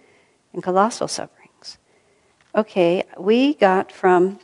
and 0.52 0.62
colossal 0.62 1.08
sufferings. 1.08 1.78
Okay, 2.54 3.04
we 3.18 3.54
got 3.54 3.92
from 3.92 4.40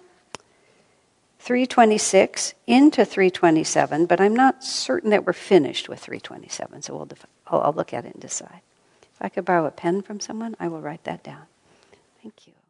326 1.38 2.54
into 2.66 3.04
327, 3.04 4.04
but 4.06 4.20
I'm 4.20 4.36
not 4.36 4.62
certain 4.62 5.10
that 5.10 5.26
we're 5.26 5.32
finished 5.32 5.88
with 5.88 5.98
327, 5.98 6.82
so 6.82 6.94
we'll 6.94 7.06
def- 7.06 7.26
I'll, 7.46 7.62
I'll 7.62 7.72
look 7.72 7.94
at 7.94 8.04
it 8.04 8.12
and 8.12 8.20
decide. 8.20 8.60
If 9.02 9.22
I 9.22 9.28
could 9.30 9.46
borrow 9.46 9.64
a 9.66 9.70
pen 9.70 10.02
from 10.02 10.20
someone, 10.20 10.54
I 10.60 10.68
will 10.68 10.82
write 10.82 11.04
that 11.04 11.24
down. 11.24 11.46
Thank 12.22 12.46
you. 12.48 12.61